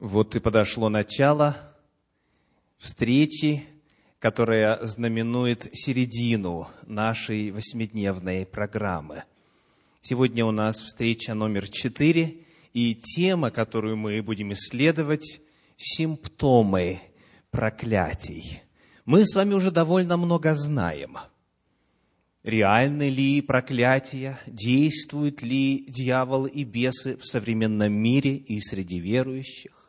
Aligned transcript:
Вот 0.00 0.34
и 0.34 0.40
подошло 0.40 0.88
начало 0.88 1.74
встречи, 2.78 3.62
которая 4.18 4.82
знаменует 4.82 5.68
середину 5.74 6.68
нашей 6.86 7.50
восьмидневной 7.50 8.46
программы. 8.46 9.24
Сегодня 10.00 10.46
у 10.46 10.52
нас 10.52 10.80
встреча 10.80 11.34
номер 11.34 11.68
четыре, 11.68 12.46
и 12.72 12.94
тема, 12.94 13.50
которую 13.50 13.98
мы 13.98 14.22
будем 14.22 14.54
исследовать– 14.54 15.42
симптомы 15.76 17.00
проклятий. 17.50 18.62
Мы 19.04 19.26
с 19.26 19.34
вами 19.34 19.52
уже 19.52 19.70
довольно 19.70 20.16
много 20.16 20.54
знаем. 20.54 21.18
Реальны 22.42 23.10
ли 23.10 23.42
проклятия, 23.42 24.38
действуют 24.46 25.42
ли 25.42 25.84
дьявол 25.88 26.46
и 26.46 26.64
бесы 26.64 27.18
в 27.18 27.26
современном 27.26 27.92
мире 27.92 28.36
и 28.36 28.60
среди 28.60 28.98
верующих? 28.98 29.79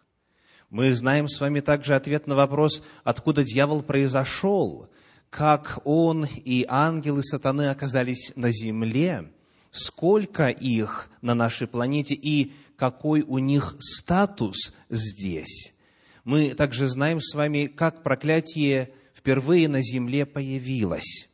Мы 0.71 0.93
знаем 0.93 1.27
с 1.27 1.37
вами 1.41 1.59
также 1.59 1.95
ответ 1.95 2.27
на 2.27 2.35
вопрос, 2.35 2.81
откуда 3.03 3.43
дьявол 3.43 3.83
произошел, 3.83 4.87
как 5.29 5.81
он 5.83 6.25
и 6.25 6.65
ангелы 6.65 7.23
сатаны 7.23 7.69
оказались 7.69 8.31
на 8.37 8.51
земле, 8.51 9.33
сколько 9.71 10.47
их 10.47 11.11
на 11.21 11.35
нашей 11.35 11.67
планете 11.67 12.15
и 12.15 12.53
какой 12.77 13.21
у 13.21 13.37
них 13.39 13.75
статус 13.81 14.71
здесь. 14.89 15.73
Мы 16.23 16.53
также 16.53 16.87
знаем 16.87 17.19
с 17.19 17.35
вами, 17.35 17.65
как 17.65 18.01
проклятие 18.01 18.93
впервые 19.13 19.67
на 19.67 19.81
земле 19.81 20.25
появилось, 20.25 21.27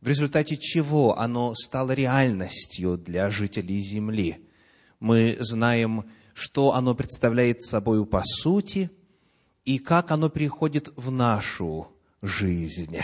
в 0.00 0.08
результате 0.08 0.56
чего 0.56 1.16
оно 1.16 1.54
стало 1.54 1.92
реальностью 1.92 2.98
для 2.98 3.30
жителей 3.30 3.80
земли. 3.80 4.38
Мы 4.98 5.36
знаем, 5.38 6.10
что 6.36 6.74
оно 6.74 6.94
представляет 6.94 7.62
собой 7.62 8.04
по 8.04 8.22
сути 8.22 8.90
и 9.64 9.78
как 9.78 10.10
оно 10.10 10.28
приходит 10.28 10.92
в 10.94 11.10
нашу 11.10 11.90
жизнь. 12.20 12.98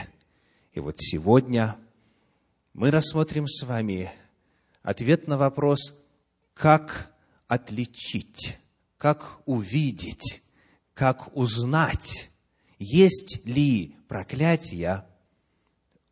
И 0.74 0.80
вот 0.80 0.96
сегодня 0.98 1.78
мы 2.74 2.90
рассмотрим 2.90 3.48
с 3.48 3.62
вами 3.62 4.10
ответ 4.82 5.28
на 5.28 5.38
вопрос, 5.38 5.94
как 6.52 7.10
отличить, 7.48 8.58
как 8.98 9.40
увидеть, 9.46 10.42
как 10.92 11.34
узнать, 11.34 12.30
есть 12.78 13.40
ли 13.46 13.96
проклятие 14.08 15.06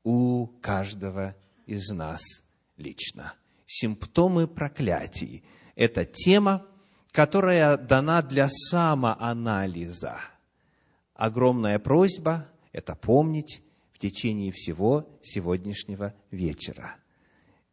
у 0.05 0.47
каждого 0.63 1.37
из 1.67 1.91
нас 1.91 2.23
лично. 2.79 3.35
Симптомы 3.67 4.49
проклятий– 4.49 5.45
это 5.75 6.07
тема, 6.07 6.67
которая 7.13 7.77
дана 7.77 8.23
для 8.23 8.49
самоанализа. 8.49 10.17
Огромная 11.15 11.79
просьба– 11.79 12.47
это 12.73 12.95
помнить 12.95 13.63
в 13.93 13.99
течение 13.99 14.53
всего 14.53 15.07
сегодняшнего 15.23 16.15
вечера. 16.31 16.97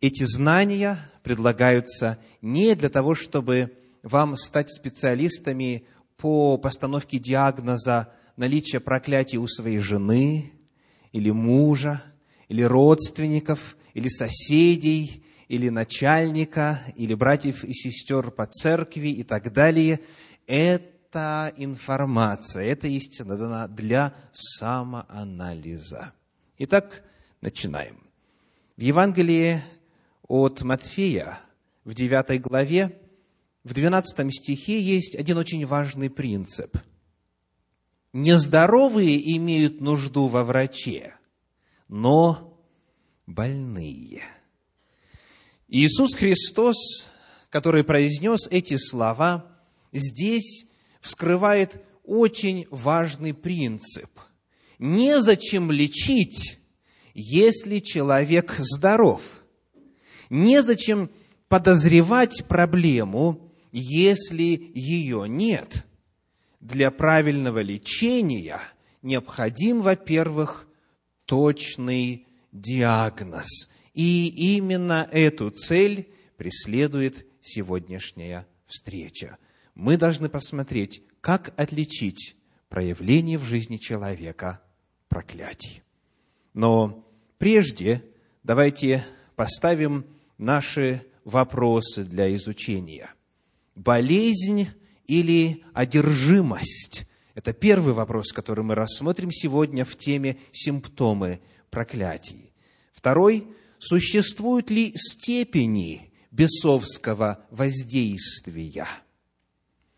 Эти 0.02 0.24
знания 0.24 1.00
предлагаются 1.24 2.20
не 2.42 2.76
для 2.76 2.90
того, 2.90 3.16
чтобы 3.16 3.78
вам 4.04 4.36
стать 4.36 4.72
специалистами 4.72 5.86
по 6.18 6.58
постановке 6.58 7.20
диагноза 7.20 8.12
наличия 8.36 8.80
проклятия 8.80 9.38
у 9.38 9.48
своей 9.48 9.80
жены 9.80 10.52
или 11.12 11.32
мужа, 11.32 12.04
или 12.48 12.62
родственников, 12.64 13.78
или 13.94 14.08
соседей, 14.08 15.24
или 15.48 15.70
начальника, 15.70 16.82
или 16.96 17.14
братьев 17.14 17.64
и 17.64 17.74
сестер 17.74 18.32
по 18.32 18.46
церкви 18.46 19.10
и 19.10 19.24
так 19.24 19.54
далее. 19.54 20.02
Это 20.46 21.54
информация, 21.58 22.64
это 22.64 22.88
истина 22.88 23.38
дана 23.38 23.68
для 23.68 24.14
самоанализа. 24.32 26.14
Итак, 26.58 27.04
начинаем. 27.42 28.04
В 28.76 28.82
Евангелии 28.82 29.62
от 30.28 30.62
Матфея 30.62 31.40
в 31.86 31.94
9 31.94 32.42
главе, 32.42 33.00
в 33.64 33.74
12 33.74 34.34
стихе 34.34 34.82
есть 34.82 35.16
один 35.16 35.38
очень 35.38 35.66
важный 35.66 36.10
принцип. 36.10 36.78
Нездоровые 38.14 39.36
имеют 39.38 39.82
нужду 39.82 40.28
во 40.28 40.44
враче, 40.44 41.16
но 41.88 42.60
больные– 43.26 44.24
Иисус 45.70 46.16
Христос, 46.16 46.78
который 47.50 47.84
произнес 47.84 48.48
эти 48.50 48.78
слова, 48.78 49.46
здесь 49.92 50.66
вскрывает 51.02 51.82
очень 52.06 52.68
важный 52.72 53.34
принцип. 53.34 54.10
Незачем 54.80 55.70
лечить, 55.72 56.60
если 57.14 57.80
человек 57.80 58.56
здоров. 58.58 59.22
Незачем 60.30 61.10
подозревать 61.50 62.46
проблему, 62.48 63.52
если 63.74 64.72
ее 64.74 65.26
нет. 65.28 65.86
Для 66.62 66.92
правильного 66.92 67.60
лечения 67.60 68.60
необходим, 69.02 69.82
во-первых, 69.82 70.66
точный 71.26 72.26
диагноз– 72.54 73.70
и 73.98 74.28
именно 74.56 75.10
эту 75.12 75.50
цель 75.50 76.08
преследует 76.38 77.26
сегодняшняя 77.42 78.46
встреча. 78.68 79.40
Мы 79.74 79.98
должны 79.98 80.30
посмотреть, 80.30 81.02
как 81.20 81.52
отличить 81.60 82.36
проявление 82.70 83.40
в 83.40 83.44
жизни 83.44 83.78
человека 83.78 84.62
проклятий. 85.10 85.82
Но 86.54 87.10
прежде 87.40 88.04
давайте 88.44 89.04
поставим 89.36 90.06
наши 90.38 91.02
вопросы 91.24 92.04
для 92.04 92.36
изучения. 92.36 93.10
Болезнь 93.74 94.68
или 95.08 95.64
одержимость– 95.74 97.08
это 97.34 97.52
первый 97.52 97.96
вопрос, 97.96 98.32
который 98.32 98.64
мы 98.64 98.76
рассмотрим 98.76 99.32
сегодня 99.32 99.86
в 99.86 99.98
теме 99.98 100.38
«Симптомы 100.52 101.40
проклятий». 101.72 102.54
Второй 102.94 103.48
существуют 103.80 104.70
ли 104.70 104.94
степени 104.96 106.12
бесовского 106.32 107.46
воздействия? 107.50 108.88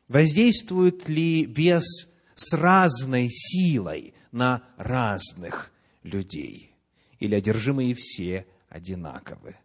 Воздействует 0.07 1.07
ли 1.07 1.45
бес 1.45 2.07
с 2.35 2.53
разной 2.53 3.27
силой 3.29 4.13
на 4.31 4.63
разных 4.77 5.71
людей? 6.03 6.75
Или 7.19 7.35
одержимые 7.35 7.93
все 7.95 8.47
одинаковы? 8.69 9.57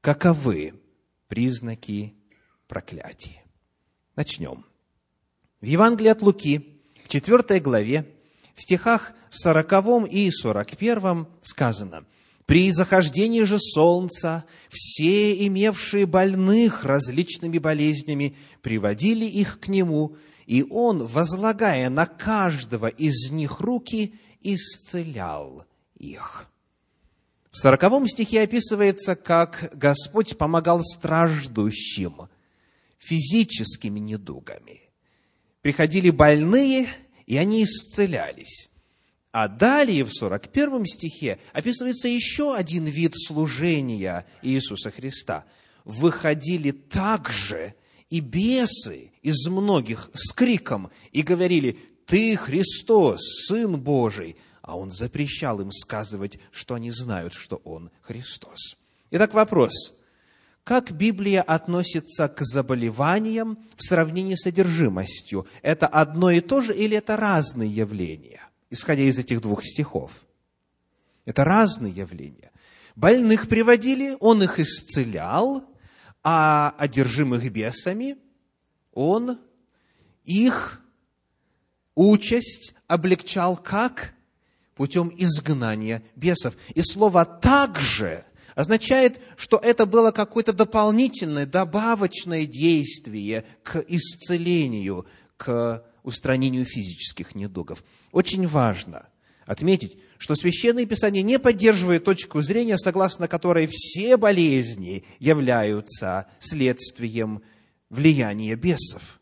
Каковы 0.00 0.74
признаки 1.28 2.14
проклятия? 2.68 3.42
Начнем. 4.14 4.64
В 5.60 5.66
Евангелии 5.66 6.10
от 6.10 6.22
Луки, 6.22 6.80
в 7.04 7.08
4 7.08 7.60
главе, 7.60 8.14
в 8.54 8.62
стихах 8.62 9.12
40 9.30 10.06
и 10.10 10.30
41 10.30 11.26
сказано– 11.42 12.04
при 12.46 12.70
захождении 12.70 13.44
же 13.44 13.58
солнца 13.58 14.44
все 14.68 15.46
имевшие 15.46 16.06
больных 16.06 16.84
различными 16.84 17.58
болезнями 17.58 18.36
приводили 18.60 19.24
их 19.24 19.60
к 19.60 19.68
нему, 19.68 20.16
и 20.46 20.64
он, 20.68 21.06
возлагая 21.06 21.88
на 21.88 22.06
каждого 22.06 22.88
из 22.88 23.30
них 23.30 23.60
руки, 23.60 24.14
исцелял 24.42 25.64
их. 25.96 26.48
В 27.52 27.58
сороковом 27.58 28.08
стихе 28.08 28.42
описывается, 28.42 29.14
как 29.14 29.70
Господь 29.74 30.36
помогал 30.38 30.82
страждущим 30.82 32.28
физическими 32.98 34.00
недугами. 34.00 34.80
Приходили 35.60 36.10
больные, 36.10 36.88
и 37.26 37.36
они 37.36 37.64
исцелялись. 37.64 38.71
А 39.32 39.48
далее 39.48 40.04
в 40.04 40.12
41 40.12 40.84
стихе 40.84 41.38
описывается 41.54 42.06
еще 42.06 42.54
один 42.54 42.84
вид 42.84 43.14
служения 43.16 44.26
Иисуса 44.42 44.90
Христа. 44.90 45.46
Выходили 45.86 46.70
также 46.70 47.74
и 48.10 48.20
бесы 48.20 49.10
из 49.22 49.46
многих 49.48 50.10
с 50.12 50.32
криком 50.32 50.90
и 51.12 51.22
говорили, 51.22 51.78
«Ты 52.04 52.36
Христос, 52.36 53.20
Сын 53.46 53.80
Божий!» 53.80 54.36
А 54.60 54.76
Он 54.76 54.90
запрещал 54.90 55.60
им 55.62 55.72
сказывать, 55.72 56.38
что 56.50 56.74
они 56.74 56.90
знают, 56.90 57.32
что 57.32 57.56
Он 57.64 57.90
Христос. 58.02 58.76
Итак, 59.10 59.32
вопрос. 59.32 59.94
Как 60.62 60.92
Библия 60.92 61.40
относится 61.40 62.28
к 62.28 62.42
заболеваниям 62.42 63.58
в 63.76 63.82
сравнении 63.82 64.34
с 64.34 64.42
содержимостью? 64.42 65.46
Это 65.62 65.86
одно 65.86 66.30
и 66.30 66.40
то 66.40 66.60
же 66.60 66.76
или 66.76 66.98
это 66.98 67.16
разные 67.16 67.70
явления? 67.70 68.51
Исходя 68.72 69.02
из 69.02 69.18
этих 69.18 69.40
двух 69.40 69.64
стихов. 69.64 70.10
Это 71.26 71.44
разные 71.44 71.92
явления. 71.92 72.50
Больных 72.96 73.48
приводили, 73.48 74.16
он 74.18 74.42
их 74.42 74.58
исцелял, 74.58 75.64
а 76.24 76.74
одержимых 76.78 77.50
бесами 77.52 78.16
он 78.92 79.38
их 80.24 80.80
участь 81.94 82.74
облегчал 82.86 83.56
как? 83.56 84.14
Путем 84.74 85.12
изгнания 85.16 86.02
бесов. 86.16 86.54
И 86.74 86.82
слово 86.82 87.26
«также» 87.26 88.24
означает, 88.54 89.20
что 89.36 89.58
это 89.58 89.84
было 89.84 90.12
какое-то 90.12 90.54
дополнительное, 90.54 91.44
добавочное 91.44 92.46
действие 92.46 93.44
к 93.62 93.84
исцелению, 93.86 95.06
к 95.36 95.84
устранению 96.02 96.64
физических 96.64 97.34
недугов. 97.34 97.84
Очень 98.10 98.46
важно 98.46 99.08
отметить, 99.46 99.98
что 100.18 100.34
Священное 100.34 100.86
Писание 100.86 101.22
не 101.22 101.38
поддерживает 101.38 102.04
точку 102.04 102.42
зрения, 102.42 102.78
согласно 102.78 103.28
которой 103.28 103.68
все 103.70 104.16
болезни 104.16 105.04
являются 105.18 106.26
следствием 106.38 107.42
влияния 107.90 108.54
бесов. 108.54 109.20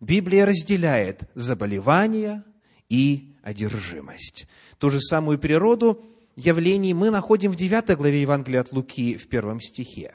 Библия 0.00 0.44
разделяет 0.44 1.22
заболевания 1.34 2.44
и 2.88 3.34
одержимость. 3.42 4.46
Ту 4.78 4.90
же 4.90 5.00
самую 5.00 5.38
природу 5.38 6.04
явлений 6.36 6.92
мы 6.92 7.10
находим 7.10 7.50
в 7.50 7.56
9 7.56 7.96
главе 7.96 8.20
Евангелия 8.20 8.60
от 8.60 8.72
Луки 8.72 9.16
в 9.16 9.26
первом 9.28 9.60
стихе. 9.60 10.14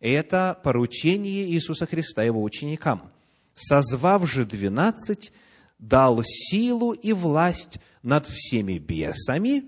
Это 0.00 0.58
поручение 0.64 1.44
Иисуса 1.44 1.86
Христа 1.86 2.22
его 2.22 2.42
ученикам. 2.42 3.12
«Созвав 3.54 4.28
же 4.28 4.44
двенадцать, 4.44 5.32
дал 5.80 6.22
силу 6.22 6.92
и 6.92 7.12
власть 7.12 7.78
над 8.02 8.26
всеми 8.26 8.78
бесами 8.78 9.64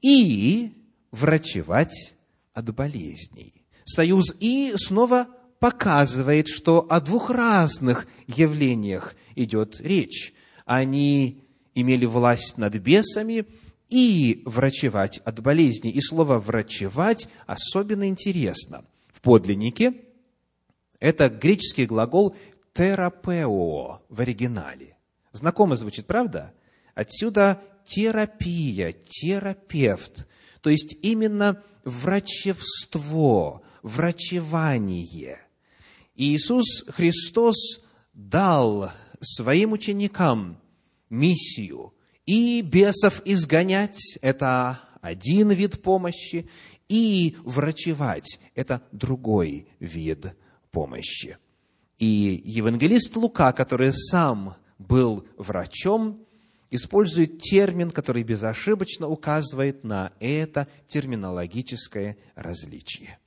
и 0.00 0.72
врачевать 1.10 2.14
от 2.54 2.74
болезней». 2.74 3.66
Союз 3.84 4.34
«и» 4.40 4.72
снова 4.76 5.28
показывает, 5.58 6.48
что 6.48 6.86
о 6.88 7.00
двух 7.00 7.30
разных 7.30 8.06
явлениях 8.26 9.14
идет 9.36 9.80
речь. 9.80 10.34
Они 10.64 11.44
имели 11.74 12.06
власть 12.06 12.58
над 12.58 12.74
бесами 12.76 13.46
и 13.88 14.42
врачевать 14.44 15.18
от 15.18 15.40
болезни. 15.40 15.90
И 15.90 16.00
слово 16.00 16.38
«врачевать» 16.38 17.28
особенно 17.46 18.08
интересно. 18.08 18.84
В 19.12 19.20
подлиннике 19.20 19.94
это 20.98 21.28
греческий 21.28 21.86
глагол 21.86 22.34
«терапео» 22.74 24.00
в 24.08 24.20
оригинале. 24.20 24.91
Знакомо 25.32 25.76
звучит, 25.76 26.06
правда? 26.06 26.52
Отсюда 26.94 27.62
терапия, 27.84 28.92
терапевт. 28.92 30.26
То 30.60 30.70
есть 30.70 30.96
именно 31.02 31.62
врачевство, 31.84 33.62
врачевание. 33.82 35.40
И 36.14 36.36
Иисус 36.36 36.84
Христос 36.88 37.56
дал 38.12 38.92
своим 39.20 39.72
ученикам 39.72 40.60
миссию 41.08 41.94
и 42.26 42.60
бесов 42.60 43.22
изгонять– 43.24 44.18
это 44.22 44.80
один 45.00 45.50
вид 45.50 45.82
помощи, 45.82 46.48
и 46.88 47.36
врачевать– 47.42 48.38
это 48.54 48.82
другой 48.92 49.66
вид 49.80 50.36
помощи. 50.70 51.38
И 51.98 52.42
евангелист 52.44 53.16
Лука, 53.16 53.52
который 53.52 53.92
сам 53.92 54.56
был 54.88 55.26
врачом, 55.36 56.24
использует 56.70 57.40
термин, 57.40 57.90
который 57.90 58.22
безошибочно 58.22 59.08
указывает 59.08 59.84
на 59.84 60.12
это 60.20 60.68
терминологическое 60.88 62.16
различие. 62.34 63.18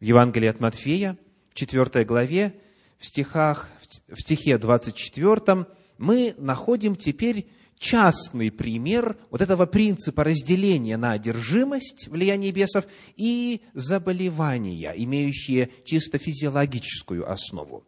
В 0.00 0.04
Евангелии 0.04 0.48
от 0.48 0.60
Матфея– 0.60 1.18
4 1.54 2.04
главе, 2.04 2.54
в, 2.98 3.06
стихах, 3.06 3.68
в 4.08 4.20
стихе 4.20 4.58
24, 4.58 5.66
мы 5.98 6.34
находим 6.38 6.96
теперь 6.96 7.48
частный 7.78 8.50
пример 8.50 9.16
вот 9.30 9.40
этого 9.40 9.66
принципа 9.66 10.24
разделения 10.24 10.96
на 10.96 11.12
одержимость, 11.12 12.08
влияние 12.08 12.52
бесов, 12.52 12.86
и 13.16 13.62
заболевания, 13.74 14.92
имеющие 14.96 15.70
чисто 15.84 16.18
физиологическую 16.18 17.30
основу. 17.30 17.84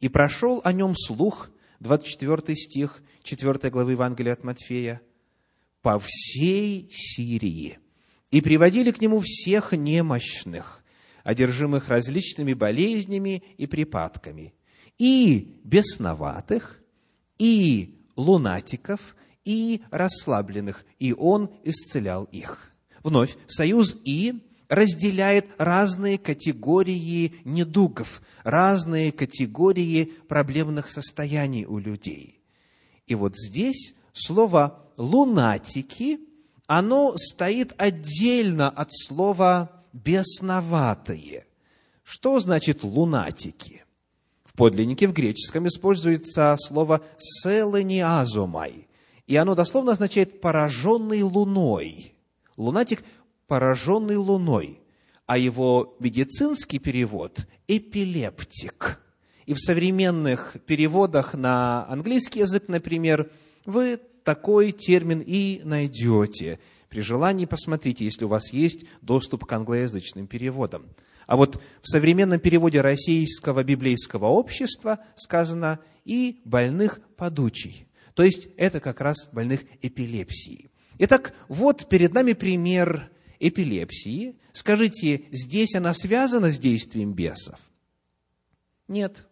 «И 0.00 0.08
прошел 0.08 0.60
о 0.64 0.72
нем 0.72 0.94
слух», 0.94 1.50
24 1.80 2.56
стих 2.56 3.02
4 3.22 3.70
главы 3.70 3.92
Евангелия 3.92 4.32
от 4.32 4.44
Матфея, 4.44 5.00
«по 5.82 5.98
всей 5.98 6.88
Сирии, 6.90 7.78
и 8.30 8.40
приводили 8.40 8.90
к 8.90 9.00
нему 9.00 9.20
всех 9.20 9.72
немощных, 9.72 10.82
одержимых 11.22 11.88
различными 11.88 12.54
болезнями 12.54 13.42
и 13.56 13.66
припадками, 13.66 14.54
и 14.98 15.58
бесноватых, 15.64 16.80
и 17.38 17.98
лунатиков, 18.16 19.16
и 19.44 19.82
расслабленных, 19.90 20.84
и 20.98 21.12
он 21.12 21.50
исцелял 21.62 22.24
их. 22.24 22.72
Вновь, 23.02 23.36
союз 23.46 23.96
«и» 24.04 24.45
разделяет 24.68 25.46
разные 25.58 26.18
категории 26.18 27.34
недугов, 27.44 28.20
разные 28.42 29.12
категории 29.12 30.12
проблемных 30.28 30.90
состояний 30.90 31.64
у 31.64 31.78
людей. 31.78 32.40
И 33.06 33.14
вот 33.14 33.36
здесь 33.36 33.94
слово 34.12 34.82
«лунатики», 34.96 36.20
оно 36.66 37.14
стоит 37.16 37.74
отдельно 37.76 38.68
от 38.68 38.88
слова 38.92 39.70
бесноватые. 39.92 41.46
Что 42.02 42.40
значит 42.40 42.82
лунатики? 42.82 43.84
В 44.44 44.54
подлиннике 44.54 45.06
в 45.06 45.12
греческом 45.12 45.68
используется 45.68 46.56
слово 46.58 47.02
«селениазомай», 47.18 48.88
и 49.26 49.36
оно 49.36 49.54
дословно 49.54 49.92
означает 49.92 50.40
«пораженный 50.40 51.22
луной». 51.22 52.14
Лунатик– 52.56 53.04
пораженный 53.46 54.16
луной, 54.16 54.80
а 55.26 55.38
его 55.38 55.96
медицинский 56.00 56.78
перевод– 56.78 57.46
эпилептик. 57.68 59.00
И 59.44 59.54
в 59.54 59.58
современных 59.58 60.56
переводах 60.66 61.34
на 61.34 61.86
английский 61.88 62.40
язык, 62.40 62.64
например, 62.68 63.30
вы 63.64 64.00
такой 64.24 64.72
термин 64.72 65.22
и 65.24 65.60
найдете– 65.64 66.58
при 66.88 67.00
желании 67.00 67.46
посмотрите, 67.46 68.04
если 68.04 68.24
у 68.24 68.28
вас 68.28 68.52
есть 68.52 68.84
доступ 69.02 69.44
к 69.44 69.52
англоязычным 69.52 70.26
переводам. 70.26 70.86
А 71.26 71.36
вот 71.36 71.60
в 71.82 71.88
современном 71.88 72.38
переводе 72.38 72.80
Российского 72.80 73.64
библейского 73.64 74.26
общества 74.26 75.00
сказано 75.16 75.80
«и 76.04 76.40
больных 76.44 77.00
подучий». 77.16 77.88
То 78.14 78.22
есть 78.22 78.48
это 78.56 78.80
как 78.80 79.00
раз 79.00 79.28
больных 79.32 79.64
эпилепсией. 79.82 80.70
Итак, 80.98 81.34
вот 81.48 81.88
перед 81.88 82.14
нами 82.14 82.32
пример 82.32 83.10
эпилепсии. 83.40 84.36
Скажите, 84.52 85.24
здесь 85.30 85.74
она 85.74 85.94
связана 85.94 86.50
с 86.50 86.58
действием 86.58 87.12
бесов? 87.12 87.58
Нет. 88.88 89.26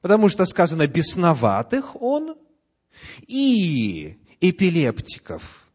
Потому 0.00 0.28
что 0.28 0.44
сказано 0.46 0.86
«бесноватых 0.86 2.00
он» 2.00 2.36
и 3.26 4.18
эпилептиков– 4.40 5.60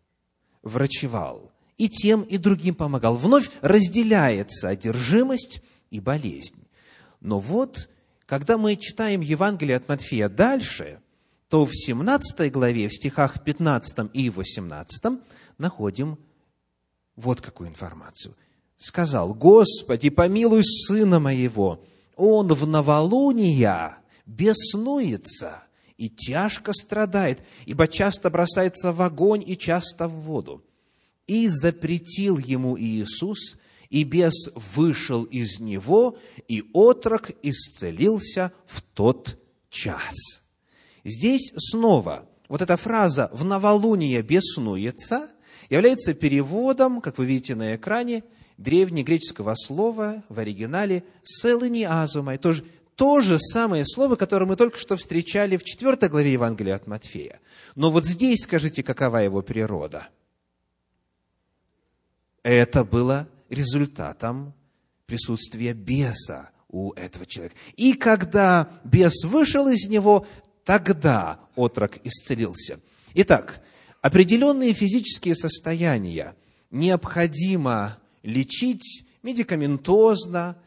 врачевал, 0.67 1.51
и 1.77 1.89
тем, 1.89 2.22
и 2.24 2.38
другим 2.38 2.75
помогал. 2.75 3.17
Вновь 3.17 3.50
разделяется 3.62 4.69
одержимость 4.69 5.62
и 5.89 6.00
болезнь. 6.00 6.67
Но 7.22 7.39
вот, 7.39 7.89
когда 8.25 8.57
мы 8.57 8.75
читаем 8.75 9.22
Евангелие 9.22 9.77
от 9.77 9.88
Матфея 9.88 10.29
дальше, 10.29 11.00
то 11.50 11.65
в 11.65 11.72
17 11.74 12.51
главе, 12.51 12.89
в 12.89 12.93
стихах 12.93 13.43
15 13.43 14.10
и 14.13 14.29
18 14.29 15.19
находим 15.57 16.19
вот 17.17 17.41
какую 17.41 17.69
информацию. 17.69 18.36
«Сказал, 18.77 19.33
Господи, 19.33 20.09
помилуй 20.09 20.63
сына 20.63 21.19
моего, 21.19 21.83
он 22.15 22.47
в 22.47 22.65
новолуния 22.65 23.97
беснуется, 24.25 25.63
и 25.97 26.09
тяжко 26.09 26.74
страдает, 26.74 27.41
ибо 27.65 27.88
часто 27.88 28.29
бросается 28.29 28.91
в 28.93 29.01
огонь 29.01 29.43
и 29.45 29.57
часто 29.57 30.07
в 30.07 30.13
воду. 30.13 30.63
И 31.25 31.47
запретил 31.47 32.38
ему 32.38 32.77
Иисус, 32.79 33.57
и 33.89 34.03
бес 34.03 34.50
вышел 34.53 35.24
из 35.24 35.59
него, 35.59 36.17
и 36.47 36.63
отрок 36.74 37.31
исцелился 37.41 38.51
в 38.67 38.81
тот 38.81 39.39
час. 39.69 40.13
Здесь 41.03 41.51
снова 41.57 42.29
вот 42.47 42.62
эта 42.62 42.77
фраза 42.77 43.29
«в 43.33 43.43
новолуние 43.43 44.21
беснуется» 44.21 45.31
является 45.69 46.13
переводом, 46.13 47.01
как 47.01 47.17
вы 47.17 47.25
видите 47.25 47.55
на 47.55 47.75
экране, 47.75 48.24
древнегреческого 48.57 49.55
слова 49.55 50.24
в 50.29 50.39
оригинале 50.39 51.03
«селыни 51.24 51.83
азумай», 51.83 52.38
тоже 52.38 52.65
то 52.95 53.21
же 53.21 53.38
самое 53.38 53.86
слово, 53.86 54.15
которое 54.15 54.47
мы 54.47 54.55
только 54.55 54.79
что 54.79 54.95
встречали 54.95 55.55
в 55.57 55.63
4 55.63 56.09
главе 56.09 56.33
Евангелия 56.33 56.74
от 56.74 56.88
Матфея. 56.88 57.39
Но 57.75 57.91
вот 57.91 58.05
здесь 58.05 58.41
скажите, 58.41 58.81
какова 58.81 59.17
его 59.17 59.43
природа? 59.43 60.07
Это 62.41 62.83
было 62.83 63.27
результатом 63.50 64.53
присутствия 65.05 65.74
беса 65.74 66.50
у 66.69 66.91
этого 66.93 67.27
человека. 67.27 67.55
И 67.75 67.93
когда 67.93 68.79
бес 68.83 69.24
вышел 69.25 69.67
из 69.67 69.88
него, 69.88 70.25
Тогда 70.67 71.39
отрок 71.55 71.97
исцелился. 72.03 72.81
Итак, 73.13 73.62
определенные 74.08 74.72
физические 74.72 75.36
состояния 75.36 76.34
необходимо 76.72 77.98
лечить 78.24 79.04
медикаментозно 79.22 80.58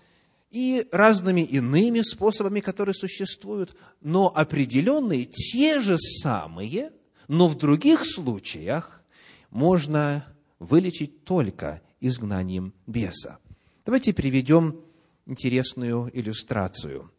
и 0.51 0.87
разными 0.93 1.41
иными 1.41 2.03
способами, 2.03 2.61
которые 2.61 2.95
существуют, 2.95 3.75
но 4.03 4.29
определенные, 4.29 5.25
те 5.25 5.81
же 5.81 5.97
самые, 5.97 6.93
но 7.29 7.49
в 7.49 7.57
других 7.57 8.05
случаях 8.05 9.01
можно 9.49 10.27
вылечить 10.59 11.25
только 11.25 11.81
изгнанием 11.99 12.75
беса. 12.87 13.39
Давайте 13.87 14.13
приведем 14.13 14.83
интересную 15.25 16.11
иллюстрацию. 16.13 17.11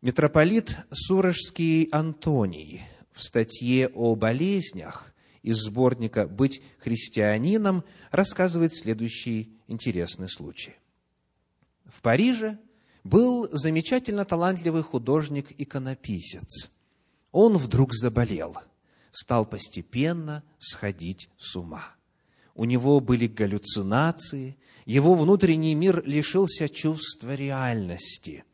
Митрополит 0.00 0.78
Сурожский 0.90 1.84
Антоний 1.92 2.80
в 3.12 3.22
статье 3.22 3.88
о 3.88 4.14
болезнях 4.14 5.12
из 5.42 5.56
сборника 5.58 6.26
«Быть 6.26 6.62
христианином» 6.78 7.84
рассказывает 8.10 8.74
следующий 8.74 9.52
интересный 9.66 10.28
случай. 10.28 10.76
В 11.84 12.00
Париже 12.00 12.58
был 13.04 13.48
замечательно 13.52 14.24
талантливый 14.24 14.82
художник-иконописец. 14.82 16.70
Он 17.32 17.56
вдруг 17.56 17.92
заболел, 17.94 18.56
стал 19.10 19.44
постепенно 19.44 20.44
сходить 20.58 21.28
с 21.38 21.56
ума. 21.56 21.94
У 22.54 22.64
него 22.64 23.00
были 23.00 23.26
галлюцинации, 23.26 24.56
его 24.84 25.14
внутренний 25.14 25.74
мир 25.74 26.02
лишился 26.06 26.68
чувства 26.68 27.34
реальности. 27.34 28.44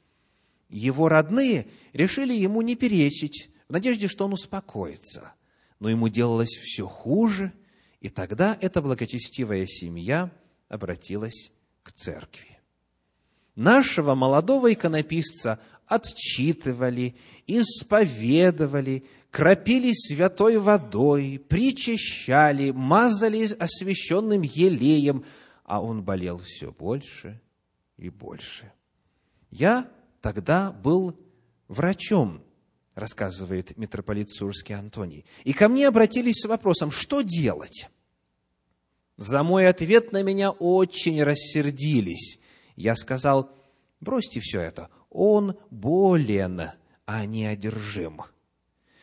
Его 0.69 1.09
родные 1.09 1.67
решили 1.93 2.35
ему 2.35 2.62
не 2.62 2.77
перечить, 2.77 3.50
в 3.68 3.72
надежде, 3.72 4.08
что 4.08 4.25
он 4.25 4.32
успокоится. 4.32 5.32
Но 5.78 5.88
ему 5.88 6.08
делалось 6.08 6.56
все 6.56 6.87
хуже, 6.87 7.52
и 8.00 8.08
тогда 8.08 8.56
эта 8.60 8.82
благочестивая 8.82 9.66
семья 9.66 10.30
обратилась 10.68 11.52
к 11.82 11.92
церкви. 11.92 12.58
Нашего 13.54 14.14
молодого 14.14 14.72
иконописца 14.72 15.60
отчитывали, 15.87 17.16
исповедовали, 17.46 19.04
кропили 19.30 19.92
святой 19.92 20.58
водой, 20.58 21.42
причащали, 21.48 22.70
мазали 22.70 23.44
освященным 23.58 24.42
елеем, 24.42 25.25
а 25.64 25.82
он 25.82 26.02
болел 26.02 26.38
все 26.38 26.72
больше 26.72 27.40
и 27.96 28.10
больше. 28.10 28.72
Я 29.50 29.90
тогда 30.20 30.70
был 30.70 31.18
врачом, 31.68 32.42
рассказывает 32.99 33.76
митрополит 33.78 34.31
Сурский 34.31 34.75
Антоний. 34.75 35.25
И 35.45 35.52
ко 35.52 35.69
мне 35.69 35.87
обратились 35.87 36.40
с 36.43 36.49
вопросом, 36.49 36.90
что 36.90 37.23
делать? 37.23 37.88
За 39.17 39.43
мой 39.43 39.69
ответ 39.69 40.12
на 40.12 40.23
меня 40.23 40.50
очень 40.50 41.23
рассердились. 41.23 42.40
Я 42.76 42.97
сказал, 42.97 43.50
бросьте 44.00 44.40
все 44.40 44.61
это, 44.61 44.90
он 45.11 45.57
болен, 45.71 46.71
а 47.07 47.25
не 47.25 47.47
одержим. 47.47 48.23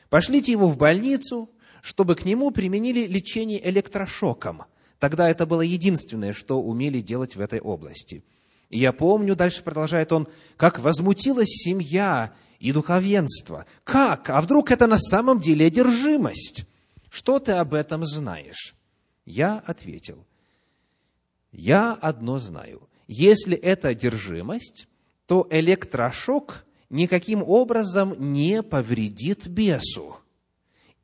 Пошлите 0.09 0.51
его 0.51 0.67
в 0.67 0.77
больницу, 0.77 1.49
чтобы 1.81 2.15
к 2.15 2.25
нему 2.25 2.51
применили 2.51 3.07
лечение 3.07 3.65
электрошоком. 3.69 4.63
Тогда 4.99 5.29
это 5.29 5.45
было 5.45 5.61
единственное, 5.61 6.33
что 6.33 6.61
умели 6.61 6.99
делать 6.99 7.35
в 7.35 7.41
этой 7.41 7.59
области. 7.59 8.23
И 8.69 8.79
я 8.79 8.91
помню, 8.91 9.35
дальше 9.35 9.63
продолжает 9.63 10.11
он, 10.11 10.27
как 10.57 10.79
возмутилась 10.79 11.49
семья 11.49 12.33
и 12.59 12.71
духовенство. 12.71 13.65
Как? 13.83 14.29
А 14.29 14.41
вдруг 14.41 14.71
это 14.71 14.87
на 14.87 14.97
самом 14.97 15.39
деле 15.39 15.67
одержимость? 15.67 16.65
Что 17.09 17.39
ты 17.39 17.53
об 17.53 17.73
этом 17.73 18.05
знаешь? 18.05 18.75
Я 19.25 19.57
ответил, 19.65 20.25
я 21.51 21.93
одно 21.93 22.37
знаю. 22.37 22.89
Если 23.07 23.55
это 23.55 23.89
одержимость, 23.89 24.87
то 25.25 25.47
электрошок 25.49 26.65
никаким 26.89 27.43
образом 27.43 28.15
не 28.17 28.61
повредит 28.61 29.47
бесу 29.47 30.17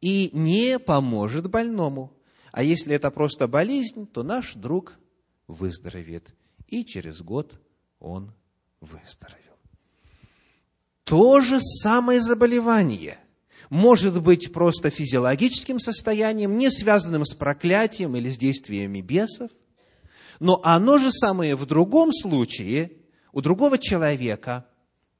и 0.01 0.29
не 0.33 0.79
поможет 0.79 1.49
больному. 1.49 2.11
А 2.51 2.63
если 2.63 2.93
это 2.95 3.11
просто 3.11 3.47
болезнь, 3.47 4.05
то 4.07 4.23
наш 4.23 4.55
друг 4.55 4.99
выздоровеет. 5.47 6.33
И 6.71 6.83
через 6.85 7.21
год 7.21 7.53
он 7.99 8.33
выздоровел. 8.79 9.37
То 11.03 11.41
же 11.41 11.59
самое 11.59 12.19
заболевание 12.21 13.19
может 13.69 14.21
быть 14.21 14.51
просто 14.51 14.89
физиологическим 14.89 15.79
состоянием, 15.79 16.57
не 16.57 16.71
связанным 16.71 17.25
с 17.25 17.35
проклятием 17.35 18.15
или 18.15 18.29
с 18.29 18.37
действиями 18.37 19.01
бесов, 19.01 19.51
но 20.39 20.59
оно 20.63 20.97
же 20.97 21.11
самое 21.11 21.55
в 21.55 21.65
другом 21.65 22.11
случае 22.13 22.93
у 23.33 23.41
другого 23.41 23.77
человека 23.77 24.65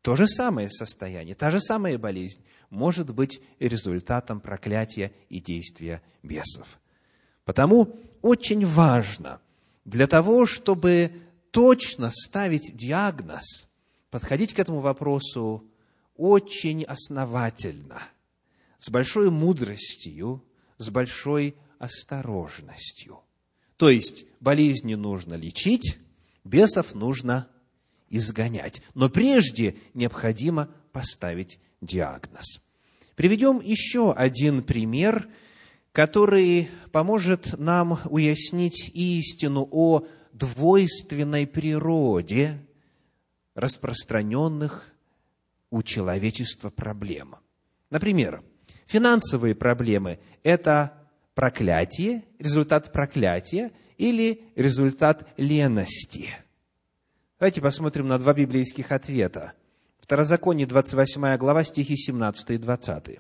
то 0.02 0.16
же 0.16 0.28
самое 0.28 0.70
состояние, 0.70 1.36
та 1.36 1.52
же 1.52 1.60
самая 1.60 1.98
болезнь 1.98 2.42
может 2.70 3.14
быть 3.14 3.42
результатом 3.60 4.40
проклятия 4.40 5.12
и 5.30 5.40
действия 5.40 6.02
бесов. 6.24 6.80
Потому 7.44 8.00
очень 8.22 8.66
важно 8.66 9.42
для 9.86 10.08
того, 10.08 10.46
чтобы 10.46 11.12
точно 11.52 12.12
ставить 12.12 12.76
диагноз, 12.76 13.68
подходить 14.10 14.54
к 14.54 14.60
этому 14.60 14.80
вопросу 14.80 15.66
очень 16.16 16.84
основательно, 16.84 18.02
с 18.80 18.90
большой 18.90 19.30
мудростью, 19.30 20.44
с 20.78 20.90
большой 20.90 21.56
осторожностью. 21.80 23.20
То 23.78 23.90
есть 23.90 24.26
болезни 24.40 24.96
нужно 24.96 25.36
лечить, 25.36 25.98
бесов 26.44 26.94
нужно 26.94 27.48
изгонять. 28.10 28.82
Но 28.94 29.10
прежде 29.10 29.76
необходимо 29.94 30.70
поставить 30.92 31.60
диагноз. 31.82 32.62
Приведем 33.16 33.60
еще 33.60 34.14
один 34.14 34.64
пример, 34.64 35.28
который 35.92 36.70
поможет 36.92 37.58
нам 37.60 38.00
уяснить 38.06 38.92
истину 38.94 39.68
о 39.72 40.06
двойственной 40.42 41.48
природе 41.48 42.60
распространенных 43.56 44.94
у 45.70 45.82
человечества 45.82 46.70
проблем. 46.70 47.36
Например, 47.90 48.44
финансовые 48.86 49.56
проблемы– 49.56 50.20
это 50.44 50.98
проклятие, 51.34 52.26
результат 52.40 52.92
проклятия 52.92 53.72
или 53.98 54.44
результат 54.56 55.28
лености– 55.38 56.30
Давайте 57.42 57.60
посмотрим 57.60 58.08
на 58.08 58.20
два 58.20 58.36
библейских 58.36 58.92
ответа. 58.92 59.54
Второзаконие, 60.00 60.68
28 60.68 61.38
глава, 61.38 61.64
стихи 61.64 61.96
17 61.96 62.52
и 62.52 62.58
20. 62.60 63.20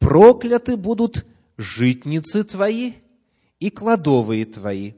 «Прокляты 0.00 0.76
будут 0.76 1.24
житницы 1.56 2.42
твои 2.42 2.94
и 3.60 3.70
кладовые 3.70 4.44
твои, 4.44 4.92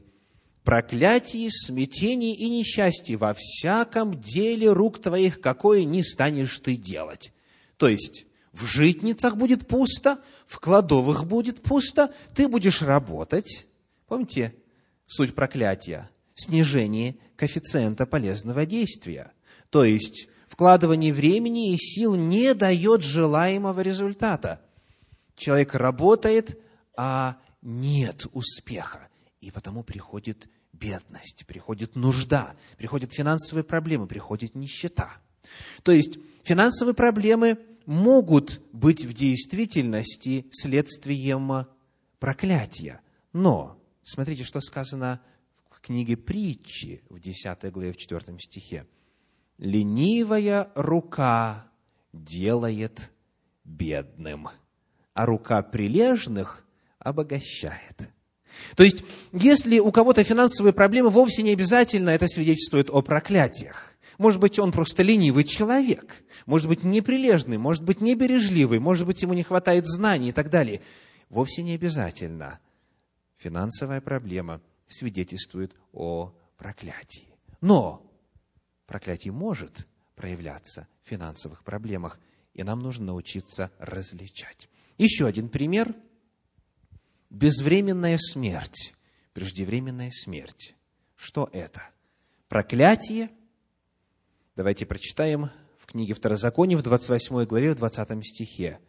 проклятие, 0.64 1.48
смятение 1.50 2.34
и 2.34 2.48
несчастье 2.48 3.16
во 3.16 3.34
всяком 3.34 4.20
деле 4.20 4.72
рук 4.72 5.00
твоих, 5.00 5.40
какое 5.40 5.84
не 5.84 6.02
станешь 6.02 6.58
ты 6.58 6.76
делать». 6.76 7.32
То 7.76 7.88
есть, 7.88 8.26
в 8.52 8.64
житницах 8.66 9.36
будет 9.36 9.66
пусто, 9.66 10.20
в 10.46 10.58
кладовых 10.58 11.26
будет 11.26 11.62
пусто, 11.62 12.12
ты 12.34 12.48
будешь 12.48 12.82
работать. 12.82 13.66
Помните, 14.08 14.54
суть 15.06 15.34
проклятия– 15.34 16.10
снижение 16.34 17.16
коэффициента 17.36 18.04
полезного 18.04 18.66
действия. 18.66 19.32
То 19.70 19.84
есть, 19.84 20.28
вкладывание 20.48 21.12
времени 21.12 21.72
и 21.72 21.76
сил 21.78 22.16
не 22.16 22.52
дает 22.54 23.02
желаемого 23.02 23.80
результата. 23.80 24.60
Человек 25.36 25.74
работает, 25.74 26.60
а 26.96 27.36
нет 27.62 28.26
успеха. 28.32 29.08
И 29.40 29.50
потому 29.50 29.82
приходит 29.82 30.48
бедность, 30.72 31.44
приходит 31.46 31.96
нужда, 31.96 32.56
приходят 32.76 33.12
финансовые 33.12 33.64
проблемы, 33.64 34.06
приходит 34.06 34.54
нищета. 34.54 35.10
То 35.82 35.92
есть 35.92 36.18
финансовые 36.44 36.94
проблемы 36.94 37.58
могут 37.86 38.60
быть 38.72 39.04
в 39.04 39.12
действительности 39.12 40.46
следствием 40.50 41.66
проклятия. 42.18 43.00
Но 43.32 43.78
Смотрите, 44.08 44.42
что 44.42 44.62
сказано 44.62 45.20
в 45.68 45.82
книге 45.82 46.16
притчи 46.16 47.02
в 47.10 47.20
10 47.20 47.70
главе, 47.70 47.92
в 47.92 47.98
4 47.98 48.38
стихе. 48.38 48.86
«Ленивая 49.58 50.72
рука 50.74 51.70
делает 52.14 53.12
бедным, 53.64 54.48
а 55.12 55.26
рука 55.26 55.60
прилежных 55.60 56.66
обогащает». 56.98 58.10
То 58.76 58.82
есть, 58.82 59.04
если 59.32 59.78
у 59.78 59.92
кого-то 59.92 60.24
финансовые 60.24 60.72
проблемы, 60.72 61.10
вовсе 61.10 61.42
не 61.42 61.52
обязательно 61.52 62.10
это 62.10 62.26
свидетельствует 62.26 62.90
о 62.90 63.02
проклятиях. 63.02 63.94
Может 64.18 64.40
быть, 64.40 64.58
он 64.58 64.72
просто 64.72 65.04
ленивый 65.04 65.44
человек, 65.44 66.24
может 66.44 66.66
быть, 66.66 66.82
неприлежный, 66.82 67.56
может 67.56 67.84
быть, 67.84 68.00
небережливый, 68.00 68.80
может 68.80 69.06
быть, 69.06 69.22
ему 69.22 69.32
не 69.32 69.44
хватает 69.44 69.86
знаний 69.86 70.30
и 70.30 70.32
так 70.32 70.50
далее. 70.50 70.82
Вовсе 71.28 71.62
не 71.62 71.74
обязательно. 71.74 72.58
Финансовая 73.36 74.00
проблема 74.00 74.60
свидетельствует 74.88 75.72
о 75.92 76.34
проклятии. 76.56 77.28
Но 77.60 78.10
проклятие 78.86 79.32
может 79.32 79.86
проявляться 80.16 80.88
в 81.04 81.08
финансовых 81.08 81.62
проблемах, 81.62 82.18
и 82.54 82.64
нам 82.64 82.80
нужно 82.80 83.06
научиться 83.06 83.70
различать. 83.78 84.68
Еще 84.96 85.26
один 85.26 85.48
пример. 85.48 85.94
Безвременная 87.30 88.18
смерть, 88.18 88.94
преждевременная 89.34 90.10
смерть. 90.10 90.74
Что 91.14 91.50
это? 91.52 91.82
Проклятие. 92.48 93.30
Давайте 94.56 94.86
прочитаем 94.86 95.50
в 95.78 95.86
книге 95.86 96.14
Второзакония 96.14 96.76
в 96.76 96.82
28 96.82 97.44
главе, 97.44 97.72
в 97.72 97.76
20 97.76 98.24
стихе. 98.24 98.80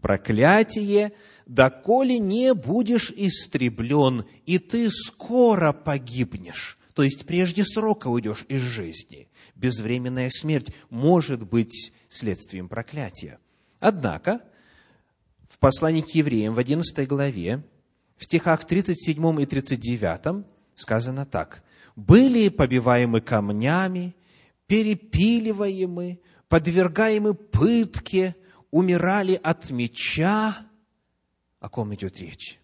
«Проклятие, 0.00 1.12
доколе 1.46 2.18
не 2.18 2.52
будешь 2.52 3.10
истреблен, 3.10 4.26
и 4.44 4.58
ты 4.58 4.90
скоро 4.90 5.72
погибнешь». 5.72 6.78
То 6.94 7.02
есть 7.02 7.26
прежде 7.26 7.64
срока 7.64 8.08
уйдешь 8.08 8.44
из 8.48 8.60
жизни. 8.60 9.28
Безвременная 9.54 10.30
смерть 10.30 10.74
может 10.90 11.42
быть 11.44 11.92
следствием 12.08 12.68
проклятия. 12.68 13.38
Однако, 13.80 14.42
в 15.48 15.58
послании 15.58 16.02
к 16.02 16.10
евреям 16.10 16.54
в 16.54 16.58
11 16.58 17.08
главе, 17.08 17.64
в 18.16 18.24
стихах 18.24 18.64
37 18.64 19.42
и 19.42 19.46
39 19.46 20.44
сказано 20.74 21.26
так. 21.26 21.62
«Были 21.96 22.48
побиваемы 22.48 23.20
камнями, 23.20 24.16
перепиливаемы, 24.66 26.20
подвергаемы 26.48 27.34
пытке, 27.34 28.34
умирали 28.70 29.38
от 29.42 29.70
меча». 29.70 30.66
О 31.60 31.68
ком 31.68 31.94
идет 31.94 32.18
речь? 32.18 32.60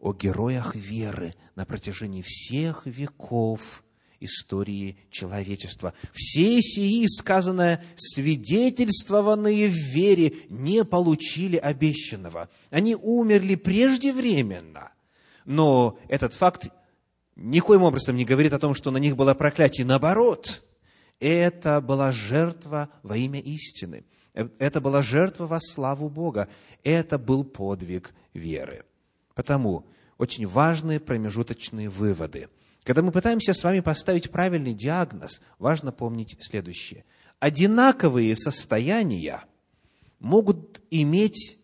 о 0.00 0.14
героях 0.14 0.74
веры 0.74 1.34
на 1.54 1.66
протяжении 1.66 2.22
всех 2.22 2.86
веков 2.86 3.84
истории 4.20 4.98
человечества. 5.10 5.94
Все 6.12 6.60
сии, 6.60 7.06
сказанное, 7.06 7.82
свидетельствованные 7.96 9.68
в 9.68 9.74
вере, 9.74 10.34
не 10.48 10.84
получили 10.84 11.56
обещанного. 11.56 12.48
Они 12.70 12.94
умерли 12.94 13.54
преждевременно. 13.54 14.92
Но 15.44 15.98
этот 16.08 16.34
факт 16.34 16.68
никоим 17.34 17.82
образом 17.82 18.16
не 18.16 18.24
говорит 18.24 18.52
о 18.52 18.58
том, 18.58 18.74
что 18.74 18.90
на 18.90 18.98
них 18.98 19.16
было 19.16 19.34
проклятие. 19.34 19.86
Наоборот, 19.86 20.62
это 21.18 21.80
была 21.80 22.12
жертва 22.12 22.90
во 23.02 23.16
имя 23.16 23.40
истины. 23.40 24.04
Это 24.32 24.80
была 24.80 25.02
жертва 25.02 25.46
во 25.46 25.60
славу 25.60 26.08
Бога. 26.08 26.48
Это 26.84 27.18
был 27.18 27.44
подвиг 27.44 28.14
веры. 28.32 28.84
Потому 29.34 29.86
очень 30.18 30.46
важные 30.46 31.00
промежуточные 31.00 31.88
выводы. 31.88 32.48
Когда 32.84 33.02
мы 33.02 33.12
пытаемся 33.12 33.52
с 33.52 33.62
вами 33.62 33.80
поставить 33.80 34.30
правильный 34.30 34.74
диагноз, 34.74 35.40
важно 35.58 35.92
помнить 35.92 36.36
следующее. 36.40 37.04
Одинаковые 37.38 38.34
состояния 38.36 39.44
могут 40.18 40.80
иметь 40.90 41.58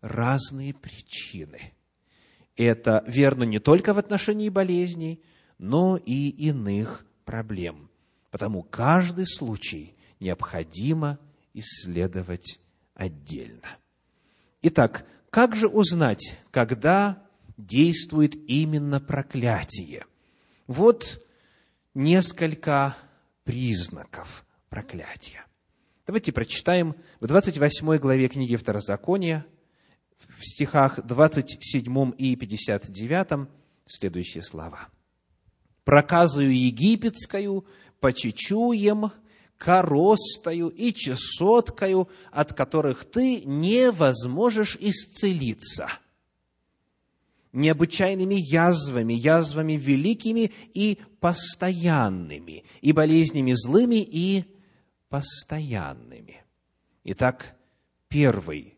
разные 0.00 0.72
причины. 0.74 1.72
Это 2.56 3.04
верно 3.06 3.44
не 3.44 3.58
только 3.58 3.94
в 3.94 3.98
отношении 3.98 4.48
болезней, 4.48 5.22
но 5.58 5.96
и 5.96 6.28
иных 6.28 7.06
проблем. 7.24 7.90
Потому 8.30 8.62
каждый 8.62 9.26
случай 9.26 9.94
необходимо 10.20 11.18
исследовать 11.52 12.60
отдельно. 12.94 13.78
Итак, 14.62 15.06
как 15.30 15.56
же 15.56 15.68
узнать, 15.68 16.38
когда 16.50 17.22
действует 17.56 18.34
именно 18.48 19.00
проклятие? 19.00 20.04
Вот 20.70 21.20
несколько 21.94 22.96
признаков 23.42 24.46
проклятия. 24.68 25.44
Давайте 26.06 26.30
прочитаем 26.30 26.94
в 27.18 27.26
28 27.26 27.98
главе 27.98 28.28
книги 28.28 28.54
Второзакония, 28.54 29.44
в 30.16 30.44
стихах 30.44 31.04
27 31.04 32.12
и 32.16 32.36
59 32.36 33.48
следующие 33.84 34.44
слова. 34.44 34.90
«Проказую 35.82 36.56
египетскую, 36.56 37.66
почечуем, 37.98 39.10
коростою 39.56 40.68
и 40.68 40.92
чесоткою, 40.92 42.08
от 42.30 42.52
которых 42.52 43.04
ты 43.06 43.42
не 43.44 43.90
возможешь 43.90 44.76
исцелиться, 44.78 45.88
необычайными 47.52 48.36
язвами, 48.36 49.12
язвами 49.12 49.72
великими 49.74 50.52
и 50.74 50.98
постоянными, 51.20 52.64
и 52.80 52.92
болезнями 52.92 53.52
злыми 53.52 54.02
и 54.02 54.44
постоянными. 55.08 56.42
Итак, 57.04 57.56
первый, 58.08 58.76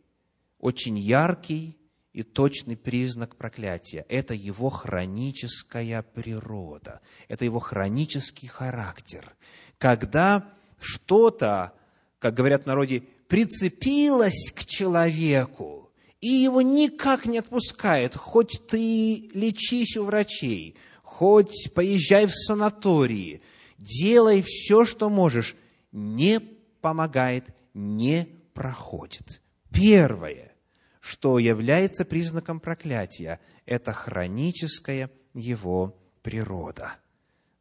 очень 0.58 0.98
яркий 0.98 1.76
и 2.12 2.22
точный 2.22 2.76
признак 2.76 3.36
проклятия– 3.36 4.04
это 4.08 4.34
его 4.34 4.70
хроническая 4.70 6.02
природа, 6.02 7.00
это 7.28 7.44
его 7.44 7.58
хронический 7.58 8.46
характер. 8.46 9.34
Когда 9.78 10.52
что-то, 10.78 11.72
как 12.18 12.34
говорят 12.34 12.64
в 12.64 12.66
народе, 12.66 13.02
прицепилось 13.28 14.52
к 14.54 14.64
человеку, 14.64 15.81
и 16.22 16.28
его 16.28 16.62
никак 16.62 17.26
не 17.26 17.38
отпускает, 17.38 18.14
хоть 18.14 18.62
ты 18.68 19.28
лечись 19.34 19.96
у 19.96 20.04
врачей, 20.04 20.76
хоть 21.02 21.72
поезжай 21.74 22.26
в 22.26 22.32
санатории, 22.32 23.42
делай 23.76 24.40
все, 24.40 24.84
что 24.84 25.10
можешь, 25.10 25.56
не 25.90 26.38
помогает, 26.80 27.48
не 27.74 28.28
проходит. 28.54 29.42
Первое, 29.72 30.52
что 31.00 31.40
является 31.40 32.04
признаком 32.04 32.60
проклятия, 32.60 33.40
это 33.66 33.92
хроническая 33.92 35.10
его 35.34 35.98
природа. 36.22 36.92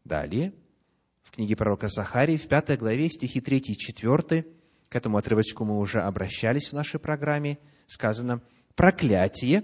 Далее, 0.04 0.54
в 1.24 1.32
книге 1.32 1.56
пророка 1.56 1.88
Захарии, 1.88 2.38
в 2.38 2.48
пятой 2.48 2.78
главе, 2.78 3.10
стихи 3.10 3.42
3 3.42 3.58
и 3.58 3.76
4, 3.76 4.46
к 4.92 4.96
этому 4.98 5.18
отрывочку 5.18 5.64
мы 5.64 5.80
уже 5.80 6.02
обращались 6.02 6.68
в 6.68 6.74
нашей 6.74 7.00
программе, 7.00 7.60
сказано, 7.88 8.42
«Проклятие 8.76 9.64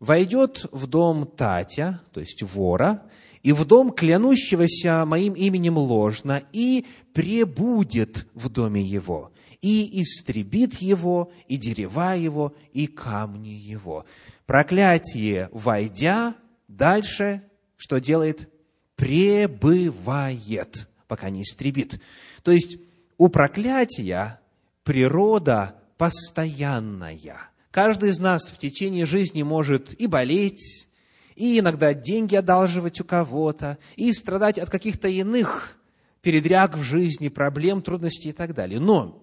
войдет 0.00 0.66
в 0.72 0.88
дом 0.88 1.24
Татя, 1.24 2.00
то 2.12 2.18
есть 2.18 2.42
вора, 2.42 3.04
и 3.44 3.52
в 3.52 3.64
дом 3.64 3.92
клянущегося 3.92 5.04
моим 5.06 5.34
именем 5.34 5.78
ложно, 5.78 6.42
и 6.52 6.84
пребудет 7.12 8.26
в 8.34 8.48
доме 8.48 8.82
его, 8.82 9.30
и 9.62 10.02
истребит 10.02 10.74
его, 10.82 11.30
и 11.46 11.56
дерева 11.56 12.16
его, 12.16 12.52
и 12.72 12.88
камни 12.88 13.50
его». 13.50 14.04
Проклятие, 14.46 15.48
войдя, 15.52 16.34
дальше 16.66 17.42
что 17.76 18.00
делает? 18.00 18.48
Пребывает 18.96 20.88
пока 21.06 21.30
не 21.30 21.42
истребит. 21.42 22.00
То 22.42 22.50
есть 22.50 22.78
у 23.16 23.28
проклятия 23.28 24.40
природа 24.86 25.74
постоянная. 25.98 27.50
Каждый 27.72 28.10
из 28.10 28.20
нас 28.20 28.48
в 28.48 28.56
течение 28.56 29.04
жизни 29.04 29.42
может 29.42 29.92
и 30.00 30.06
болеть, 30.06 30.88
и 31.34 31.58
иногда 31.58 31.92
деньги 31.92 32.36
одалживать 32.36 33.00
у 33.00 33.04
кого-то, 33.04 33.78
и 33.96 34.12
страдать 34.12 34.58
от 34.58 34.70
каких-то 34.70 35.08
иных 35.08 35.76
передряг 36.22 36.78
в 36.78 36.82
жизни, 36.82 37.28
проблем, 37.28 37.82
трудностей 37.82 38.30
и 38.30 38.32
так 38.32 38.54
далее. 38.54 38.78
Но 38.78 39.22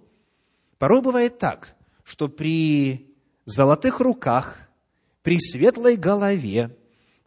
порой 0.77 1.01
бывает 1.01 1.39
так, 1.39 1.75
что 2.03 2.27
при 2.27 3.15
золотых 3.45 4.01
руках, 4.01 4.69
при 5.21 5.39
светлой 5.39 5.95
голове, 5.95 6.77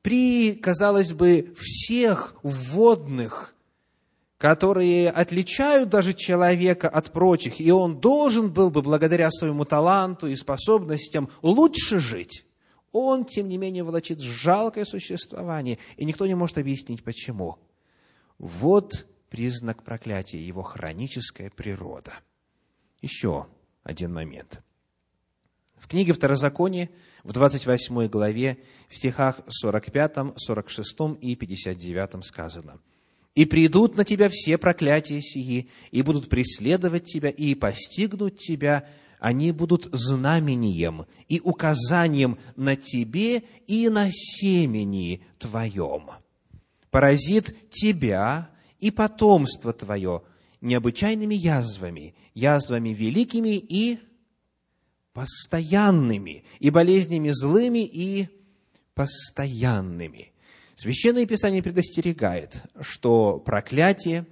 при, 0.02 0.54
казалось 0.54 1.14
бы, 1.14 1.54
всех 1.58 2.36
вводных 2.42 3.55
которые 4.38 5.10
отличают 5.10 5.88
даже 5.88 6.12
человека 6.12 6.88
от 6.88 7.10
прочих, 7.12 7.60
и 7.60 7.70
он 7.70 8.00
должен 8.00 8.52
был 8.52 8.70
бы, 8.70 8.82
благодаря 8.82 9.30
своему 9.30 9.64
таланту 9.64 10.26
и 10.26 10.36
способностям, 10.36 11.30
лучше 11.42 11.98
жить, 11.98 12.44
он, 12.92 13.24
тем 13.24 13.48
не 13.48 13.56
менее, 13.56 13.82
влачит 13.82 14.20
жалкое 14.20 14.84
существование, 14.84 15.78
и 15.96 16.04
никто 16.04 16.26
не 16.26 16.34
может 16.34 16.58
объяснить, 16.58 17.02
почему. 17.02 17.58
Вот 18.38 19.06
признак 19.30 19.82
проклятия, 19.82 20.40
его 20.40 20.62
хроническая 20.62 21.50
природа. 21.50 22.12
Еще 23.00 23.46
один 23.82 24.12
момент. 24.12 24.62
В 25.76 25.88
книге 25.88 26.12
Второзакония, 26.12 26.90
в 27.22 27.32
28 27.32 28.08
главе, 28.08 28.58
в 28.88 28.96
стихах 28.96 29.40
45, 29.48 30.38
46 30.38 30.96
и 31.20 31.36
59 31.36 32.24
сказано– 32.24 32.80
И 33.36 33.44
придут 33.44 33.96
на 33.96 34.04
тебя 34.04 34.30
все 34.32 34.56
проклятия 34.56 35.20
сии, 35.20 35.68
и 35.90 36.02
будут 36.02 36.30
преследовать 36.30 37.04
тебя, 37.04 37.28
и 37.28 37.54
постигнут 37.54 38.38
тебя, 38.38 38.88
они 39.20 39.52
будут 39.52 39.90
знамением 39.92 41.04
и 41.28 41.40
указанием 41.40 42.38
на 42.56 42.76
тебе 42.76 43.44
и 43.66 43.90
на 43.90 44.10
семени 44.10 45.22
твоем. 45.38 46.10
Поразит 46.90 47.70
тебя 47.70 48.50
и 48.80 48.90
потомство 48.90 49.74
твое 49.74 50.22
необычайными 50.62 51.34
язвами, 51.34 52.14
язвами 52.32 52.88
великими 52.90 53.58
и 53.58 53.98
постоянными, 55.12 56.44
и 56.58 56.70
болезнями 56.70 57.32
злыми 57.32 57.84
и 57.84 58.28
постоянными. 58.94 60.32
Священное 60.76 61.24
Писание 61.24 61.62
предостерегает, 61.62 62.62
что 62.82 63.38
проклятие 63.38 64.26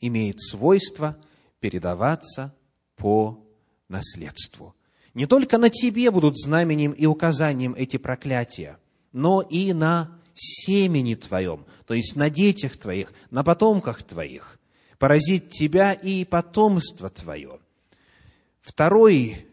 имеет 0.00 0.40
свойство 0.40 1.18
передаваться 1.58 2.54
по 2.94 3.44
наследству. 3.88 4.76
Не 5.12 5.26
только 5.26 5.58
на 5.58 5.68
тебе 5.68 6.12
будут 6.12 6.38
знаменем 6.38 6.92
и 6.92 7.04
указанием 7.04 7.74
эти 7.74 7.96
проклятия, 7.96 8.78
но 9.10 9.42
и 9.42 9.72
на 9.72 10.20
семени 10.34 11.14
твоем, 11.16 11.66
то 11.84 11.94
есть 11.94 12.14
на 12.14 12.30
детях 12.30 12.76
твоих, 12.76 13.12
на 13.32 13.42
потомках 13.42 14.04
твоих, 14.04 14.60
поразит 15.00 15.50
тебя 15.50 15.92
и 15.92 16.24
потомство 16.24 17.10
твое. 17.10 17.58
Второй 18.60 19.48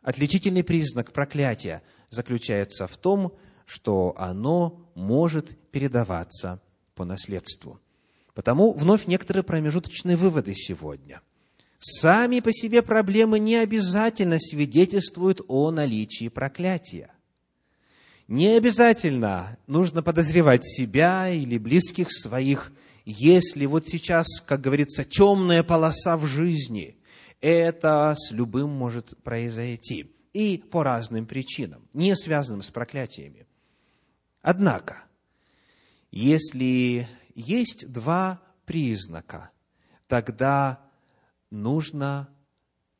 отличительный 0.00 0.64
признак 0.64 1.12
проклятия 1.12 1.82
заключается 2.08 2.86
в 2.86 2.96
том, 2.96 3.34
что 3.66 4.14
оно 4.16 4.83
может 4.94 5.56
передаваться 5.70 6.60
по 6.94 7.04
наследству. 7.04 7.80
Потому 8.34 8.72
вновь 8.72 9.06
некоторые 9.06 9.42
промежуточные 9.42 10.16
выводы 10.16 10.54
сегодня. 10.54 11.20
Сами 11.78 12.40
по 12.40 12.52
себе 12.52 12.82
проблемы 12.82 13.38
не 13.38 13.56
обязательно 13.56 14.38
свидетельствуют 14.38 15.42
о 15.48 15.70
наличии 15.70 16.28
проклятия. 16.28 17.10
Не 18.26 18.56
обязательно 18.56 19.58
нужно 19.66 20.02
подозревать 20.02 20.64
себя 20.64 21.28
или 21.28 21.58
близких 21.58 22.10
своих, 22.10 22.72
если 23.04 23.66
вот 23.66 23.86
сейчас, 23.86 24.26
как 24.46 24.62
говорится, 24.62 25.04
темная 25.04 25.62
полоса 25.62 26.16
в 26.16 26.24
жизни, 26.24 26.96
это 27.42 28.14
с 28.16 28.32
любым 28.32 28.70
может 28.70 29.22
произойти. 29.22 30.10
И 30.32 30.56
по 30.56 30.82
разным 30.82 31.26
причинам, 31.26 31.86
не 31.92 32.16
связанным 32.16 32.62
с 32.62 32.70
проклятиями. 32.70 33.46
Однако, 34.44 35.04
если 36.10 37.08
есть 37.34 37.90
два 37.90 38.42
признака, 38.66 39.50
тогда 40.06 40.80
нужно 41.50 42.28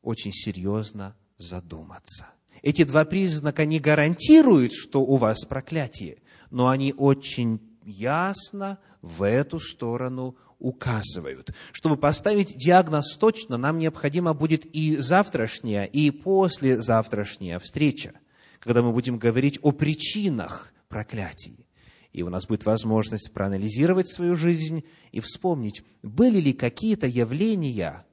очень 0.01 0.31
серьезно 0.33 1.15
задуматься. 1.37 2.25
Эти 2.63 2.83
два 2.83 3.05
признака 3.05 3.65
не 3.65 3.79
гарантируют, 3.79 4.73
что 4.73 5.01
у 5.01 5.17
вас 5.17 5.45
проклятие, 5.45 6.17
но 6.49 6.69
они 6.69 6.95
очень 6.97 7.61
ясно 7.83 8.79
в 9.03 9.21
эту 9.21 9.59
сторону 9.59 10.35
указывают. 10.57 11.53
Чтобы 11.73 11.95
поставить 11.95 12.57
диагноз 12.57 13.17
точно, 13.17 13.57
нам 13.57 13.77
необходима 13.77 14.33
будет 14.33 14.65
и 14.65 14.97
завтрашняя, 14.97 15.83
и 15.83 16.09
послезавтрашняя 16.09 17.59
встреча, 17.59 18.13
когда 18.57 18.81
мы 18.81 18.91
будем 18.91 19.19
говорить 19.19 19.59
о 19.61 19.73
причинах 19.73 20.71
проклятий. 20.95 21.67
И 22.13 22.23
у 22.23 22.29
нас 22.29 22.47
будет 22.47 22.65
возможность 22.65 23.33
проанализировать 23.33 24.07
свою 24.07 24.37
жизнь 24.37 24.85
и 25.11 25.19
вспомнить, 25.19 25.83
были 26.01 26.39
ли 26.39 26.53
какие-то 26.53 27.05
явления 27.05 28.05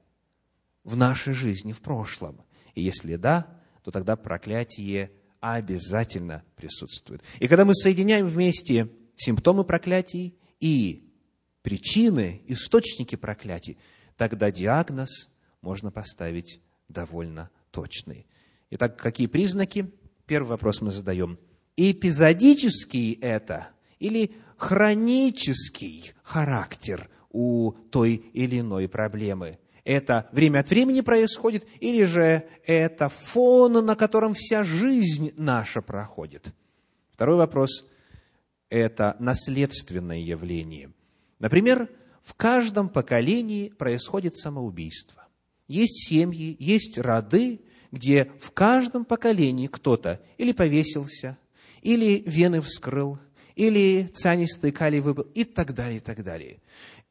в 0.83 0.97
нашей 0.97 1.31
жизни 1.31 1.71
в 1.71 1.79
прошлом. 1.79 2.41
И 2.75 2.81
если 2.83 3.15
да, 3.15 3.57
то 3.85 3.91
тогда 3.91 4.17
проклятие 4.17 5.13
обязательно 5.39 6.43
присутствует. 6.57 7.23
И 7.39 7.47
когда 7.47 7.63
мы 7.63 7.73
соединяем 7.73 8.27
вместе 8.27 8.89
симптомы 9.15 9.63
проклятий 9.63 10.37
и 10.59 11.09
причины, 11.61 12.41
источники 12.47 13.15
проклятий, 13.15 13.77
тогда 14.17 14.51
диагноз 14.51 15.29
можно 15.61 15.89
поставить 15.89 16.59
довольно 16.89 17.49
точный. 17.71 18.27
Итак, 18.71 18.99
какие 18.99 19.27
признаки? 19.27 19.89
Первый 20.25 20.49
вопрос 20.49 20.81
мы 20.81 20.91
задаем– 20.91 21.39
эпизодический 21.77 23.13
это 23.21 23.69
или 23.99 24.35
хронический 24.57 26.13
характер 26.23 27.09
у 27.31 27.71
той 27.91 28.15
или 28.33 28.59
иной 28.59 28.87
проблемы. 28.87 29.59
Это 29.83 30.29
время 30.31 30.59
от 30.59 30.69
времени 30.69 31.01
происходит, 31.01 31.67
или 31.81 32.03
же 32.03 32.47
это 32.65 33.09
фон, 33.09 33.85
на 33.85 33.95
котором 33.95 34.33
вся 34.33 34.63
жизнь 34.63 35.33
наша 35.35 35.81
проходит. 35.81 36.53
Второй 37.11 37.35
вопрос– 37.35 37.85
это 38.69 39.17
наследственное 39.19 40.19
явление. 40.19 40.93
Например, 41.39 41.89
в 42.21 42.33
каждом 42.35 42.87
поколении 42.87 43.69
происходит 43.69 44.37
самоубийство. 44.37 45.27
Есть 45.67 46.07
семьи, 46.07 46.55
есть 46.59 46.97
роды, 46.97 47.61
где 47.91 48.31
в 48.39 48.51
каждом 48.51 49.03
поколении 49.03 49.67
кто-то 49.67 50.21
или 50.37 50.53
повесился, 50.53 51.37
или 51.83 52.23
вены 52.25 52.61
вскрыл, 52.61 53.19
или 53.55 54.07
цианистый 54.07 54.71
калий 54.71 54.99
выбыл, 54.99 55.25
и 55.35 55.43
так 55.43 55.73
далее, 55.73 55.97
и 55.97 55.99
так 55.99 56.23
далее. 56.23 56.61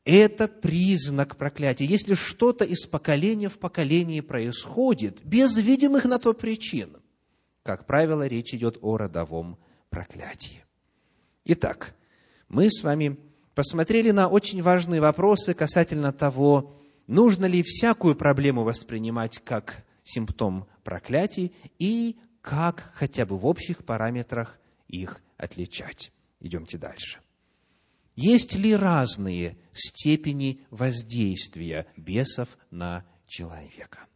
Это 0.05 0.49
признак 0.49 1.37
проклятия. 1.37 1.85
Если 1.85 2.15
что-то 2.15 2.65
из 2.65 2.87
поколения 2.87 3.49
в 3.49 3.59
поколение 3.59 4.23
происходит, 4.23 5.25
без 5.25 5.57
видимых 5.57 6.05
на 6.07 6.19
то 6.19 6.33
причин, 6.33 6.97
как 7.63 7.87
правило, 7.87 8.27
речь 8.27 8.53
идет 8.55 8.79
о 8.81 8.97
родовом 8.97 9.59
проклятии. 9.91 10.65
Итак, 11.45 11.95
мы 12.49 12.69
с 12.69 12.83
вами 12.83 13.17
посмотрели 13.55 14.11
на 14.11 14.29
очень 14.29 14.63
важные 14.63 15.01
вопросы 15.01 15.55
касательно 15.55 16.13
того, 16.13 16.75
нужно 17.07 17.47
ли 17.47 17.63
всякую 17.63 18.17
проблему 18.17 18.65
воспринимать 18.65 19.39
как 19.45 19.85
симптом 20.03 20.67
проклятий 20.83 21.53
и 21.79 22.17
как 22.41 22.91
хотя 22.95 23.25
бы 23.25 23.39
в 23.39 23.47
общих 23.47 23.85
параметрах 23.85 24.59
их 24.93 25.21
отличать. 25.37 26.13
Идемте 26.39 26.79
дальше. 26.79 27.19
Есть 28.15 28.55
ли 28.55 28.77
разные 28.77 29.57
степени 29.73 30.61
воздействия 30.71 31.87
бесов 31.97 32.59
на 32.71 33.05
человека? 33.27 34.07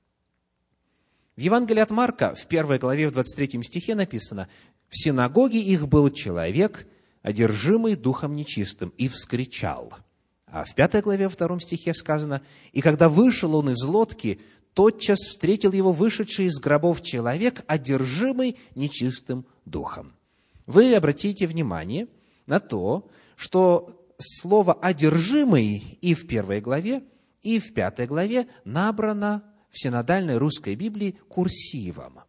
В 1.34 1.40
Евангелии 1.40 1.80
от 1.80 1.90
Марка, 1.90 2.34
в 2.34 2.46
первой 2.46 2.78
главе, 2.78 3.08
в 3.08 3.12
23 3.12 3.62
стихе 3.62 3.94
написано, 3.94 4.48
«В 4.88 4.96
синагоге 4.96 5.60
их 5.60 5.88
был 5.88 6.10
человек, 6.10 6.86
одержимый 7.22 7.96
духом 7.96 8.36
нечистым, 8.36 8.90
и 8.96 9.08
вскричал». 9.08 9.94
А 10.46 10.64
в 10.64 10.74
пятой 10.74 11.02
главе, 11.02 11.24
во 11.24 11.30
втором 11.30 11.60
стихе 11.60 11.92
сказано, 11.92 12.42
«И 12.72 12.80
когда 12.80 13.08
вышел 13.08 13.54
он 13.56 13.70
из 13.70 13.82
лодки, 13.82 14.40
тотчас 14.74 15.18
встретил 15.18 15.72
его 15.72 15.92
вышедший 15.92 16.46
из 16.46 16.58
гробов 16.58 17.02
человек, 17.02 17.62
одержимый 17.66 18.56
нечистым 18.74 19.46
духом» 19.64 20.15
вы 20.66 20.94
обратите 20.94 21.46
внимание 21.46 22.08
на 22.46 22.60
то, 22.60 23.08
что 23.36 24.06
слово 24.18 24.74
«одержимый» 24.74 25.98
и 26.00 26.14
в 26.14 26.26
первой 26.26 26.60
главе, 26.60 27.04
и 27.42 27.58
в 27.58 27.72
пятой 27.74 28.06
главе 28.06 28.48
набрано 28.64 29.44
в 29.70 29.80
синодальной 29.80 30.38
русской 30.38 30.74
Библии 30.74 31.18
курсивом. 31.28 32.20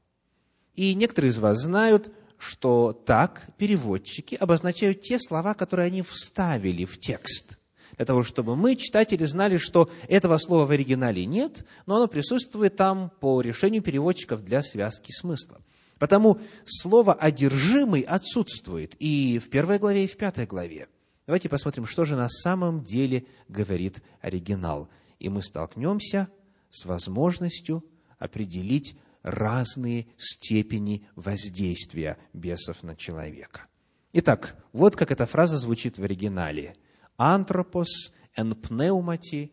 И 0.75 0.93
некоторые 0.93 1.31
из 1.31 1.39
вас 1.39 1.59
знают, 1.59 2.11
что 2.37 2.93
так 2.93 3.49
переводчики 3.57 4.35
обозначают 4.35 5.01
те 5.01 5.17
слова, 5.17 5.53
которые 5.53 5.87
они 5.87 6.03
вставили 6.03 6.85
в 6.85 6.99
текст. 6.99 7.57
Для 7.95 8.05
того, 8.05 8.21
чтобы 8.21 8.55
мы, 8.55 8.75
читатели, 8.75 9.23
знали, 9.23 9.57
что 9.57 9.89
этого 10.07 10.37
слова 10.37 10.67
в 10.67 10.71
оригинале 10.71 11.25
нет, 11.25 11.65
но 11.87 11.95
оно 11.95 12.07
присутствует 12.07 12.75
там 12.75 13.11
по 13.19 13.41
решению 13.41 13.81
переводчиков 13.81 14.43
для 14.43 14.61
связки 14.61 15.11
смысла. 15.11 15.61
Потому 15.99 16.39
слово 16.65 17.13
«одержимый» 17.13 18.01
отсутствует 18.01 18.95
и 18.99 19.39
в 19.39 19.49
первой 19.49 19.79
главе, 19.79 20.05
и 20.05 20.07
в 20.07 20.17
пятой 20.17 20.45
главе. 20.45 20.87
Давайте 21.25 21.49
посмотрим, 21.49 21.85
что 21.85 22.05
же 22.05 22.15
на 22.15 22.29
самом 22.29 22.83
деле 22.83 23.25
говорит 23.47 24.01
оригинал. 24.21 24.89
И 25.19 25.29
мы 25.29 25.43
столкнемся 25.43 26.29
с 26.69 26.85
возможностью 26.85 27.83
определить 28.17 28.97
разные 29.23 30.07
степени 30.17 31.05
воздействия 31.15 32.17
бесов 32.33 32.83
на 32.83 32.95
человека. 32.95 33.65
Итак, 34.13 34.55
вот 34.71 34.95
как 34.95 35.11
эта 35.11 35.25
фраза 35.25 35.57
звучит 35.57 35.97
в 35.97 36.03
оригинале. 36.03 36.75
«Антропос 37.17 38.13
эн 38.35 38.55
пнеумати 38.55 39.51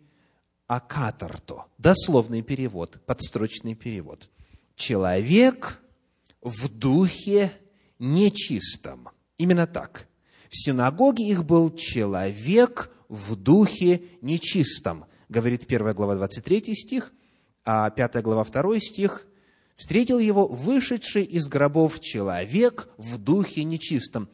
акатарто». 0.67 1.65
Дословный 1.79 2.43
перевод, 2.43 3.01
подстрочный 3.05 3.75
перевод. 3.75 4.31
«Человек 4.77 5.81
в 6.45 6.69
духе 6.69 7.53
нечистом. 7.99 9.09
Именно 9.39 9.67
так. 9.67 10.07
В 10.49 10.57
синагоге 10.57 11.27
их 11.27 11.45
был 11.45 11.75
человек 11.75 12.93
в 13.09 13.35
духе 13.35 14.03
нечистом, 14.21 15.07
говорит 15.29 15.65
1 15.67 15.93
глава 15.95 16.15
23 16.15 16.75
стих, 16.75 17.13
а 17.65 17.91
5 17.91 18.23
глава 18.23 18.45
2 18.45 18.79
стих, 18.79 19.27
встретил 19.77 20.19
его 20.21 20.47
вышедший 20.47 21.25
из 21.25 21.49
гробов 21.49 21.99
человек 21.99 22.89
в 22.99 23.19
духе 23.19 23.65
нечистом. 23.65 24.29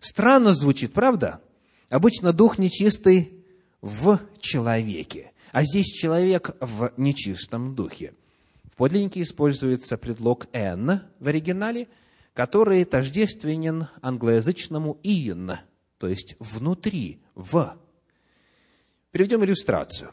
Странно 0.00 0.52
звучит, 0.52 0.92
правда? 0.92 1.40
Обычно 1.88 2.32
дух 2.32 2.58
нечистый 2.58 3.44
в 3.80 4.20
человеке, 4.40 5.32
а 5.52 5.62
здесь 5.62 5.86
человек 5.86 6.56
в 6.60 6.92
нечистом 6.96 7.74
духе. 7.74 8.14
Подлиннике 8.82 9.22
используется 9.22 9.96
предлог 9.96 10.48
«н» 10.52 11.02
в 11.20 11.28
оригинале, 11.28 11.86
который 12.34 12.84
тождественен 12.84 13.86
англоязычному 14.00 14.98
«in», 15.04 15.56
то 15.98 16.08
есть 16.08 16.34
внутри, 16.40 17.22
в. 17.36 17.78
Приведем 19.12 19.44
иллюстрацию. 19.44 20.12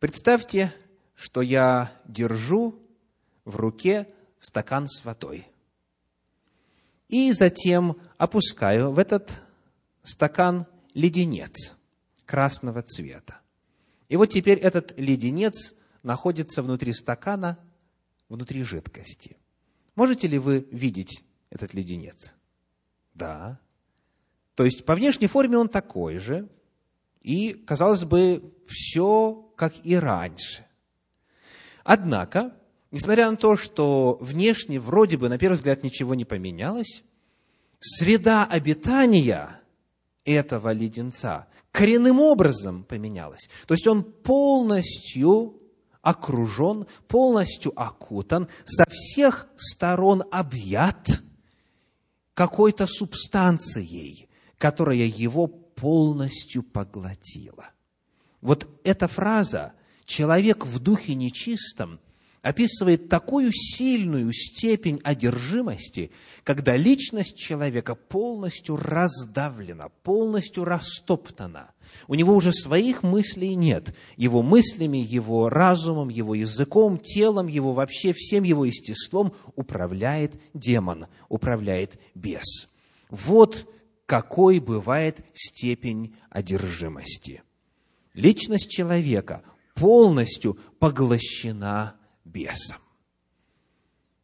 Представьте, 0.00 0.74
что 1.14 1.40
я 1.40 1.92
держу 2.06 2.82
в 3.44 3.54
руке 3.54 4.08
стакан 4.40 4.88
с 4.88 5.04
водой. 5.04 5.46
И 7.06 7.30
затем 7.30 8.00
опускаю 8.16 8.90
в 8.90 8.98
этот 8.98 9.30
стакан 10.02 10.66
леденец 10.92 11.76
красного 12.26 12.82
цвета. 12.82 13.38
И 14.08 14.16
вот 14.16 14.26
теперь 14.26 14.58
этот 14.58 14.98
леденец 14.98 15.74
находится 16.02 16.62
внутри 16.62 16.92
стакана, 16.92 17.58
внутри 18.28 18.62
жидкости. 18.62 19.36
Можете 19.94 20.28
ли 20.28 20.38
вы 20.38 20.66
видеть 20.70 21.24
этот 21.50 21.74
леденец? 21.74 22.34
Да. 23.14 23.58
То 24.54 24.64
есть 24.64 24.84
по 24.84 24.94
внешней 24.94 25.26
форме 25.26 25.58
он 25.58 25.68
такой 25.68 26.18
же, 26.18 26.48
и, 27.22 27.52
казалось 27.52 28.04
бы, 28.04 28.54
все 28.66 29.34
как 29.56 29.74
и 29.84 29.96
раньше. 29.96 30.64
Однако, 31.84 32.54
несмотря 32.90 33.30
на 33.30 33.36
то, 33.36 33.56
что 33.56 34.18
внешне 34.20 34.78
вроде 34.78 35.16
бы, 35.16 35.28
на 35.28 35.38
первый 35.38 35.54
взгляд, 35.54 35.82
ничего 35.82 36.14
не 36.14 36.24
поменялось, 36.24 37.02
среда 37.80 38.44
обитания 38.44 39.60
этого 40.24 40.72
леденца 40.72 41.48
коренным 41.72 42.20
образом 42.20 42.84
поменялась. 42.84 43.48
То 43.66 43.74
есть 43.74 43.86
он 43.86 44.04
полностью 44.04 45.60
окружен, 46.02 46.86
полностью 47.06 47.72
окутан, 47.80 48.48
со 48.64 48.84
всех 48.88 49.48
сторон 49.56 50.22
объят 50.30 51.22
какой-то 52.34 52.86
субстанцией, 52.86 54.28
которая 54.58 54.96
его 54.96 55.46
полностью 55.46 56.62
поглотила. 56.62 57.70
Вот 58.40 58.68
эта 58.84 59.08
фраза 59.08 59.72
«человек 60.04 60.64
в 60.64 60.78
духе 60.78 61.14
нечистом» 61.14 62.00
описывает 62.42 63.08
такую 63.08 63.50
сильную 63.52 64.32
степень 64.32 65.00
одержимости, 65.02 66.10
когда 66.44 66.76
личность 66.76 67.36
человека 67.36 67.94
полностью 67.94 68.76
раздавлена, 68.76 69.88
полностью 70.02 70.64
растоптана. 70.64 71.72
У 72.06 72.14
него 72.14 72.34
уже 72.34 72.52
своих 72.52 73.02
мыслей 73.02 73.54
нет. 73.54 73.94
Его 74.16 74.42
мыслями, 74.42 74.98
его 74.98 75.48
разумом, 75.48 76.08
его 76.08 76.34
языком, 76.34 76.98
телом, 76.98 77.46
его 77.46 77.72
вообще 77.72 78.12
всем 78.12 78.44
его 78.44 78.64
естеством 78.64 79.32
управляет 79.56 80.40
демон, 80.54 81.06
управляет 81.28 81.98
бес. 82.14 82.68
Вот 83.10 83.66
какой 84.06 84.58
бывает 84.58 85.20
степень 85.34 86.14
одержимости. 86.30 87.42
Личность 88.14 88.70
человека 88.70 89.42
полностью 89.74 90.58
поглощена 90.78 91.97
бесом. 92.38 92.78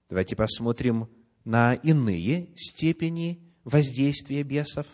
Давайте 0.09 0.37
посмотрим 0.37 1.09
на 1.45 1.75
иные 1.75 2.49
степени 2.55 3.41
воздействия 3.65 4.45
бесов. 4.45 4.87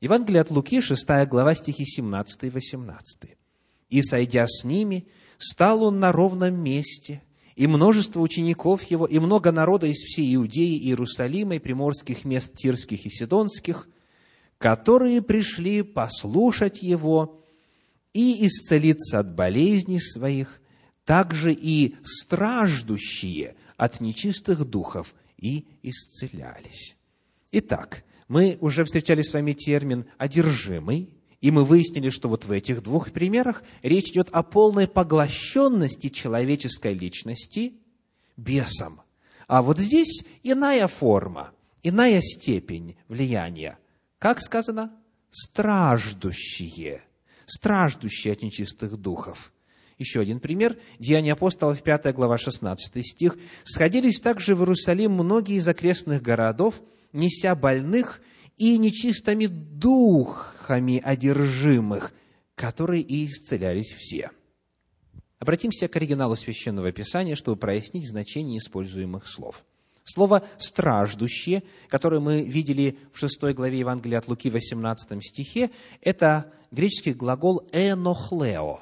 Евангелие 0.00 0.40
от 0.40 0.50
Луки, 0.50 0.80
6 0.80 1.06
глава, 1.28 1.54
стихи 1.54 1.84
17 1.84 2.42
и 2.42 2.50
18. 2.50 3.38
«И, 3.88 4.02
сойдя 4.02 4.46
с 4.48 4.64
ними, 4.64 5.06
стал 5.38 5.84
он 5.84 6.00
на 6.00 6.10
ровном 6.10 6.56
месте, 6.60 7.22
и 7.54 7.68
множество 7.68 8.20
учеников 8.20 8.82
его, 8.82 9.06
и 9.06 9.20
много 9.20 9.52
народа 9.52 9.86
из 9.86 9.98
всей 9.98 10.34
Иудеи, 10.34 10.76
Иерусалима, 10.76 11.54
и 11.54 11.60
приморских 11.60 12.24
мест 12.24 12.52
Тирских 12.56 13.06
и 13.06 13.10
Сидонских, 13.10 13.88
которые 14.58 15.22
пришли 15.22 15.82
послушать 15.82 16.82
его 16.82 17.40
и 18.12 18.44
исцелиться 18.44 19.20
от 19.20 19.34
болезней 19.36 20.00
своих, 20.00 20.60
также 21.06 21.52
и 21.52 21.94
страждущие 22.02 23.54
от 23.78 24.00
нечистых 24.00 24.64
духов 24.68 25.14
и 25.38 25.66
исцелялись. 25.82 26.96
Итак, 27.52 28.04
мы 28.28 28.58
уже 28.60 28.84
встречали 28.84 29.22
с 29.22 29.32
вами 29.32 29.52
термин 29.52 30.06
«одержимый», 30.18 31.10
и 31.40 31.50
мы 31.50 31.64
выяснили, 31.64 32.10
что 32.10 32.28
вот 32.28 32.44
в 32.44 32.50
этих 32.50 32.82
двух 32.82 33.12
примерах 33.12 33.62
речь 33.82 34.10
идет 34.10 34.30
о 34.30 34.42
полной 34.42 34.88
поглощенности 34.88 36.08
человеческой 36.08 36.94
личности 36.94 37.74
бесом. 38.36 39.02
А 39.46 39.62
вот 39.62 39.78
здесь 39.78 40.24
иная 40.42 40.88
форма, 40.88 41.52
иная 41.84 42.20
степень 42.20 42.96
влияния. 43.06 43.78
Как 44.18 44.40
сказано? 44.40 44.92
Страждущие. 45.30 47.04
Страждущие 47.44 48.32
от 48.32 48.42
нечистых 48.42 48.96
духов– 48.96 49.52
еще 49.98 50.20
один 50.20 50.40
пример. 50.40 50.76
Деяния 50.98 51.32
апостолов, 51.32 51.82
5 51.82 52.14
глава, 52.14 52.38
16 52.38 53.06
стих. 53.06 53.36
«Сходились 53.64 54.20
также 54.20 54.54
в 54.54 54.60
Иерусалим 54.60 55.12
многие 55.12 55.56
из 55.56 55.66
окрестных 55.66 56.22
городов, 56.22 56.82
неся 57.12 57.54
больных 57.54 58.20
и 58.56 58.76
нечистыми 58.78 59.46
духами 59.46 61.00
одержимых, 61.02 62.12
которые 62.54 63.02
и 63.02 63.26
исцелялись 63.26 63.92
все». 63.92 64.30
Обратимся 65.38 65.88
к 65.88 65.96
оригиналу 65.96 66.36
Священного 66.36 66.92
Писания, 66.92 67.34
чтобы 67.34 67.56
прояснить 67.56 68.08
значение 68.08 68.58
используемых 68.58 69.26
слов. 69.26 69.64
Слово 70.04 70.46
«страждущие», 70.58 71.62
которое 71.88 72.20
мы 72.20 72.42
видели 72.42 72.98
в 73.12 73.18
6 73.18 73.54
главе 73.54 73.80
Евангелия 73.80 74.18
от 74.18 74.28
Луки, 74.28 74.50
18 74.50 75.22
стихе, 75.22 75.70
это 76.00 76.52
греческий 76.70 77.12
глагол 77.12 77.68
«энохлео», 77.72 78.80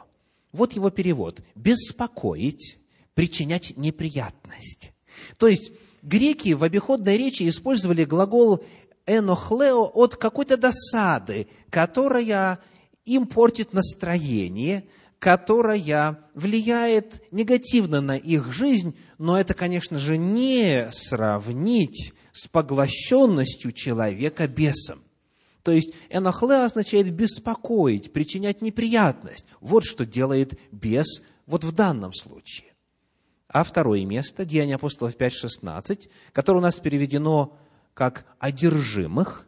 вот 0.55 0.73
его 0.73 0.89
перевод. 0.89 1.43
Беспокоить, 1.55 2.79
причинять 3.15 3.77
неприятность. 3.77 4.93
То 5.37 5.49
есть, 5.49 5.73
греки 6.03 6.55
в 6.55 6.65
обиходной 6.65 7.19
речи 7.19 7.47
использовали 7.49 8.05
глагол 8.05 8.65
«энохлео» 9.07 9.91
от 9.93 10.17
какой-то 10.17 10.57
досады, 10.57 11.49
которая 11.71 12.61
им 13.05 13.27
портит 13.27 13.73
настроение, 13.73 14.87
которая 15.19 16.19
влияет 16.35 17.23
негативно 17.31 18.01
на 18.01 18.17
их 18.17 18.53
жизнь, 18.53 18.97
но 19.19 19.39
это, 19.39 19.55
конечно 19.55 19.99
же, 19.99 20.17
не 20.17 20.89
сравнить 20.91 22.15
с 22.33 22.47
поглощенностью 22.47 23.73
человека 23.73 24.47
бесом. 24.49 25.04
То 25.65 25.73
есть 25.73 25.95
энохле 26.11 26.57
означает 26.57 27.11
беспокоить, 27.11 28.13
причинять 28.13 28.61
неприятность. 28.61 29.47
Вот 29.61 29.85
что 29.85 30.05
делает 30.05 30.61
бес 30.71 31.23
вот 31.47 31.65
в 31.65 31.73
данном 31.73 32.13
случае. 32.13 32.75
А 33.49 33.65
второе 33.65 34.05
место, 34.05 34.45
Деяния 34.45 34.75
апостолов 34.75 35.17
5.16, 35.17 36.11
которое 36.33 36.59
у 36.59 36.63
нас 36.63 36.79
переведено 36.79 37.57
как 37.95 38.27
«одержимых», 38.39 39.47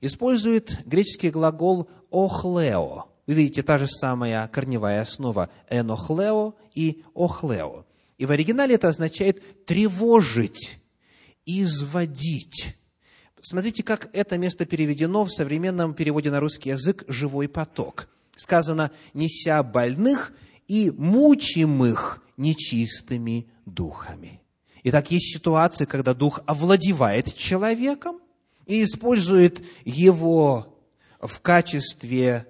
использует 0.00 0.86
греческий 0.86 1.30
глагол 1.30 1.88
«охлео». 2.10 3.06
Вы 3.26 3.34
видите, 3.34 3.64
та 3.64 3.78
же 3.78 3.88
самая 3.88 4.46
корневая 4.46 5.00
основа 5.00 5.50
«энохлео» 5.68 6.54
и 6.74 7.02
«охлео». 7.12 7.86
И 8.18 8.24
в 8.24 8.30
оригинале 8.30 8.76
это 8.76 8.88
означает 8.88 9.66
«тревожить», 9.66 10.78
«изводить». 11.44 12.76
Смотрите, 13.48 13.84
как 13.84 14.08
это 14.12 14.38
место 14.38 14.66
переведено 14.66 15.22
в 15.24 15.30
современном 15.30 15.94
переводе 15.94 16.32
на 16.32 16.40
русский 16.40 16.70
язык 16.70 17.04
«живой 17.06 17.48
поток». 17.48 18.08
Сказано 18.34 18.90
«неся 19.14 19.62
больных 19.62 20.32
и 20.66 20.90
мучимых 20.90 22.24
нечистыми 22.36 23.46
духами». 23.64 24.42
Итак, 24.82 25.12
есть 25.12 25.32
ситуации, 25.32 25.84
когда 25.84 26.12
дух 26.12 26.40
овладевает 26.44 27.36
человеком 27.36 28.18
и 28.66 28.82
использует 28.82 29.64
его 29.84 30.76
в 31.20 31.40
качестве 31.40 32.48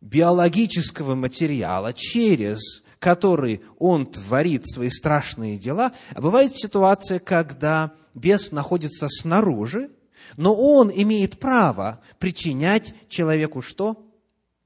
биологического 0.00 1.16
материала, 1.16 1.92
через 1.92 2.84
который 3.00 3.62
он 3.80 4.06
творит 4.06 4.68
свои 4.68 4.90
страшные 4.90 5.56
дела. 5.56 5.90
А 6.14 6.20
бывает 6.20 6.52
ситуация, 6.56 7.18
когда 7.18 7.92
бес 8.14 8.52
находится 8.52 9.08
снаружи, 9.08 9.90
Но 10.36 10.54
он 10.54 10.90
имеет 10.90 11.38
право 11.38 12.00
причинять 12.18 12.94
человеку 13.08 13.62
что? 13.62 14.04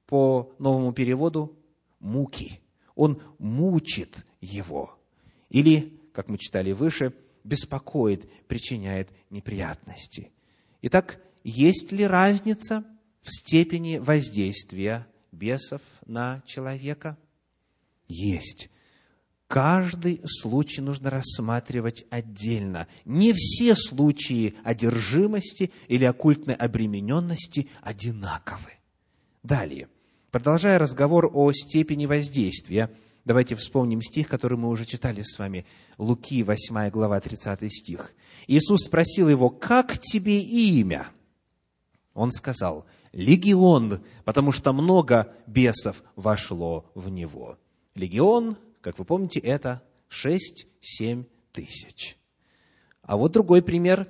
По 0.06 0.52
новому 0.58 0.92
переводу– 0.92 1.56
муки. 2.00 2.60
Он 2.94 3.22
мучит 3.38 4.26
его. 4.40 4.98
Или, 5.48 5.98
как 6.12 6.28
мы 6.28 6.36
читали 6.38 6.72
выше, 6.72 7.14
беспокоит, 7.44 8.28
причиняет 8.46 9.08
неприятности. 9.30 10.30
Итак, 10.82 11.20
есть 11.44 11.92
ли 11.92 12.04
разница 12.04 12.84
в 13.22 13.30
степени 13.30 13.98
воздействия 13.98 15.06
бесов 15.30 15.80
на 16.06 16.42
человека? 16.46 17.16
Есть. 18.08 18.68
Каждый 19.52 20.22
случай 20.24 20.80
нужно 20.80 21.10
рассматривать 21.10 22.06
отдельно. 22.08 22.86
Не 23.04 23.34
все 23.34 23.74
случаи 23.74 24.54
одержимости 24.64 25.70
или 25.88 26.06
оккультной 26.06 26.54
обремененности 26.54 27.68
одинаковы. 27.82 28.70
Далее, 29.42 29.88
продолжая 30.30 30.78
разговор 30.78 31.30
о 31.30 31.52
степени 31.52 32.06
воздействия, 32.06 32.90
давайте 33.26 33.54
вспомним 33.54 34.00
стих, 34.00 34.26
который 34.28 34.56
мы 34.56 34.70
уже 34.70 34.86
читали 34.86 35.20
с 35.20 35.38
вами. 35.38 35.66
Луки, 35.98 36.42
8 36.42 36.88
глава, 36.88 37.20
30 37.20 37.70
стих. 37.70 38.14
Иисус 38.46 38.86
спросил 38.86 39.28
его, 39.28 39.50
«Как 39.50 39.98
тебе 39.98 40.40
имя?» 40.40 41.08
Он 42.14 42.32
сказал, 42.32 42.86
«Легион, 43.12 44.00
потому 44.24 44.50
что 44.50 44.72
много 44.72 45.34
бесов 45.46 46.02
вошло 46.16 46.90
в 46.94 47.10
него». 47.10 47.58
Легион 47.94 48.56
как 48.82 48.98
вы 48.98 49.04
помните, 49.04 49.40
это 49.40 49.82
6-7 50.10 51.24
тысяч. 51.52 52.16
А 53.02 53.16
вот 53.16 53.32
другой 53.32 53.62
пример. 53.62 54.08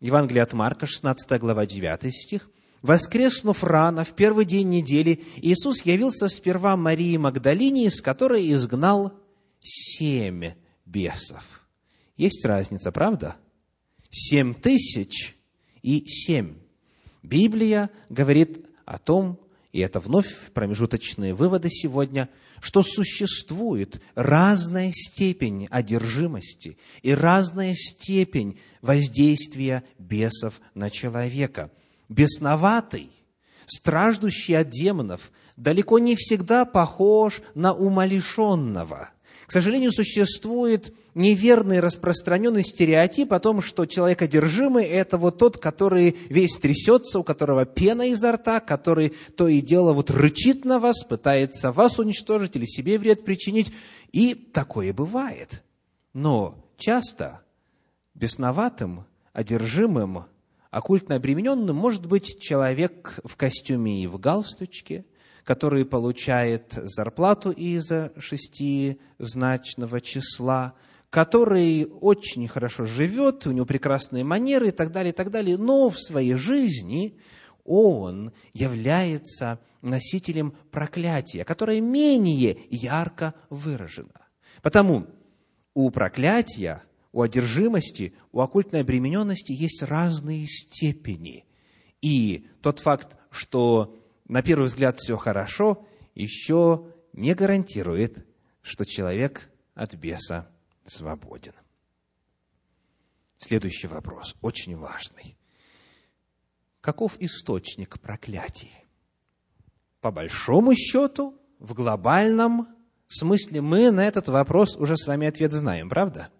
Евангелие 0.00 0.42
от 0.42 0.52
Марка, 0.52 0.86
16 0.86 1.40
глава, 1.40 1.66
9 1.66 2.14
стих. 2.14 2.50
«Воскреснув 2.82 3.62
рано, 3.62 4.04
в 4.04 4.14
первый 4.14 4.46
день 4.46 4.70
недели, 4.70 5.22
Иисус 5.36 5.82
явился 5.82 6.28
сперва 6.28 6.76
Марии 6.76 7.16
Магдалине, 7.18 7.86
из 7.86 8.00
которой 8.00 8.50
изгнал 8.52 9.12
семь 9.60 10.54
бесов». 10.86 11.44
Есть 12.16 12.44
разница, 12.44 12.90
правда? 12.90 13.36
Семь 14.10 14.54
тысяч 14.54 15.36
и 15.82 16.06
семь. 16.06 16.54
Библия 17.22 17.90
говорит 18.08 18.66
о 18.86 18.98
том, 18.98 19.38
и 19.72 19.80
это 19.80 20.00
вновь 20.00 20.50
промежуточные 20.52 21.34
выводы 21.34 21.68
сегодня, 21.70 22.30
что 22.60 22.82
существует 22.82 24.00
разная 24.14 24.90
степень 24.92 25.66
одержимости 25.70 26.78
и 27.02 27.12
разная 27.14 27.74
степень 27.74 28.58
воздействия 28.82 29.82
бесов 29.98 30.60
на 30.74 30.90
человека. 30.90 31.70
Бесноватый, 32.08 33.10
страждущий 33.66 34.56
от 34.56 34.68
демонов, 34.68 35.32
далеко 35.56 35.98
не 35.98 36.16
всегда 36.16 36.64
похож 36.64 37.40
на 37.54 37.72
умалишенного– 37.72 39.10
к 39.50 39.52
сожалению, 39.52 39.90
существует 39.90 40.94
неверный 41.16 41.80
распространенный 41.80 42.62
стереотип 42.62 43.32
о 43.32 43.40
том, 43.40 43.60
что 43.62 43.84
человек 43.84 44.22
одержимый– 44.22 44.84
это 44.86 45.18
вот 45.18 45.38
тот, 45.38 45.58
который 45.58 46.16
весь 46.28 46.56
трясется, 46.56 47.18
у 47.18 47.24
которого 47.24 47.66
пена 47.66 48.10
изо 48.10 48.30
рта, 48.30 48.60
который 48.60 49.12
то 49.36 49.48
и 49.48 49.60
дело 49.60 49.92
вот 49.92 50.08
рычит 50.08 50.64
на 50.64 50.78
вас, 50.78 51.02
пытается 51.02 51.72
вас 51.72 51.98
уничтожить 51.98 52.54
или 52.54 52.64
себе 52.64 52.96
вред 52.96 53.24
причинить. 53.24 53.72
И 54.12 54.34
такое 54.34 54.92
бывает. 54.92 55.64
Но 56.12 56.64
часто 56.78 57.40
бесноватым, 58.14 59.04
одержимым, 59.32 60.26
оккультно 60.70 61.16
обремененным 61.16 61.74
может 61.74 62.06
быть 62.06 62.38
человек 62.40 63.18
в 63.24 63.34
костюме 63.34 64.04
и 64.04 64.06
в 64.06 64.16
галстучке– 64.16 65.04
который 65.44 65.84
получает 65.84 66.72
зарплату 66.72 67.50
из 67.50 67.90
шестизначного 68.18 70.00
числа, 70.00 70.74
который 71.10 71.86
очень 71.86 72.46
хорошо 72.46 72.84
живет, 72.84 73.46
у 73.46 73.52
него 73.52 73.66
прекрасные 73.66 74.24
манеры 74.24 74.68
и 74.68 74.72
так 74.72 74.92
далее, 74.92 75.12
и 75.12 75.16
так 75.16 75.30
далее, 75.30 75.56
но 75.58 75.90
в 75.90 75.98
своей 75.98 76.34
жизни 76.34 77.18
он 77.64 78.32
является 78.52 79.60
носителем 79.82 80.54
проклятия, 80.70 81.44
которое 81.44 81.80
менее 81.80 82.58
ярко 82.70 83.34
выражено. 83.48 84.26
Потому 84.62 85.06
у 85.74 85.90
проклятия, 85.90 86.82
у 87.12 87.22
одержимости, 87.22 88.14
у 88.32 88.40
оккультной 88.40 88.80
обремененности 88.80 89.52
есть 89.52 89.82
разные 89.82 90.46
степени. 90.46 91.44
И 92.02 92.46
тот 92.62 92.80
факт, 92.80 93.16
что 93.30 93.99
на 94.30 94.42
первый 94.42 94.66
взгляд 94.66 94.96
все 94.96 95.16
хорошо, 95.16 95.84
еще 96.14 96.86
не 97.12 97.34
гарантирует, 97.34 98.24
что 98.62 98.84
человек 98.84 99.50
от 99.74 99.94
беса 99.94 100.48
свободен. 100.86 101.52
Следующий 103.38 103.88
вопрос, 103.88 104.36
очень 104.40 104.76
важный. 104.76 105.36
Каков 106.80 107.16
источник 107.18 107.98
проклятий? 107.98 108.72
По 110.00 110.12
большому 110.12 110.76
счету, 110.76 111.36
в 111.58 111.74
глобальном 111.74 112.68
смысле 113.08 113.60
мы 113.62 113.90
на 113.90 114.04
этот 114.04 114.28
вопрос 114.28 114.76
уже 114.76 114.96
с 114.96 115.08
вами 115.08 115.26
ответ 115.26 115.50
знаем, 115.50 115.88
правда? 115.88 116.30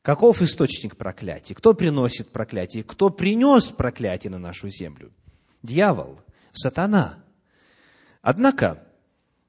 Каков 0.00 0.40
источник 0.40 0.96
проклятий? 0.96 1.54
Кто 1.54 1.74
приносит 1.74 2.30
проклятие? 2.30 2.82
Кто 2.82 3.10
принес 3.10 3.68
проклятие 3.68 4.30
на 4.30 4.38
нашу 4.38 4.70
землю? 4.70 5.12
Дьявол– 5.62 6.18
сатана. 6.58 7.24
Однако 8.22 8.86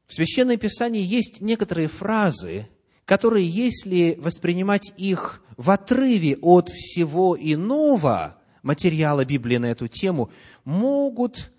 в 0.08 0.14
Священном 0.14 0.58
Писании 0.58 1.04
есть 1.04 1.42
некоторые 1.42 1.88
фразы, 1.88 2.68
которые, 3.06 3.48
если 3.48 4.16
воспринимать 4.20 4.94
их 4.98 5.44
в 5.58 5.72
отрыве 5.72 6.38
от 6.38 6.70
всего 6.70 7.38
иного 7.40 8.42
материала 8.64 9.26
Библии 9.26 9.58
на 9.58 9.68
эту 9.68 9.88
тему, 9.88 10.32
могут 10.64 11.52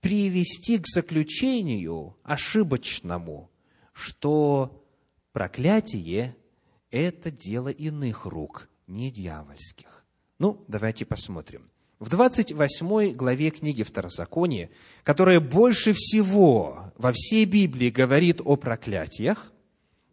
привести 0.00 0.78
к 0.78 0.86
заключению 0.86 2.16
ошибочному, 2.22 3.50
что 3.92 4.84
проклятие– 5.32 6.36
это 6.90 7.30
дело 7.30 7.68
иных 7.68 8.26
рук, 8.26 8.68
не 8.86 9.10
дьявольских. 9.10 10.06
Ну, 10.38 10.64
давайте 10.68 11.04
посмотрим. 11.04 11.70
В 11.98 12.10
28 12.10 13.12
главе 13.14 13.50
книги 13.50 13.82
Второзакония, 13.82 14.70
которая 15.02 15.40
больше 15.40 15.92
всего 15.92 16.92
во 16.96 17.12
всей 17.12 17.44
Библии 17.44 17.90
говорит 17.90 18.40
о 18.44 18.54
проклятиях, 18.54 19.52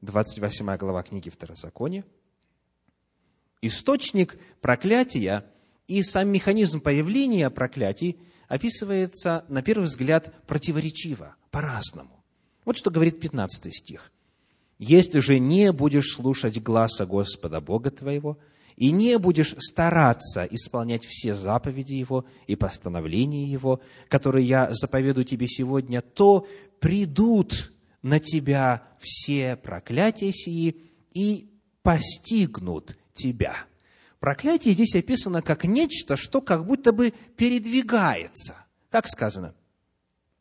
28 0.01 0.77
глава 0.77 1.03
книги 1.03 1.29
Второзакония, 1.29 2.03
источник 3.61 4.39
проклятия 4.61 5.45
и 5.87 6.01
сам 6.01 6.29
механизм 6.29 6.81
появления 6.81 7.51
проклятий 7.51 8.17
описывается, 8.47 9.45
на 9.47 9.61
первый 9.61 9.83
взгляд, 9.85 10.33
противоречиво, 10.47 11.35
по-разному. 11.51 12.23
Вот 12.63 12.77
что 12.77 12.89
говорит 12.89 13.19
15 13.19 13.71
стих. 13.71 14.11
«Если 14.79 15.19
же 15.19 15.37
не 15.37 15.71
будешь 15.71 16.13
слушать 16.15 16.61
гласа 16.61 17.05
Господа 17.05 17.61
Бога 17.61 17.91
твоего, 17.91 18.39
и 18.75 18.91
не 18.91 19.17
будешь 19.17 19.55
стараться 19.57 20.43
исполнять 20.45 21.05
все 21.05 21.33
заповеди 21.33 21.93
Его 21.93 22.25
и 22.47 22.55
постановления 22.55 23.45
Его, 23.45 23.81
которые 24.09 24.45
я 24.45 24.69
заповедую 24.71 25.25
тебе 25.25 25.47
сегодня, 25.47 26.01
то 26.01 26.47
придут 26.79 27.71
на 28.01 28.19
тебя 28.19 28.83
все 28.99 29.55
проклятия 29.55 30.31
сии 30.31 30.75
и 31.13 31.49
постигнут 31.81 32.97
тебя. 33.13 33.55
Проклятие 34.19 34.73
здесь 34.73 34.95
описано 34.95 35.41
как 35.41 35.65
нечто, 35.65 36.17
что 36.17 36.41
как 36.41 36.65
будто 36.65 36.91
бы 36.91 37.13
передвигается. 37.37 38.55
Как 38.89 39.07
сказано? 39.07 39.55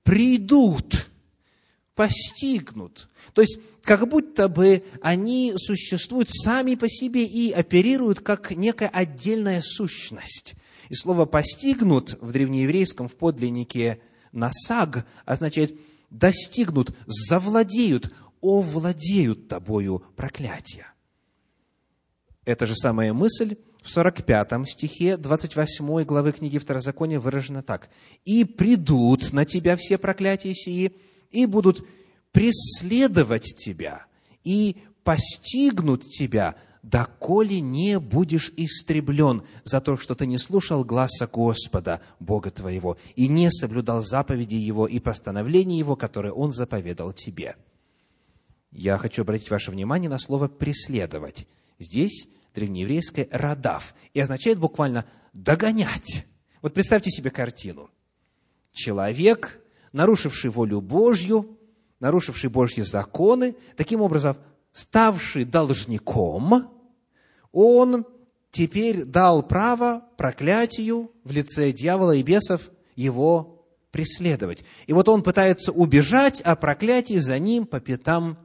Придут 0.03 1.11
постигнут. 1.95 3.09
То 3.32 3.42
есть, 3.42 3.59
как 3.82 4.09
будто 4.09 4.49
бы 4.49 4.84
они 5.01 5.55
существуют 5.57 6.28
сами 6.30 6.74
по 6.74 6.88
себе 6.88 7.24
и 7.24 7.53
оперируют 7.53 8.20
как 8.20 8.51
некая 8.51 8.88
отдельная 8.88 9.62
сущность. 9.62 10.55
И 10.88 10.95
слово 10.95 11.24
«постигнут» 11.24 12.18
в 12.20 12.32
древнееврейском 12.32 13.09
в 13.09 13.14
подлиннике 13.14 14.01
«насаг» 14.32 15.07
означает 15.24 15.78
«достигнут», 16.11 16.97
«завладеют», 17.07 18.12
«овладеют 18.42 19.49
тобою 19.49 20.05
проклятия». 20.16 20.88
Эта 22.45 22.66
же 22.66 22.74
самая 22.74 23.14
мысль 23.14 23.57
в 23.82 23.88
45 23.88 24.68
стихе 24.68 25.16
28 25.16 26.05
главы 26.05 26.32
книги 26.32 26.59
Второзакония 26.59 27.18
выражена 27.18 27.62
так. 27.62 27.88
«И 28.24 28.45
придут 28.45 29.32
на 29.32 29.47
тебя 29.47 29.76
все 29.76 29.97
проклятия 29.97 30.53
сии, 30.53 30.95
и 31.35 31.47
будут 31.47 31.87
преследовать 32.32 33.57
тебя, 33.57 34.07
и 34.45 34.76
постигнут 35.03 36.05
тебя 36.07 36.57
доколе 36.82 37.61
не 37.61 37.99
будешь 37.99 38.53
истреблен 38.57 39.43
за 39.64 39.80
то, 39.80 39.97
что 39.97 40.14
ты 40.14 40.26
не 40.26 40.39
слушал 40.39 40.85
гласа 40.85 41.26
Господа, 41.26 42.01
Бога 42.20 42.51
твоего, 42.51 42.99
и 43.16 43.26
не 43.26 43.51
соблюдал 43.51 44.01
заповеди 44.01 44.57
Его 44.57 44.87
и 44.87 44.99
постановления 45.01 45.78
Его, 45.78 45.97
которые 45.97 46.32
Он 46.32 46.53
заповедал 46.53 47.12
тебе». 47.12 47.57
Я 48.70 48.99
хочу 48.99 49.22
обратить 49.22 49.51
ваше 49.51 49.70
внимание 49.70 50.11
на 50.11 50.18
слово 50.18 50.49
«преследовать». 50.49 51.47
Здесь 51.78 52.28
древнееврейское 52.55 53.28
«радав» 53.30 53.95
и 54.12 54.20
означает 54.20 54.59
буквально 54.59 55.07
«догонять». 55.32 56.26
Вот 56.61 56.74
представьте 56.74 57.11
себе 57.11 57.30
картину. 57.30 57.91
Человек, 58.72 59.64
нарушивший 59.95 60.51
волю 60.51 60.80
Божью, 60.80 61.57
нарушивший 62.01 62.51
Божьи 62.51 62.82
законы, 62.82 63.57
таким 63.76 64.03
образом 64.03 64.36
ставший 64.72 65.45
должником, 65.45 66.68
он 67.53 68.05
теперь 68.51 69.05
дал 69.05 69.42
право 69.45 70.05
проклятию 70.16 71.12
в 71.22 71.30
лице 71.30 71.72
дьявола 71.72 72.16
и 72.16 72.22
бесов 72.22 72.70
его 72.97 73.64
преследовать. 73.92 74.64
И 74.88 74.92
вот 74.92 75.09
он 75.09 75.22
пытается 75.22 75.70
убежать, 75.70 76.42
а 76.42 76.57
проклятие 76.57 77.20
за 77.20 77.38
ним 77.38 77.64
по 77.64 77.78
пятам 77.78 78.36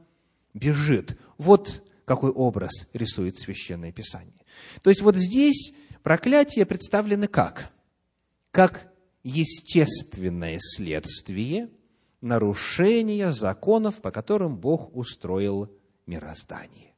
бежит. 0.54 1.18
Вот 1.36 1.82
какой 2.04 2.30
образ 2.30 2.86
рисует 2.92 3.36
Священное 3.36 3.90
Писание. 3.90 4.44
То 4.82 4.90
есть 4.90 5.02
вот 5.02 5.16
здесь 5.16 5.72
проклятия 6.04 6.64
представлены 6.64 7.26
как? 7.26 7.72
Как 8.52 8.89
естественное 9.22 10.58
следствие 10.60 11.70
нарушения 12.20 13.32
законов, 13.32 14.00
по 14.00 14.10
которым 14.10 14.56
Бог 14.56 14.94
устроил 14.94 15.70
мироздание. 16.06 16.94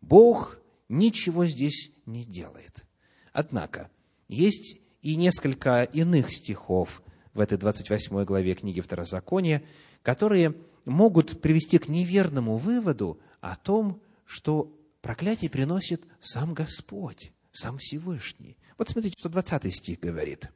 Бог 0.00 0.58
ничего 0.88 1.46
здесь 1.46 1.90
не 2.04 2.24
делает. 2.24 2.84
Однако, 3.32 3.90
есть 4.28 4.78
и 5.02 5.16
несколько 5.16 5.82
иных 5.84 6.32
стихов 6.32 7.02
в 7.34 7.40
этой 7.40 7.58
28 7.58 8.24
главе 8.24 8.54
книги 8.54 8.80
Второзакония, 8.80 9.62
которые 10.02 10.54
могут 10.84 11.40
привести 11.40 11.78
к 11.78 11.88
неверному 11.88 12.56
выводу 12.56 13.20
о 13.40 13.56
том, 13.56 14.00
что 14.24 14.72
проклятие 15.02 15.50
приносит 15.50 16.04
сам 16.20 16.54
Господь, 16.54 17.32
сам 17.50 17.78
Всевышний. 17.78 18.56
Вот 18.78 18.88
смотрите, 18.88 19.16
что 19.18 19.28
20 19.28 19.74
стих 19.74 20.00
говорит. 20.00 20.50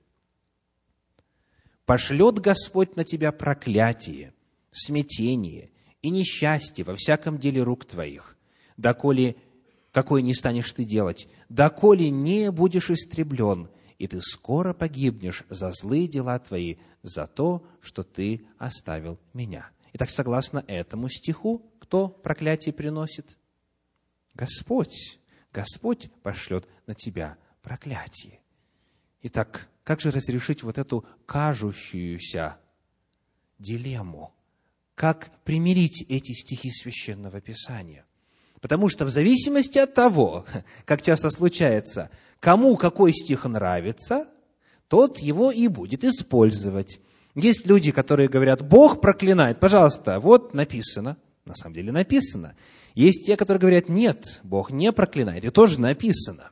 «Пошлет 1.91 2.39
Господь 2.39 2.95
на 2.95 3.03
тебя 3.03 3.33
проклятие, 3.33 4.33
смятение 4.71 5.73
и 6.03 6.11
несчастье 6.11 6.85
во 6.85 6.95
всяком 6.95 7.37
деле 7.37 7.65
рук 7.65 7.85
твоих, 7.85 8.39
доколе 8.77 9.35
какой 9.91 10.23
не 10.23 10.33
станешь 10.33 10.73
ты 10.73 10.85
делать, 10.85 11.27
доколе 11.49 12.11
не 12.11 12.53
будешь 12.53 12.91
истреблен, 12.91 13.69
и 13.99 14.07
ты 14.07 14.21
скоро 14.21 14.73
погибнешь 14.73 15.43
за 15.51 15.73
злые 15.73 16.07
дела 16.07 16.39
твои, 16.39 16.77
за 17.03 17.27
то, 17.27 17.67
что 17.81 18.05
ты 18.05 18.47
оставил 18.57 19.19
меня». 19.33 19.69
Итак, 19.93 20.11
согласно 20.11 20.63
этому 20.69 21.09
стиху, 21.09 21.73
кто 21.81 22.07
проклятие 22.07 22.73
приносит? 22.73 23.37
Господь. 24.35 25.19
Господь 25.53 26.09
пошлет 26.23 26.69
на 26.87 26.95
тебя 26.95 27.37
проклятие. 27.63 28.39
Итак, 29.23 29.69
как 29.85 30.01
же 30.01 30.11
разрешить 30.11 30.63
вот 30.63 30.79
эту 30.79 31.05
кажущуюся 31.27 32.59
дилемму? 33.59 34.33
Как 34.95 35.31
примирить 35.45 36.05
эти 36.09 36.33
стихи 36.33 36.71
Священного 36.71 37.41
Писания? 37.41 38.05
Потому 38.61 38.89
что 38.89 39.07
в 39.07 39.11
зависимости 39.11 39.79
от 39.79 39.95
того, 39.95 40.45
как 40.85 41.03
часто 41.03 41.31
случается, 41.31 42.11
кому 42.39 42.77
какой 42.77 43.13
стих 43.13 43.45
нравится, 43.47 44.29
тот 44.89 45.19
его 45.19 45.51
и 45.51 45.69
будет 45.69 46.05
использовать. 46.05 47.01
Есть 47.35 47.67
люди, 47.67 47.93
которые 47.93 48.29
говорят, 48.29 48.67
Бог 48.67 49.01
проклинает. 49.01 49.61
Пожалуйста, 49.61 50.21
вот 50.21 50.53
написано. 50.53 51.17
На 51.47 51.55
самом 51.55 51.75
деле 51.75 51.93
написано. 51.93 52.55
Есть 52.95 53.25
те, 53.25 53.37
которые 53.37 53.61
говорят, 53.61 53.89
нет, 53.89 54.41
Бог 54.43 54.71
не 54.71 54.93
проклинает. 54.93 55.45
И 55.45 55.51
тоже 55.51 55.81
написано. 55.81 56.51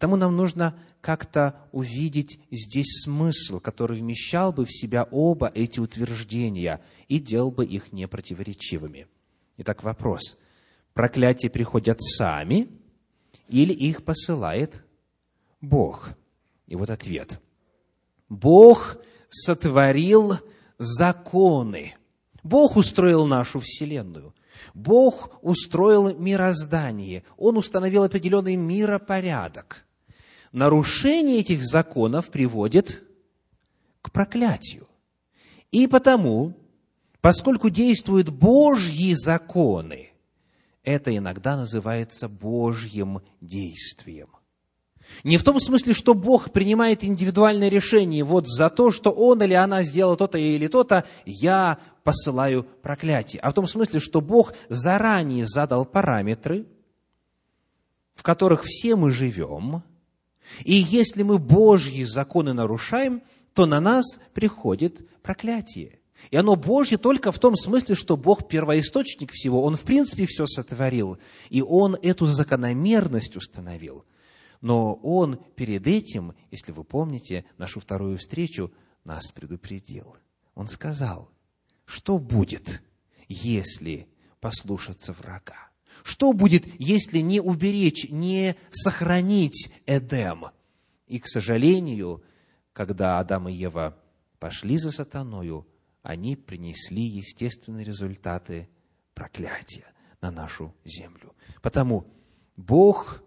Потому 0.00 0.16
нам 0.16 0.34
нужно 0.34 0.74
как-то 1.02 1.60
увидеть 1.72 2.40
здесь 2.50 3.02
смысл, 3.04 3.60
который 3.60 3.98
вмещал 3.98 4.50
бы 4.50 4.64
в 4.64 4.72
себя 4.72 5.06
оба 5.10 5.52
эти 5.54 5.78
утверждения 5.78 6.80
и 7.06 7.18
делал 7.18 7.50
бы 7.50 7.66
их 7.66 7.92
непротиворечивыми. 7.92 9.08
Итак, 9.58 9.82
вопрос. 9.82 10.38
Проклятия 10.94 11.50
приходят 11.50 12.00
сами 12.00 12.68
или 13.48 13.74
их 13.74 14.02
посылает 14.02 14.82
Бог? 15.60 16.08
И 16.66 16.76
вот 16.76 16.88
ответ. 16.88 17.38
Бог 18.30 18.96
сотворил 19.28 20.36
законы. 20.78 21.94
Бог 22.42 22.76
устроил 22.76 23.26
нашу 23.26 23.60
Вселенную. 23.60 24.34
Бог 24.72 25.30
устроил 25.42 26.16
мироздание. 26.16 27.22
Он 27.36 27.58
установил 27.58 28.04
определенный 28.04 28.56
миропорядок. 28.56 29.84
Нарушение 30.52 31.40
этих 31.40 31.62
законов 31.62 32.30
приводит 32.30 33.02
к 34.02 34.10
проклятию. 34.10 34.88
И 35.70 35.86
потому, 35.86 36.54
поскольку 37.20 37.70
действуют 37.70 38.30
Божьи 38.30 39.12
законы, 39.12 40.10
это 40.82 41.16
иногда 41.16 41.56
называется 41.56 42.28
Божьим 42.28 43.20
действием. 43.40 44.28
Не 45.24 45.38
в 45.38 45.44
том 45.44 45.60
смысле, 45.60 45.92
что 45.92 46.14
Бог 46.14 46.52
принимает 46.52 47.04
индивидуальное 47.04 47.68
решение, 47.68 48.24
вот 48.24 48.48
за 48.48 48.70
то, 48.70 48.90
что 48.90 49.10
он 49.10 49.42
или 49.42 49.54
она 49.54 49.82
сделал 49.82 50.16
то-то 50.16 50.38
или 50.38 50.66
то-то, 50.66 51.04
я 51.24 51.78
посылаю 52.04 52.64
проклятие. 52.64 53.40
А 53.40 53.50
в 53.50 53.54
том 53.54 53.66
смысле, 53.66 54.00
что 54.00 54.20
Бог 54.20 54.54
заранее 54.68 55.46
задал 55.46 55.84
параметры, 55.84 56.66
в 58.14 58.22
которых 58.22 58.62
все 58.64 58.96
мы 58.96 59.10
живем, 59.10 59.82
и 60.64 60.74
если 60.74 61.22
мы 61.22 61.38
Божьи 61.38 62.04
законы 62.04 62.52
нарушаем, 62.52 63.22
то 63.54 63.66
на 63.66 63.80
нас 63.80 64.18
приходит 64.34 65.06
проклятие. 65.22 66.00
И 66.30 66.36
оно 66.36 66.54
Божье 66.54 66.98
только 66.98 67.32
в 67.32 67.38
том 67.38 67.56
смысле, 67.56 67.94
что 67.94 68.16
Бог 68.16 68.48
первоисточник 68.48 69.32
всего, 69.32 69.64
Он 69.64 69.76
в 69.76 69.82
принципе 69.82 70.26
все 70.26 70.46
сотворил, 70.46 71.18
и 71.48 71.62
Он 71.62 71.96
эту 72.02 72.26
закономерность 72.26 73.36
установил– 73.36 74.04
но 74.60 74.94
он 74.94 75.42
перед 75.56 75.86
этим, 75.86 76.34
если 76.50 76.72
вы 76.72 76.84
помните 76.84 77.44
нашу 77.56 77.80
вторую 77.80 78.18
встречу, 78.18 78.72
нас 79.04 79.32
предупредил. 79.32 80.16
Он 80.54 80.68
сказал, 80.68 81.30
что 81.86 82.18
будет, 82.18 82.82
если 83.28 84.08
послушаться 84.40 85.12
врага? 85.12 85.69
Что 86.02 86.32
будет, 86.32 86.66
если 86.78 87.18
не 87.18 87.40
уберечь, 87.40 88.08
не 88.10 88.56
сохранить 88.70 89.70
Эдем? 89.86 90.46
И, 91.06 91.18
к 91.18 91.26
сожалению, 91.26 92.22
когда 92.72 93.18
Адам 93.18 93.48
и 93.48 93.52
Ева 93.52 93.98
пошли 94.38 94.78
за 94.78 94.90
сатаною, 94.90 95.66
они 96.02 96.36
принесли 96.36 97.02
естественные 97.02 97.84
результаты 97.84 98.68
проклятия 99.14 99.86
на 100.20 100.30
нашу 100.30 100.74
землю. 100.84 101.34
Потому 101.62 102.06
Бог 102.56 103.22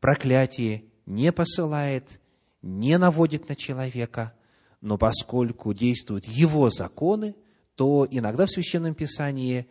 проклятие 0.00 0.84
не 1.06 1.32
посылает, 1.32 2.20
не 2.62 2.98
наводит 2.98 3.48
на 3.48 3.56
человека, 3.56 4.34
но 4.80 4.98
поскольку 4.98 5.72
действуют 5.72 6.26
его 6.26 6.70
законы, 6.70 7.34
то 7.74 8.06
иногда 8.10 8.46
в 8.46 8.50
Священном 8.50 8.94
Писании 8.94 9.68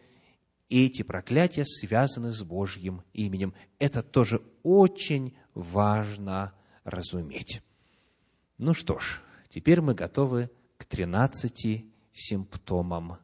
эти 0.69 1.01
проклятия 1.03 1.65
связаны 1.65 2.31
с 2.31 2.43
Божьим 2.43 3.03
именем. 3.13 3.53
Это 3.79 4.03
тоже 4.03 4.41
очень 4.63 5.35
важно 5.53 6.53
разуметь. 6.83 7.61
Ну 8.57 8.73
что 8.73 8.99
ж, 8.99 9.21
теперь 9.49 9.81
мы 9.81 9.93
готовы 9.93 10.49
к 10.77 10.85
13 10.85 11.85
симптомам 12.11 13.17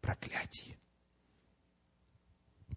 проклятия. 0.00 0.78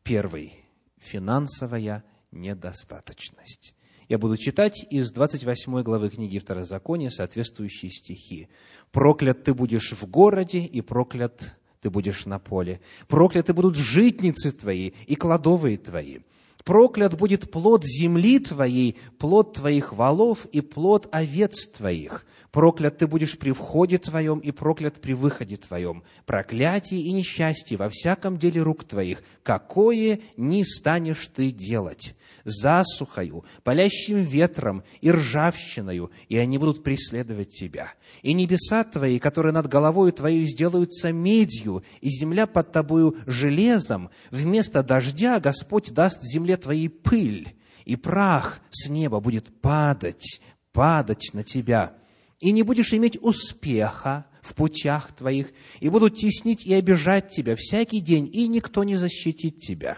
Первый– 0.04 0.54
финансовая 0.98 2.04
недостаточность. 2.32 3.76
Я 4.08 4.20
буду 4.20 4.38
читать 4.38 4.86
из 4.92 5.12
28 5.12 5.82
главы 5.82 6.12
книги 6.12 6.38
Второзакония 6.38 7.10
соответствующие 7.10 7.90
стихи. 7.90 8.50
«Проклят 8.92 9.44
ты 9.44 9.56
будешь 9.56 9.94
в 9.94 10.06
городе, 10.06 10.60
и 10.60 10.82
проклят 10.82 11.58
ты 11.86 11.92
будешь 11.92 12.26
на 12.26 12.40
поле. 12.40 12.82
Прокляты 13.08 13.54
будут 13.54 13.76
житницы 13.76 14.52
твои 14.52 14.94
и 15.06 15.14
кладовые 15.14 15.78
твои. 15.78 16.18
Проклят 16.64 17.16
будет 17.16 17.52
плод 17.52 17.86
земли 17.86 18.40
твоей, 18.40 18.98
плод 19.20 19.54
твоих 19.54 19.94
валов 19.94 20.48
и 20.48 20.62
плод 20.62 21.08
овец 21.12 21.68
твоих. 21.68 22.26
Проклят 22.50 22.98
ты 22.98 23.06
будешь 23.06 23.38
при 23.38 23.52
входе 23.52 24.00
твоем 24.00 24.40
и 24.40 24.50
проклят 24.50 24.96
при 25.00 25.14
выходе 25.14 25.58
твоем. 25.58 26.02
Проклятие 26.26 27.02
и 27.02 27.12
несчастье 27.12 27.78
во 27.78 27.90
всяком 27.90 28.40
деле 28.40 28.64
рук 28.64 28.84
твоих, 28.84 29.22
какое 29.44 30.22
не 30.38 30.64
станешь 30.64 31.28
ты 31.28 31.52
делать. 31.52 32.16
Засухою, 32.46 33.44
палящим 33.64 34.24
ветром 34.24 34.84
и 35.02 35.12
ржавчиною, 35.12 36.12
и 36.30 36.38
они 36.38 36.58
будут 36.58 36.84
преследовать 36.84 37.50
тебя. 37.50 37.94
И 38.22 38.34
небеса 38.34 38.84
твои, 38.86 39.20
которые 39.20 39.52
над 39.52 39.68
головою 39.68 40.14
твоей 40.14 40.46
сделаются 40.46 41.12
медью, 41.12 41.84
и 42.00 42.10
земля 42.10 42.48
под 42.48 42.72
тобою 42.72 43.18
железом. 43.26 44.10
Вместо 44.32 44.84
дождя 44.84 45.40
Господь 45.40 45.92
даст 45.92 46.22
земле 46.22 46.56
твоей 46.56 46.88
пыль, 46.88 47.56
и 47.84 47.98
прах 47.98 48.62
с 48.70 48.88
неба 48.90 49.20
будет 49.20 49.60
падать, 49.60 50.40
падать 50.72 51.32
на 51.34 51.44
тебя 51.44 51.96
и 52.40 52.52
не 52.52 52.64
будешь 52.64 52.94
иметь 52.94 53.18
успеха 53.22 54.28
в 54.42 54.54
путях 54.54 55.12
твоих, 55.14 55.52
и 55.80 55.90
будут 55.90 56.16
теснить 56.16 56.66
и 56.66 56.74
обижать 56.74 57.30
тебя 57.30 57.56
всякий 57.56 58.00
день, 58.00 58.30
и 58.32 58.48
никто 58.48 58.84
не 58.84 58.96
защитит 58.96 59.60
тебя. 59.60 59.98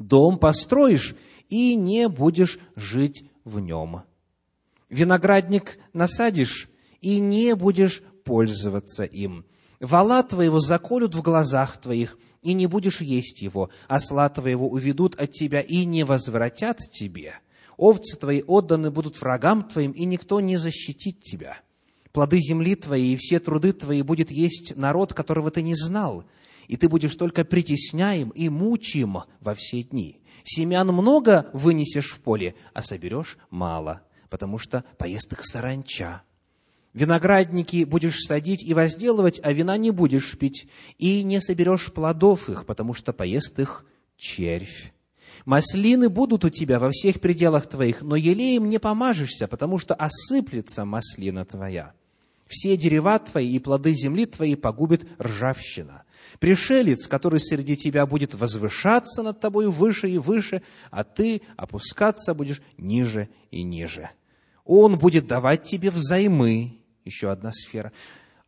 Дом 0.00 0.36
построишь, 0.36 1.14
и 1.48 1.76
не 1.76 2.08
будешь 2.08 2.58
жить 2.74 3.24
в 3.44 3.60
нем. 3.60 4.02
Виноградник 4.88 5.78
насадишь, 5.92 6.68
и 7.00 7.20
не 7.20 7.54
будешь 7.54 8.02
пользоваться 8.24 9.04
им. 9.04 9.46
Вала 9.78 10.24
твоего 10.24 10.58
заколют 10.58 11.14
в 11.14 11.22
глазах 11.22 11.76
твоих, 11.80 12.18
и 12.42 12.54
не 12.54 12.66
будешь 12.66 13.00
есть 13.00 13.40
его. 13.40 13.70
Осла 13.86 14.28
твоего 14.28 14.68
уведут 14.68 15.14
от 15.14 15.30
тебя, 15.30 15.60
и 15.60 15.84
не 15.84 16.02
возвратят 16.02 16.78
тебе 16.78 17.34
овцы 17.80 18.18
твои 18.18 18.42
отданы 18.46 18.90
будут 18.90 19.20
врагам 19.20 19.62
твоим, 19.66 19.92
и 19.92 20.04
никто 20.04 20.40
не 20.40 20.56
защитит 20.56 21.22
тебя. 21.22 21.58
Плоды 22.12 22.38
земли 22.38 22.74
твои 22.74 23.14
и 23.14 23.16
все 23.16 23.40
труды 23.40 23.72
твои 23.72 24.02
будет 24.02 24.30
есть 24.30 24.76
народ, 24.76 25.14
которого 25.14 25.50
ты 25.50 25.62
не 25.62 25.74
знал, 25.74 26.24
и 26.70 26.76
ты 26.76 26.88
будешь 26.88 27.16
только 27.16 27.44
притесняем 27.44 28.28
и 28.28 28.48
мучим 28.48 29.24
во 29.40 29.56
все 29.56 29.82
дни. 29.82 30.20
Семян 30.44 30.86
много 30.86 31.50
вынесешь 31.52 32.12
в 32.12 32.20
поле, 32.20 32.54
а 32.72 32.80
соберешь 32.80 33.38
мало, 33.50 34.02
потому 34.28 34.56
что 34.58 34.84
их 35.04 35.44
саранча. 35.44 36.22
Виноградники 36.92 37.82
будешь 37.82 38.20
садить 38.20 38.62
и 38.62 38.72
возделывать, 38.72 39.40
а 39.42 39.52
вина 39.52 39.76
не 39.78 39.90
будешь 39.90 40.38
пить, 40.38 40.68
и 40.96 41.24
не 41.24 41.40
соберешь 41.40 41.92
плодов 41.92 42.48
их, 42.48 42.66
потому 42.66 42.94
что 42.94 43.12
поест 43.12 43.58
их 43.58 43.84
червь. 44.16 44.92
Маслины 45.46 46.08
будут 46.08 46.44
у 46.44 46.50
тебя 46.50 46.78
во 46.78 46.92
всех 46.92 47.20
пределах 47.20 47.66
твоих, 47.66 48.02
но 48.02 48.14
елеем 48.14 48.68
не 48.68 48.78
помажешься, 48.78 49.48
потому 49.48 49.78
что 49.78 49.94
осыплется 49.94 50.84
маслина 50.84 51.44
твоя. 51.44 51.94
Все 52.46 52.76
дерева 52.76 53.18
твои 53.18 53.56
и 53.56 53.58
плоды 53.58 53.92
земли 53.92 54.26
твоей 54.26 54.56
погубит 54.56 55.08
ржавчина. 55.20 56.04
Пришелец, 56.38 57.06
который 57.06 57.40
среди 57.40 57.76
тебя 57.76 58.06
будет 58.06 58.34
возвышаться 58.34 59.22
над 59.22 59.40
тобой 59.40 59.68
выше 59.68 60.08
и 60.08 60.18
выше, 60.18 60.62
а 60.90 61.04
ты 61.04 61.42
опускаться 61.56 62.34
будешь 62.34 62.62
ниже 62.78 63.28
и 63.50 63.62
ниже. 63.62 64.10
Он 64.64 64.98
будет 64.98 65.26
давать 65.26 65.64
тебе 65.64 65.90
взаймы, 65.90 66.80
еще 67.04 67.30
одна 67.30 67.52
сфера, 67.52 67.92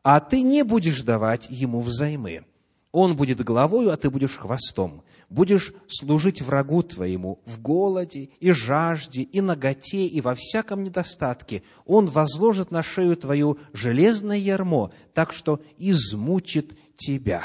а 0.02 0.20
ты 0.20 0.42
не 0.42 0.62
будешь 0.64 1.02
давать 1.02 1.46
ему 1.50 1.80
взаймы. 1.80 2.44
Он 2.92 3.16
будет 3.16 3.42
головою, 3.42 3.90
а 3.90 3.96
ты 3.96 4.10
будешь 4.10 4.36
хвостом 4.36 5.02
будешь 5.32 5.72
служить 5.88 6.42
врагу 6.42 6.82
твоему 6.82 7.40
в 7.46 7.60
голоде 7.60 8.30
и 8.38 8.52
жажде, 8.52 9.22
и 9.22 9.40
наготе, 9.40 10.06
и 10.06 10.20
во 10.20 10.34
всяком 10.34 10.82
недостатке. 10.82 11.62
Он 11.86 12.06
возложит 12.06 12.70
на 12.70 12.82
шею 12.82 13.16
твою 13.16 13.58
железное 13.72 14.36
ярмо, 14.36 14.92
так 15.14 15.32
что 15.32 15.60
измучит 15.78 16.78
тебя. 16.96 17.42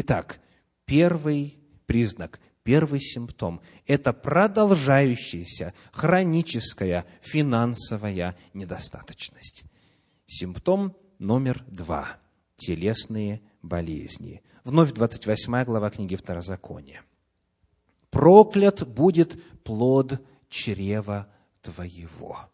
Итак, 0.00 0.38
первый 0.84 1.58
признак, 1.86 2.38
первый 2.62 3.00
симптом– 3.00 3.60
это 3.88 4.12
продолжающаяся 4.12 5.74
хроническая 5.90 7.04
финансовая 7.20 8.36
недостаточность. 8.54 9.64
Симптом 10.24 10.96
номер 11.18 11.64
два– 11.66 12.18
телесные 12.56 13.42
болезни. 13.60 14.40
Вновь 14.62 14.92
28 14.92 15.64
глава 15.64 15.90
книги 15.90 16.14
Второзакония. 16.14 17.02
«Проклят 18.10 18.86
будет 18.86 19.42
плод 19.64 20.24
чрева 20.48 21.26
твоего». 21.60 22.48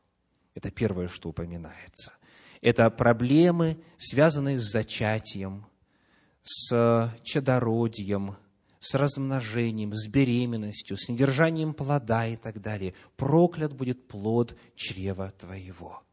Это 0.55 0.70
первое, 0.70 1.09
что 1.09 1.28
упоминается. 1.28 2.14
Это 2.62 2.88
проблемы, 2.88 3.76
связанные 3.99 4.57
с 4.57 4.62
зачатием, 4.72 5.66
с 6.45 7.12
чадородием, 7.24 8.36
с 8.78 8.95
размножением, 8.95 9.92
с 9.92 10.07
беременностью, 10.07 10.97
с 10.97 11.09
недержанием 11.09 11.74
плода 11.74 12.26
и 12.26 12.36
так 12.36 12.61
далее. 12.61 12.95
Проклят 13.16 13.72
будет 13.72 14.07
плод 14.07 14.57
чрева 14.76 15.32
твоего. 15.36 16.05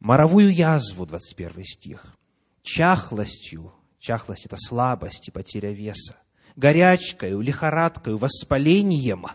Моровую 0.00 0.52
язву, 0.52 1.06
21 1.06 1.62
стих, 1.64 2.16
чахлостью 2.62 3.72
Чахлость– 3.98 4.46
это 4.46 4.56
слабость 4.56 5.28
и 5.28 5.30
потеря 5.30 5.72
веса. 5.72 6.16
Горячкою, 6.56 7.40
лихорадкою, 7.40 8.16
воспалением. 8.16 9.26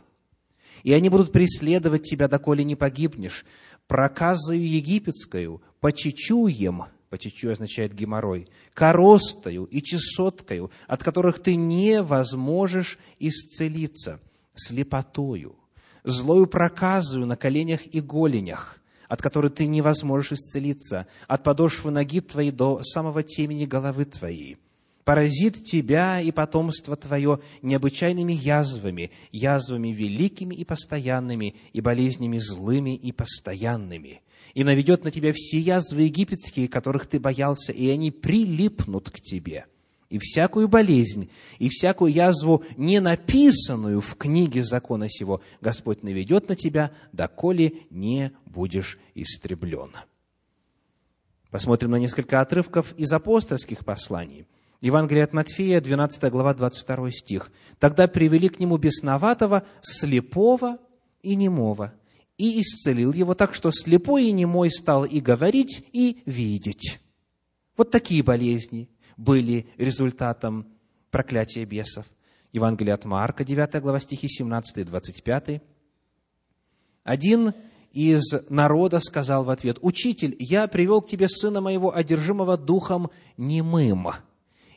И 0.84 0.94
они 0.94 1.10
будут 1.10 1.32
преследовать 1.32 2.04
тебя, 2.04 2.28
доколе 2.28 2.64
не 2.64 2.76
погибнешь. 2.76 3.46
Проказою 3.88 4.68
египетскою, 4.68 5.62
почечуем, 5.80 6.84
почечу 7.14 7.52
означает 7.52 7.94
геморрой, 7.94 8.48
коростою 8.74 9.66
и 9.66 9.84
чесоткою, 9.84 10.72
от 10.88 11.04
которых 11.04 11.38
ты 11.38 11.56
не 11.56 12.02
возможешь 12.02 12.98
исцелиться, 13.20 14.20
слепотою, 14.56 15.56
злою 16.04 16.48
проказою 16.48 17.28
на 17.28 17.36
коленях 17.36 17.82
и 17.86 18.02
голенях, 18.02 18.80
от 19.08 19.22
которой 19.22 19.52
ты 19.52 19.68
не 19.68 19.84
возможешь 19.84 20.32
исцелиться, 20.32 21.06
от 21.28 21.44
подошвы 21.44 21.92
ноги 21.92 22.20
твоей 22.20 22.50
до 22.50 22.82
самого 22.82 23.22
темени 23.22 23.68
головы 23.68 24.06
твоей. 24.06 24.58
Поразит 25.04 25.66
тебя 25.66 26.20
и 26.20 26.32
потомство 26.32 26.96
твое 26.96 27.42
необычайными 27.62 28.34
язвами, 28.34 29.12
язвами 29.32 29.90
великими 29.90 30.56
и 30.56 30.66
постоянными, 30.66 31.54
и 31.74 31.80
болезнями 31.80 32.40
злыми 32.40 32.96
и 32.96 33.12
постоянными. 33.12 34.24
И 34.54 34.64
наведет 34.64 35.04
на 35.04 35.12
тебя 35.12 35.34
все 35.34 35.60
язвы 35.60 36.04
египетские, 36.04 36.68
которых 36.68 37.08
ты 37.08 37.20
боялся, 37.20 37.72
и 37.72 37.90
они 37.90 38.12
прилипнут 38.12 39.10
к 39.10 39.20
тебе– 39.20 39.66
и 40.14 40.20
всякую 40.20 40.68
болезнь, 40.68 41.32
и 41.58 41.70
всякую 41.70 42.14
язву, 42.14 42.64
не 42.78 43.00
написанную 43.00 44.00
в 44.00 44.16
книге 44.16 44.62
закона 44.62 45.10
сего, 45.10 45.42
Господь 45.60 46.04
наведет 46.04 46.50
на 46.50 46.56
тебя, 46.56 46.92
доколе 47.12 47.88
не 47.90 48.32
будешь 48.46 49.00
истреблен. 49.16 49.90
Посмотрим 51.50 51.90
на 51.90 51.96
несколько 51.96 52.42
отрывков 52.42 52.94
из 52.96 53.12
апостольских 53.12 53.84
посланий. 53.84 54.46
Евангелие 54.82 55.24
от 55.24 55.34
Матфея, 55.34 55.82
12 55.82 56.32
глава, 56.32 56.54
22 56.54 57.10
стих. 57.10 57.52
«Тогда 57.80 58.08
привели 58.08 58.50
к 58.50 58.60
нему 58.60 58.78
бесноватого, 58.78 59.64
слепого 59.82 60.78
и 61.24 61.36
немого, 61.36 61.92
и 62.38 62.62
исцелил 62.62 63.14
его 63.14 63.34
так, 63.36 63.54
что 63.54 63.72
слепой 63.72 64.26
и 64.26 64.32
немой 64.32 64.70
стал 64.70 65.06
и 65.06 65.20
говорить, 65.20 65.84
и 65.94 66.22
видеть». 66.26 67.00
Вот 67.76 67.92
такие 67.92 68.24
болезни 68.24 68.90
были 69.18 69.68
результатом 69.78 70.68
проклятия 71.10 71.66
бесов. 71.66 72.06
Евангелие 72.52 72.94
от 72.94 73.06
Марка, 73.06 73.44
9 73.44 73.82
глава, 73.82 74.00
стихи 74.00 74.28
17 74.28 74.78
и 74.78 74.84
25. 74.84 75.62
Один 77.04 77.54
из 77.92 78.24
народа 78.50 79.00
сказал 79.00 79.44
в 79.44 79.50
ответ, 79.50 79.78
«Учитель, 79.82 80.36
я 80.40 80.68
привел 80.68 81.02
к 81.02 81.08
тебе 81.08 81.28
сына 81.28 81.62
моего, 81.62 81.96
одержимого 81.96 82.58
духом 82.58 83.10
немым». 83.38 84.08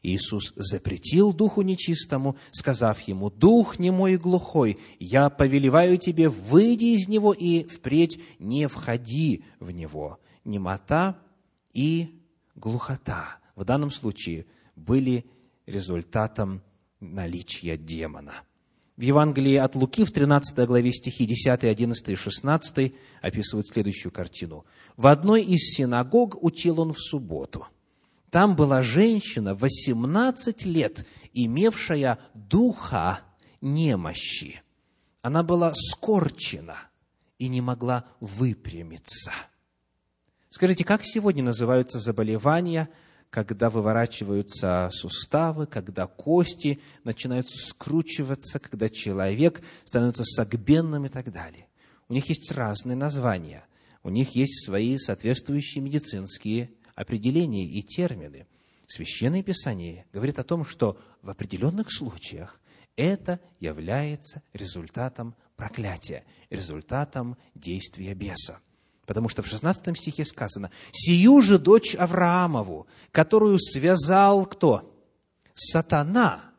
Иисус 0.03 0.53
запретил 0.57 1.33
духу 1.33 1.63
нечистому, 1.63 2.37
сказав 2.51 3.01
ему, 3.03 3.31
«Дух 3.31 3.79
немой 3.79 4.15
и 4.15 4.17
глухой, 4.17 4.79
я 4.99 5.31
повелеваю 5.31 5.99
тебе, 5.99 6.29
выйди 6.29 6.97
из 6.97 7.09
него 7.09 7.33
и 7.33 7.65
впредь 7.65 8.21
не 8.39 8.69
входи 8.69 9.45
в 9.61 9.71
него». 9.71 10.19
Немота 10.45 11.19
и 11.73 12.21
глухота 12.55 13.39
в 13.57 13.65
данном 13.65 13.91
случае 13.91 14.47
были 14.77 15.25
результатом 15.67 16.63
наличия 17.01 17.77
демона. 17.77 18.33
В 18.97 19.03
Евангелии 19.03 19.57
от 19.57 19.75
Луки 19.75 20.05
в 20.05 20.11
13 20.11 20.67
главе 20.67 20.91
стихи 20.93 21.27
10, 21.27 21.65
11 21.65 22.09
и 22.09 22.15
16 22.15 22.95
описывают 23.21 23.67
следующую 23.67 24.11
картину. 24.11 24.65
В 24.97 25.07
одной 25.09 25.43
из 25.43 25.77
синагог 25.77 26.43
учил 26.43 26.81
он 26.81 26.95
в 26.95 26.99
субботу. 26.99 27.67
Там 28.37 28.55
была 28.55 28.83
женщина 28.83 29.55
18 29.55 30.67
лет, 30.67 31.07
имевшая 31.33 32.19
духа 32.35 33.21
немощи. 33.63 34.61
Она 35.23 35.43
была 35.43 35.73
скорчена 35.75 36.77
и 37.39 37.49
не 37.49 37.63
могла 37.63 38.05
выпрямиться. 38.21 39.33
Скажите, 40.51 40.85
как 40.85 41.01
сегодня 41.03 41.43
называются 41.43 41.99
заболевания, 41.99 42.91
когда 43.31 43.71
выворачиваются 43.71 44.91
суставы, 44.93 45.67
когда 45.67 46.07
кости 46.07 46.79
начинают 47.05 47.49
скручиваться, 47.49 48.59
когда 48.59 48.91
человек 48.91 49.63
становится 49.87 50.25
согбенным 50.25 51.07
и 51.07 51.09
так 51.09 51.33
далее? 51.33 51.69
У 52.11 52.13
них 52.13 52.29
есть 52.29 52.53
разные 52.53 52.97
названия, 52.97 53.65
у 54.03 54.11
них 54.11 54.37
есть 54.37 54.67
свои 54.67 54.99
соответствующие 54.99 55.83
медицинские 55.83 56.76
определения 56.97 57.65
и 57.65 57.83
термины. 57.83 58.47
Священное 58.89 59.43
Писание 59.43 60.07
говорит 60.13 60.41
о 60.41 60.45
том, 60.45 60.65
что 60.65 60.99
в 61.23 61.31
определенных 61.31 61.93
случаях 61.93 62.61
это 62.97 63.39
является 63.61 64.43
результатом 64.53 65.37
проклятия, 65.57 66.25
результатом 66.51 67.37
действия 67.55 68.15
беса. 68.15 68.59
Потому 69.05 69.29
что 69.29 69.43
в 69.43 69.47
16 69.47 69.97
стихе 69.97 70.25
сказано, 70.25 70.71
«Сию 70.91 71.41
же 71.41 71.59
дочь 71.59 71.95
Авраамову, 71.95 72.89
которую 73.13 73.59
связал 73.61 74.47
кто? 74.47 74.93
Сатана». 75.55 76.51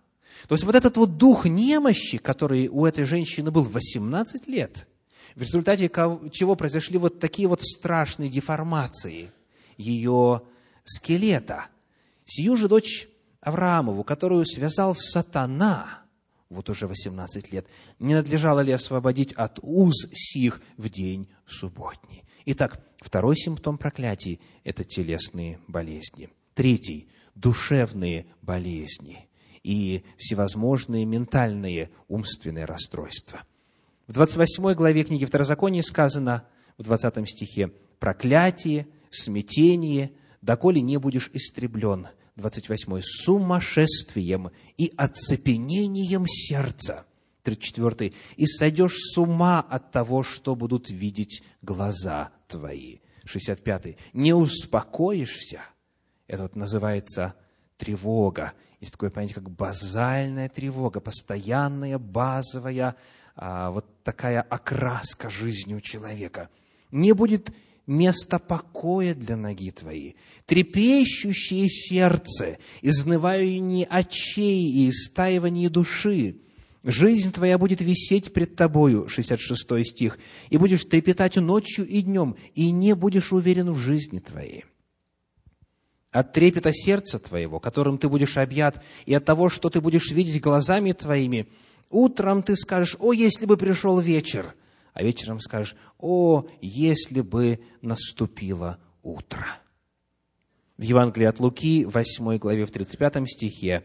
То 0.47 0.55
есть 0.55 0.63
вот 0.63 0.75
этот 0.75 0.95
вот 0.95 1.17
дух 1.17 1.45
немощи, 1.45 2.19
который 2.19 2.67
у 2.67 2.85
этой 2.85 3.03
женщины 3.05 3.51
был 3.51 3.63
18 3.63 4.47
лет, 4.47 4.88
в 5.35 5.41
результате 5.41 5.89
чего 6.31 6.55
произошли 6.55 6.97
вот 6.97 7.19
такие 7.19 7.47
вот 7.47 7.61
страшные 7.61 8.29
деформации 8.29 9.31
ее 9.78 10.43
скелета. 10.84 11.67
Сию 12.25 12.55
же 12.55 12.67
дочь 12.67 13.07
Авраамову, 13.41 14.03
которую 14.03 14.45
связал 14.45 14.95
сатана, 14.95 16.01
вот 16.49 16.69
уже 16.69 16.88
18 16.88 17.51
лет, 17.51 17.67
не 17.99 18.13
надлежало 18.13 18.61
ли 18.61 18.71
освободить 18.71 19.34
от 19.34 19.59
уз 19.61 20.07
сих 20.11 20.61
в 20.78 20.89
день 20.89 21.30
субботний? 21.45 22.23
Итак, 22.45 22.82
второй 22.99 23.36
симптом 23.36 23.78
проклятий– 23.78 24.41
это 24.63 24.84
телесные 24.84 25.59
болезни. 25.67 26.30
Третий– 26.53 27.09
душевные 27.36 28.25
болезни 28.41 29.30
и 29.63 30.03
всевозможные 30.17 31.05
ментальные 31.05 31.91
умственные 32.07 32.65
расстройства. 32.65 33.43
В 34.07 34.13
28 34.13 34.73
главе 34.73 35.03
книги 35.03 35.25
Второзакония 35.25 35.82
сказано 35.82 36.47
в 36.78 36.84
20 36.84 37.30
стихе 37.30 37.73
«проклятие, 37.99 38.88
смятение, 39.10 40.12
доколе 40.41 40.82
не 40.82 40.97
будешь 40.97 41.30
истреблен». 41.34 42.08
28 42.36 43.01
«сумасшествием 43.01 44.51
и 44.78 44.93
оцепенением 44.95 46.26
сердца». 46.28 47.05
34 47.43 48.14
«И 48.36 48.45
сойдешь 48.45 48.95
с 48.95 49.18
ума 49.18 49.60
от 49.60 49.91
того, 49.91 50.22
что 50.24 50.55
будут 50.55 50.89
видеть 50.89 51.43
глаза 51.62 52.32
твои». 52.47 52.99
65 53.26 53.97
«Не 54.14 54.34
успокоишься». 54.34 55.62
Это 56.28 56.43
вот 56.43 56.55
называется 56.55 57.36
тревога. 57.78 58.53
Есть 58.80 58.93
такое 58.93 59.10
понятие, 59.10 59.36
как 59.36 59.49
базальная 59.49 60.49
тревога, 60.49 60.99
постоянная, 60.99 61.97
базовая, 61.97 62.95
а, 63.36 63.72
вот 63.72 64.03
такая 64.03 64.41
окраска 64.41 65.30
жизни 65.30 65.74
у 65.74 65.80
человека. 65.80 66.49
Не 66.91 67.14
будет 67.14 67.51
места 67.88 68.38
покоя 68.38 69.15
для 69.15 69.38
ноги 69.38 69.71
твоей, 69.71 70.17
трепещущее 70.45 71.67
сердце, 71.69 72.59
изнывание 72.81 73.85
очей 73.85 74.69
и 74.69 74.89
истаивание 74.89 75.69
души. 75.69 76.41
Жизнь 76.83 77.31
твоя 77.31 77.57
будет 77.57 77.81
висеть 77.81 78.33
пред 78.33 78.55
тобою, 78.55 79.07
66 79.07 79.88
стих, 79.88 80.19
и 80.49 80.57
будешь 80.57 80.85
трепетать 80.85 81.38
ночью 81.38 81.88
и 81.88 82.01
днем, 82.01 82.35
и 82.53 82.71
не 82.71 82.93
будешь 82.93 83.33
уверен 83.33 83.71
в 83.71 83.79
жизни 83.79 84.19
твоей. 84.19 84.65
От 86.11 86.33
трепета 86.33 86.71
сердца 86.73 87.19
твоего, 87.19 87.59
которым 87.59 87.97
ты 87.97 88.07
будешь 88.07 88.38
объят, 88.38 88.83
и 89.05 89.13
от 89.13 89.25
того, 89.25 89.49
что 89.49 89.69
ты 89.69 89.81
будешь 89.81 90.11
видеть 90.11 90.41
глазами 90.41 90.93
твоими, 90.93 91.47
утром 91.89 92.43
ты 92.43 92.55
скажешь, 92.55 92.95
о, 92.99 93.11
если 93.11 93.45
бы 93.45 93.57
пришел 93.57 93.99
вечер, 93.99 94.55
а 94.97 95.03
вечером 95.03 95.39
скажешь, 95.39 95.75
о, 95.99 96.47
если 96.59 97.21
бы 97.21 97.59
наступило 97.83 98.79
утро. 99.03 99.45
В 100.75 100.81
Евангелии 100.81 101.27
от 101.27 101.39
Луки, 101.39 101.85
8 101.85 102.37
главе, 102.39 102.65
в 102.65 102.71
35 102.71 103.29
стихе 103.29 103.83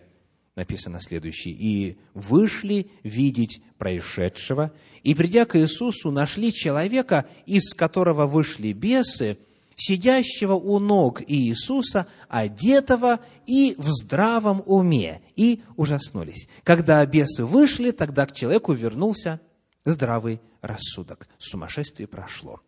написано 0.56 1.00
следующее. 1.00 1.54
«И 1.54 1.98
вышли 2.14 2.90
видеть 3.02 3.62
происшедшего, 3.76 4.72
и, 5.02 5.14
придя 5.14 5.44
к 5.44 5.58
Иисусу, 5.58 6.10
нашли 6.10 6.50
человека, 6.50 7.26
из 7.44 7.74
которого 7.74 8.26
вышли 8.26 8.72
бесы, 8.72 9.36
сидящего 9.76 10.54
у 10.54 10.78
ног 10.78 11.20
Иисуса, 11.26 12.06
одетого 12.30 13.20
и 13.46 13.74
в 13.76 13.86
здравом 13.90 14.62
уме, 14.64 15.20
и 15.36 15.60
ужаснулись. 15.76 16.48
Когда 16.64 17.04
бесы 17.04 17.44
вышли, 17.44 17.90
тогда 17.90 18.24
к 18.24 18.32
человеку 18.32 18.72
вернулся 18.72 19.42
здравый 19.84 20.40
рассудок. 20.60 21.28
Сумасшествие 21.38 22.06
прошло. 22.06 22.60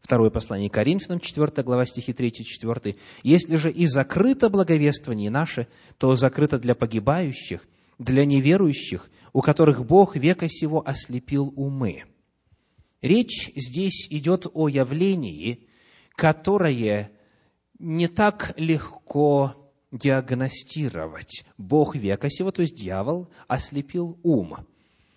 Второе 0.00 0.30
послание 0.30 0.70
Коринфянам, 0.70 1.20
4 1.20 1.62
глава, 1.62 1.84
стихи 1.84 2.12
3-4. 2.12 2.96
«Если 3.22 3.56
же 3.56 3.70
и 3.70 3.86
закрыто 3.86 4.48
благовествование 4.48 5.30
наше, 5.30 5.68
то 5.98 6.16
закрыто 6.16 6.58
для 6.58 6.74
погибающих, 6.74 7.66
для 7.98 8.24
неверующих, 8.24 9.10
у 9.32 9.42
которых 9.42 9.84
Бог 9.84 10.16
века 10.16 10.48
сего 10.48 10.82
ослепил 10.86 11.52
умы». 11.56 12.04
Речь 13.02 13.50
здесь 13.56 14.08
идет 14.10 14.46
о 14.52 14.68
явлении, 14.68 15.66
которое 16.16 17.12
не 17.78 18.08
так 18.08 18.52
легко 18.56 19.54
диагностировать. 19.90 21.44
Бог 21.56 21.96
века 21.96 22.28
сего, 22.28 22.50
то 22.50 22.62
есть 22.62 22.74
дьявол, 22.74 23.28
ослепил 23.48 24.18
ум. 24.22 24.66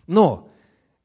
Но 0.07 0.49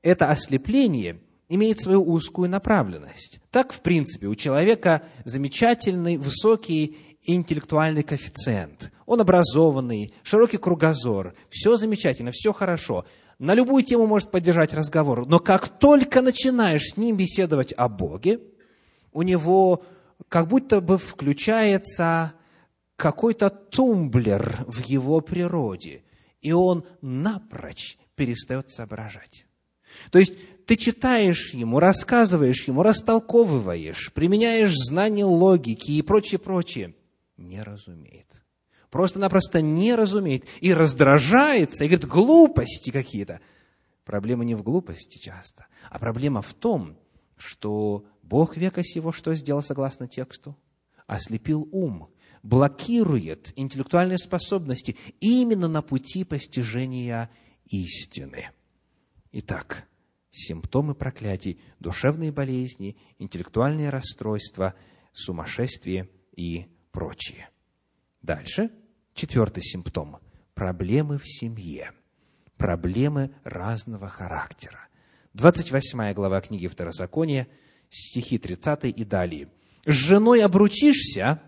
это 0.02 0.30
ослепление 0.30 1.20
имеет 1.48 1.80
свою 1.80 2.02
узкую 2.04 2.48
направленность. 2.48 3.40
Так, 3.50 3.72
в 3.72 3.80
принципе, 3.80 4.26
у 4.26 4.34
человека 4.34 5.02
замечательный, 5.24 6.16
высокий 6.16 6.98
интеллектуальный 7.22 8.02
коэффициент. 8.02 8.92
Он 9.06 9.20
образованный, 9.20 10.12
широкий 10.22 10.58
кругозор, 10.58 11.34
все 11.48 11.76
замечательно, 11.76 12.30
все 12.32 12.52
хорошо. 12.52 13.06
На 13.38 13.54
любую 13.54 13.82
тему 13.82 14.06
может 14.06 14.30
поддержать 14.30 14.74
разговор, 14.74 15.26
но 15.26 15.38
как 15.38 15.68
только 15.68 16.22
начинаешь 16.22 16.92
с 16.92 16.96
ним 16.96 17.16
беседовать 17.16 17.72
о 17.72 17.88
Боге, 17.88 18.40
у 19.12 19.22
него 19.22 19.84
как 20.28 20.48
будто 20.48 20.80
бы 20.80 20.98
включается 20.98 22.34
какой-то 22.96 23.48
тумблер 23.48 24.64
в 24.66 24.84
его 24.84 25.20
природе, 25.20 26.02
и 26.40 26.52
он 26.52 26.84
напрочь 27.00 27.96
перестает 28.16 28.68
соображать. 28.68 29.47
То 30.10 30.18
есть 30.18 30.34
ты 30.66 30.76
читаешь 30.76 31.54
ему, 31.54 31.80
рассказываешь 31.80 32.68
ему, 32.68 32.82
растолковываешь, 32.82 34.12
применяешь 34.12 34.74
знания 34.74 35.24
логики 35.24 35.92
и 35.92 36.02
прочее, 36.02 36.38
прочее. 36.38 36.94
Не 37.36 37.62
разумеет. 37.62 38.42
Просто-напросто 38.90 39.60
не 39.60 39.94
разумеет. 39.94 40.44
И 40.60 40.74
раздражается, 40.74 41.84
и 41.84 41.88
говорит, 41.88 42.06
глупости 42.06 42.90
какие-то. 42.90 43.40
Проблема 44.04 44.44
не 44.44 44.54
в 44.54 44.62
глупости 44.62 45.18
часто, 45.18 45.66
а 45.90 45.98
проблема 45.98 46.40
в 46.40 46.54
том, 46.54 46.98
что 47.36 48.06
Бог 48.22 48.56
века 48.56 48.82
сего 48.82 49.12
что 49.12 49.34
сделал 49.34 49.62
согласно 49.62 50.08
тексту? 50.08 50.56
Ослепил 51.06 51.68
ум, 51.72 52.10
блокирует 52.42 53.52
интеллектуальные 53.56 54.18
способности 54.18 54.96
именно 55.20 55.68
на 55.68 55.82
пути 55.82 56.24
постижения 56.24 57.30
истины. 57.66 58.50
Итак, 59.32 59.86
симптомы 60.30 60.94
проклятий, 60.94 61.60
душевные 61.80 62.32
болезни, 62.32 62.96
интеллектуальные 63.18 63.90
расстройства, 63.90 64.74
сумасшествие 65.12 66.08
и 66.34 66.66
прочее. 66.92 67.50
Дальше, 68.22 68.70
четвертый 69.14 69.62
симптом– 69.62 70.18
проблемы 70.54 71.18
в 71.18 71.28
семье, 71.28 71.92
проблемы 72.56 73.34
разного 73.44 74.08
характера. 74.08 74.88
28 75.34 76.14
глава 76.14 76.40
книги 76.40 76.66
Второзакония, 76.66 77.48
стихи 77.90 78.38
30 78.38 78.84
и 78.84 79.04
далее. 79.04 79.50
«С 79.84 79.92
женой 79.92 80.42
обручишься, 80.42 81.40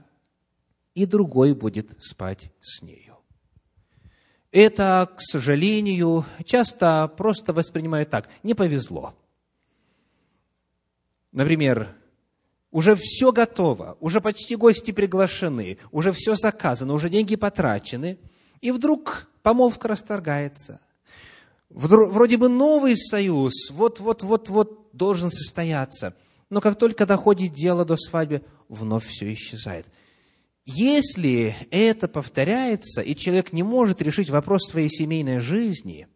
и 0.94 1.06
другой 1.06 1.54
будет 1.54 1.96
спать 2.00 2.52
с 2.60 2.82
нею» 2.82 3.09
это, 4.52 5.08
к 5.16 5.20
сожалению, 5.20 6.24
часто 6.44 7.12
просто 7.16 7.52
воспринимают 7.52 8.10
так. 8.10 8.28
Не 8.42 8.54
повезло. 8.54 9.14
Например, 11.32 11.94
уже 12.70 12.96
все 12.96 13.32
готово, 13.32 13.96
уже 14.00 14.20
почти 14.20 14.56
гости 14.56 14.90
приглашены, 14.90 15.78
уже 15.92 16.12
все 16.12 16.34
заказано, 16.34 16.92
уже 16.92 17.08
деньги 17.08 17.36
потрачены, 17.36 18.18
и 18.60 18.72
вдруг 18.72 19.28
помолвка 19.42 19.88
расторгается. 19.88 20.80
Вроде 21.68 22.36
бы 22.36 22.48
новый 22.48 22.96
союз, 22.96 23.70
вот-вот-вот-вот 23.70 24.90
должен 24.92 25.30
состояться. 25.30 26.16
Но 26.48 26.60
как 26.60 26.76
только 26.76 27.06
доходит 27.06 27.52
дело 27.52 27.84
до 27.84 27.96
свадьбы, 27.96 28.42
вновь 28.68 29.06
все 29.06 29.32
исчезает. 29.32 29.86
Если 30.72 31.56
это 31.70 32.06
повторяется, 32.06 33.00
и 33.00 33.16
человек 33.16 33.52
не 33.52 33.62
может 33.64 34.00
решить 34.00 34.30
вопрос 34.30 34.68
своей 34.68 34.88
семейной 34.88 35.40
жизни, 35.40 36.06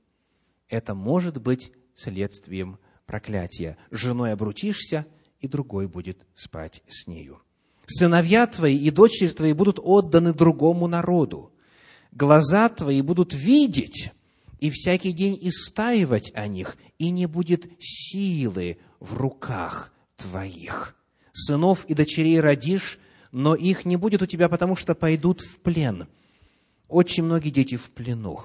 это 0.68 0.94
может 0.94 1.40
быть 1.40 1.72
следствием 1.94 2.78
проклятия. 3.04 3.76
Женой 3.90 4.32
обрутишься, 4.32 5.06
и 5.40 5.48
другой 5.48 5.88
будет 5.88 6.24
спать 6.34 6.82
с 6.86 7.08
нею. 7.08 7.42
Сыновья 7.86 8.46
твои 8.46 8.76
и 8.76 8.90
дочери 8.90 9.28
твои 9.28 9.52
будут 9.52 9.78
отданы 9.82 10.32
другому 10.32 10.86
народу. 10.86 11.52
Глаза 12.12 12.68
твои 12.68 13.02
будут 13.02 13.34
видеть, 13.34 14.12
и 14.60 14.70
всякий 14.70 15.12
день 15.12 15.36
истаивать 15.40 16.30
о 16.34 16.46
них, 16.46 16.76
и 16.98 17.10
не 17.10 17.26
будет 17.26 17.66
силы 17.80 18.78
в 19.00 19.16
руках 19.16 19.92
твоих. 20.16 20.96
Сынов 21.32 21.84
и 21.86 21.94
дочерей 21.94 22.40
родишь, 22.40 23.00
но 23.34 23.56
их 23.56 23.84
не 23.84 23.96
будет 23.96 24.22
у 24.22 24.26
тебя, 24.26 24.48
потому 24.48 24.76
что 24.76 24.94
пойдут 24.94 25.40
в 25.40 25.58
плен. 25.58 26.06
Очень 26.86 27.24
многие 27.24 27.50
дети 27.50 27.74
в 27.76 27.90
плену. 27.90 28.42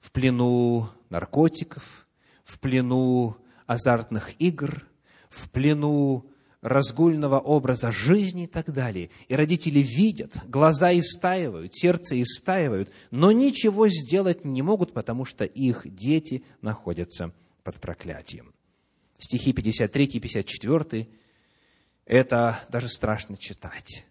В 0.00 0.10
плену 0.12 0.88
наркотиков, 1.10 2.08
в 2.42 2.58
плену 2.58 3.36
азартных 3.66 4.40
игр, 4.40 4.86
в 5.28 5.50
плену 5.50 6.24
разгульного 6.62 7.38
образа 7.38 7.92
жизни 7.92 8.44
и 8.44 8.46
так 8.46 8.72
далее. 8.72 9.10
И 9.28 9.36
родители 9.36 9.80
видят, 9.80 10.32
глаза 10.48 10.98
истаивают, 10.98 11.74
сердце 11.74 12.22
истаивают, 12.22 12.90
но 13.10 13.30
ничего 13.30 13.88
сделать 13.88 14.46
не 14.46 14.62
могут, 14.62 14.94
потому 14.94 15.26
что 15.26 15.44
их 15.44 15.82
дети 15.84 16.42
находятся 16.62 17.34
под 17.62 17.78
проклятием. 17.78 18.54
Стихи 19.18 19.52
53 19.52 20.04
и 20.06 20.20
54– 20.20 21.08
это 22.06 22.58
даже 22.70 22.88
страшно 22.88 23.36
читать. 23.36 24.06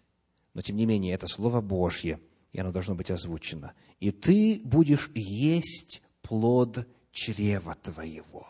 Но, 0.54 0.62
тем 0.62 0.76
не 0.76 0.86
менее, 0.86 1.14
это 1.14 1.26
Слово 1.26 1.60
Божье, 1.60 2.20
и 2.52 2.60
оно 2.60 2.70
должно 2.72 2.94
быть 2.94 3.10
озвучено. 3.10 3.74
«И 4.00 4.12
ты 4.12 4.60
будешь 4.64 5.10
есть 5.14 6.02
плод 6.22 6.86
чрева 7.10 7.74
твоего, 7.74 8.46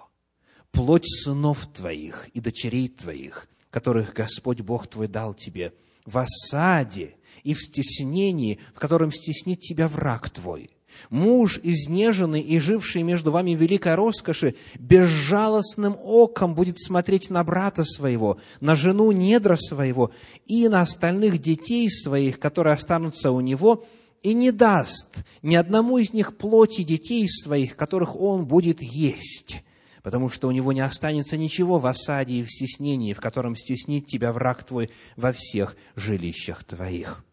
плоть 0.71 1.07
сынов 1.07 1.67
твоих 1.73 2.29
и 2.29 2.41
дочерей 2.41 2.89
твоих, 2.89 3.49
которых 3.71 4.15
Господь 4.15 4.61
Бог 4.61 4.87
твой 4.87 5.09
дал 5.09 5.35
тебе, 5.35 5.75
в 6.05 6.19
осаде 6.19 7.17
и 7.43 7.55
в 7.55 7.63
стеснении, 7.63 8.61
в 8.75 8.79
котором 8.79 9.11
стеснит 9.11 9.61
тебя 9.61 9.89
враг 9.89 10.31
твой. 10.31 10.74
Муж, 11.11 11.61
изнеженный 11.63 12.41
и 12.41 12.59
живший 12.59 13.03
между 13.03 13.31
вами 13.31 13.53
великой 13.53 13.95
роскоши, 13.95 14.55
безжалостным 14.79 15.97
оком 16.03 16.55
будет 16.55 16.81
смотреть 16.81 17.31
на 17.31 17.45
брата 17.45 17.85
своего, 17.85 18.39
на 18.61 18.77
жену 18.77 19.13
недра 19.13 19.57
своего 19.57 20.11
и 20.47 20.69
на 20.69 20.83
остальных 20.83 21.39
детей 21.39 21.89
своих, 21.91 22.39
которые 22.39 22.75
останутся 22.75 23.31
у 23.31 23.41
него, 23.41 23.85
и 24.23 24.33
не 24.33 24.53
даст 24.53 25.09
ни 25.43 25.55
одному 25.55 25.99
из 25.99 26.13
них 26.13 26.37
плоти 26.37 26.83
детей 26.83 27.29
своих, 27.29 27.77
которых 27.77 28.17
он 28.17 28.47
будет 28.47 28.83
есть 28.83 29.63
потому 30.05 30.29
что 30.29 30.49
у 30.49 30.51
него 30.51 30.73
не 30.75 30.83
останется 30.83 31.39
ничего 31.39 31.79
в 31.79 31.87
осаде 31.87 32.35
и 32.35 32.45
в 32.45 32.51
стеснении, 32.51 33.15
в 33.15 33.21
котором 33.21 33.57
стеснит 33.57 34.07
тебя 34.07 34.33
враг 34.33 34.63
твой 34.63 34.91
во 35.17 35.33
всех 35.33 35.77
жилищах 35.97 36.63
твоих. 36.63 37.25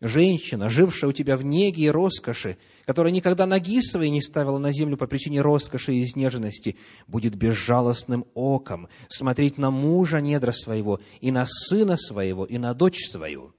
Женщина, 0.00 0.70
жившая 0.70 1.10
у 1.10 1.12
тебя 1.12 1.36
в 1.36 1.44
неге 1.44 1.84
и 1.84 1.90
роскоши, 1.90 2.56
которая 2.86 3.12
никогда 3.12 3.44
ноги 3.46 3.82
своей 3.82 4.10
не 4.10 4.22
ставила 4.22 4.56
на 4.58 4.72
землю 4.72 4.96
по 4.96 5.06
причине 5.06 5.42
роскоши 5.42 5.92
и 5.92 6.02
изнеженности, 6.02 6.76
будет 7.06 7.34
безжалостным 7.34 8.24
оком 8.32 8.88
смотреть 9.10 9.58
на 9.58 9.70
мужа 9.70 10.20
недра 10.22 10.52
своего, 10.52 11.00
и 11.20 11.30
на 11.30 11.44
сына 11.46 11.98
своего, 11.98 12.46
и 12.46 12.56
на 12.56 12.72
дочь 12.72 13.10
свою. 13.10 13.54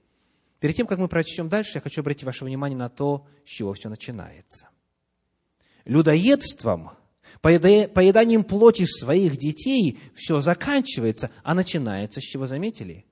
Перед 0.58 0.74
тем, 0.74 0.88
как 0.88 0.98
мы 0.98 1.06
прочтем 1.06 1.48
дальше, 1.48 1.72
я 1.76 1.80
хочу 1.80 2.00
обратить 2.00 2.24
ваше 2.24 2.44
внимание 2.44 2.76
на 2.76 2.88
то, 2.88 3.26
с 3.46 3.48
чего 3.48 3.72
все 3.74 3.88
начинается. 3.88 4.68
Людоедством– 5.84 6.90
поеданием 7.40 8.44
плоти 8.44 8.84
своих 8.84 9.36
детей 9.36 9.98
все 10.14 10.40
заканчивается, 10.40 11.30
а 11.42 11.54
начинается 11.54 12.20
с 12.20 12.24
чего, 12.24 12.46
заметили? 12.46 13.06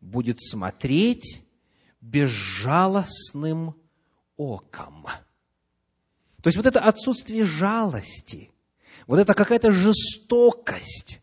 Будет 0.00 0.40
смотреть 0.40 1.42
безжалостным 2.02 3.74
оком. 4.36 5.06
То 6.42 6.48
есть 6.48 6.56
вот 6.56 6.66
это 6.66 6.80
отсутствие 6.80 7.44
жалости, 7.44 8.50
вот 9.06 9.18
это 9.18 9.32
какая-то 9.32 9.72
жестокость, 9.72 11.22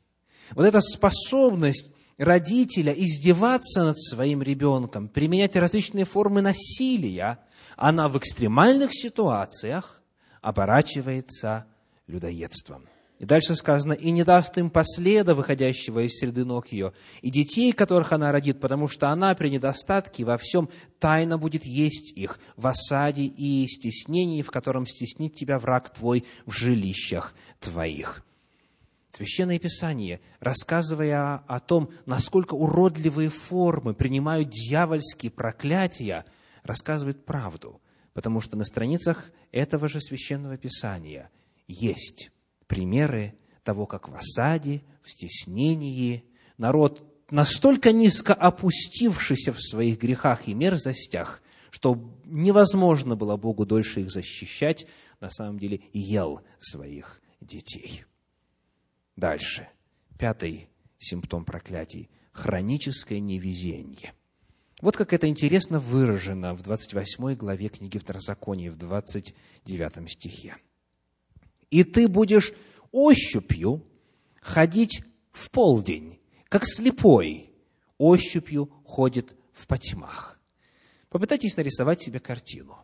вот 0.52 0.66
эта 0.66 0.82
способность 0.82 1.92
родителя 2.18 2.94
издеваться 2.94 3.84
над 3.84 4.00
своим 4.00 4.42
ребенком, 4.42 5.10
применять 5.10 5.56
различные 5.56 6.06
формы 6.06 6.42
насилия, 6.42 7.40
она 7.76 8.08
в 8.10 8.18
экстремальных 8.18 8.92
ситуациях 8.94 10.02
оборачивается 10.42 11.66
людоедством. 12.08 12.88
И 13.20 13.26
дальше 13.26 13.55
сказано, 13.55 13.91
и 13.93 14.11
не 14.11 14.24
даст 14.24 14.57
им 14.57 14.70
последа, 14.70 15.36
выходящего 15.36 15.99
из 15.99 16.17
среды 16.17 16.45
ног 16.45 16.70
ее, 16.72 16.93
и 17.22 17.30
детей, 17.30 17.74
которых 17.74 18.13
она 18.13 18.32
родит, 18.32 18.61
потому 18.61 18.88
что 18.88 19.09
она 19.09 19.36
при 19.36 19.49
недостатке 19.49 20.24
во 20.24 20.38
всем 20.38 20.70
тайно 20.99 21.38
будет 21.38 21.65
есть 21.65 22.17
их, 22.17 22.39
в 22.55 22.65
осаде 22.65 23.24
и 23.24 23.67
стеснении, 23.67 24.41
в 24.41 24.51
котором 24.51 24.88
стеснит 24.88 25.36
тебя 25.36 25.59
враг 25.59 25.93
твой 25.93 26.26
в 26.45 26.53
жилищах 26.53 27.36
твоих». 27.59 28.24
Священное 29.11 29.59
Писание, 29.59 30.22
рассказывая 30.39 31.43
о 31.45 31.59
том, 31.59 31.89
насколько 32.05 32.53
уродливые 32.53 33.30
формы 33.30 33.93
принимают 33.93 34.49
дьявольские 34.49 35.32
проклятия, 35.32 36.26
рассказывает 36.63 37.26
правду, 37.26 37.82
потому 38.13 38.39
что 38.39 38.55
на 38.55 38.63
страницах 38.63 39.32
этого 39.51 39.89
же 39.89 39.99
Священного 39.99 40.57
Писания– 40.57 41.30
есть 41.70 42.32
примеры 42.70 43.34
того, 43.63 43.86
как 43.86 44.07
в 44.07 44.15
осаде, 44.15 44.82
в 45.03 45.09
стеснении 45.09 46.24
народ, 46.57 47.03
настолько 47.30 47.91
низко 47.91 48.34
опустившийся 48.34 49.51
в 49.51 49.59
своих 49.59 49.99
грехах 49.99 50.47
и 50.47 50.53
мерзостях, 50.53 51.41
что 51.72 52.15
невозможно 52.26 53.15
было 53.15 53.36
Богу 53.38 53.65
дольше 53.65 54.01
их 54.01 54.11
защищать, 54.11 54.86
на 55.20 55.30
самом 55.30 55.59
деле 55.59 55.82
ел 55.93 56.41
своих 56.59 57.22
детей. 57.41 58.05
Дальше. 59.15 59.67
Пятый 60.17 60.70
симптом 60.99 61.45
проклятий– 61.45 62.09
хроническое 62.32 63.20
невезение. 63.20 64.13
Вот 64.82 64.95
как 64.95 65.11
это 65.11 65.28
интересно 65.28 65.80
выражено 65.80 66.53
в 66.53 66.61
28 66.61 67.36
главе 67.36 67.70
книги 67.70 67.97
Второзакония, 67.97 68.72
в 68.72 68.78
29 68.78 70.09
стихе 70.09 70.55
и 71.72 71.84
ты 71.84 72.07
будешь 72.07 72.53
ощупью 72.91 73.86
ходить 74.41 75.03
в 75.32 75.51
полдень, 75.51 76.20
как 76.47 76.65
слепой 76.65 77.51
ощупью 77.97 78.72
ходит 78.84 79.36
в 79.51 79.67
потьмах. 79.67 80.39
Попытайтесь 81.09 81.57
нарисовать 81.57 82.01
себе 82.01 82.20
картину. 82.20 82.78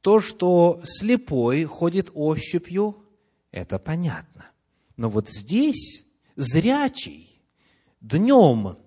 То, 0.00 0.20
что 0.20 0.80
слепой 0.84 1.64
ходит 1.64 2.10
ощупью, 2.14 3.04
это 3.50 3.78
понятно. 3.78 4.50
Но 4.96 5.10
вот 5.10 5.28
здесь 5.28 6.04
зрячий 6.36 7.42
днем 8.00 8.78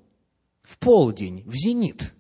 в 0.62 0.78
полдень, 0.78 1.44
в 1.46 1.54
зенит, 1.54 2.14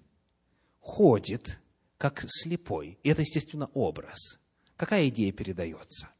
ходит 0.79 1.59
как 1.97 2.23
слепой. 2.27 2.99
И 3.03 3.09
это, 3.09 3.21
естественно, 3.21 3.69
образ. 3.73 4.39
Какая 4.75 5.07
идея 5.09 5.31
передается? 5.31 6.10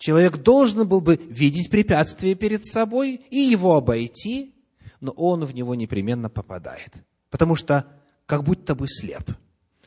Человек 0.00 0.38
должен 0.38 0.88
был 0.88 1.02
бы 1.02 1.16
видеть 1.16 1.68
препятствие 1.68 2.34
перед 2.34 2.64
собой 2.64 3.20
и 3.28 3.36
его 3.36 3.76
обойти, 3.76 4.54
но 4.98 5.12
он 5.12 5.44
в 5.44 5.54
него 5.54 5.74
непременно 5.74 6.30
попадает, 6.30 6.94
потому 7.28 7.54
что 7.54 7.84
как 8.24 8.42
будто 8.42 8.74
бы 8.74 8.88
слеп. 8.88 9.30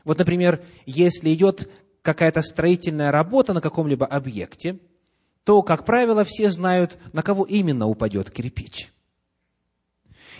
Вот, 0.04 0.20
например, 0.20 0.64
если 0.86 1.34
идет 1.34 1.68
какая-то 2.04 2.44
строительная 2.44 3.10
работа 3.10 3.54
на 3.54 3.62
каком-либо 3.62 4.06
объекте, 4.06 4.78
то, 5.46 5.64
как 5.64 5.84
правило, 5.84 6.24
все 6.24 6.52
знают, 6.52 7.00
на 7.12 7.24
кого 7.24 7.44
именно 7.44 7.88
упадет 7.88 8.30
кирпич. 8.30 8.94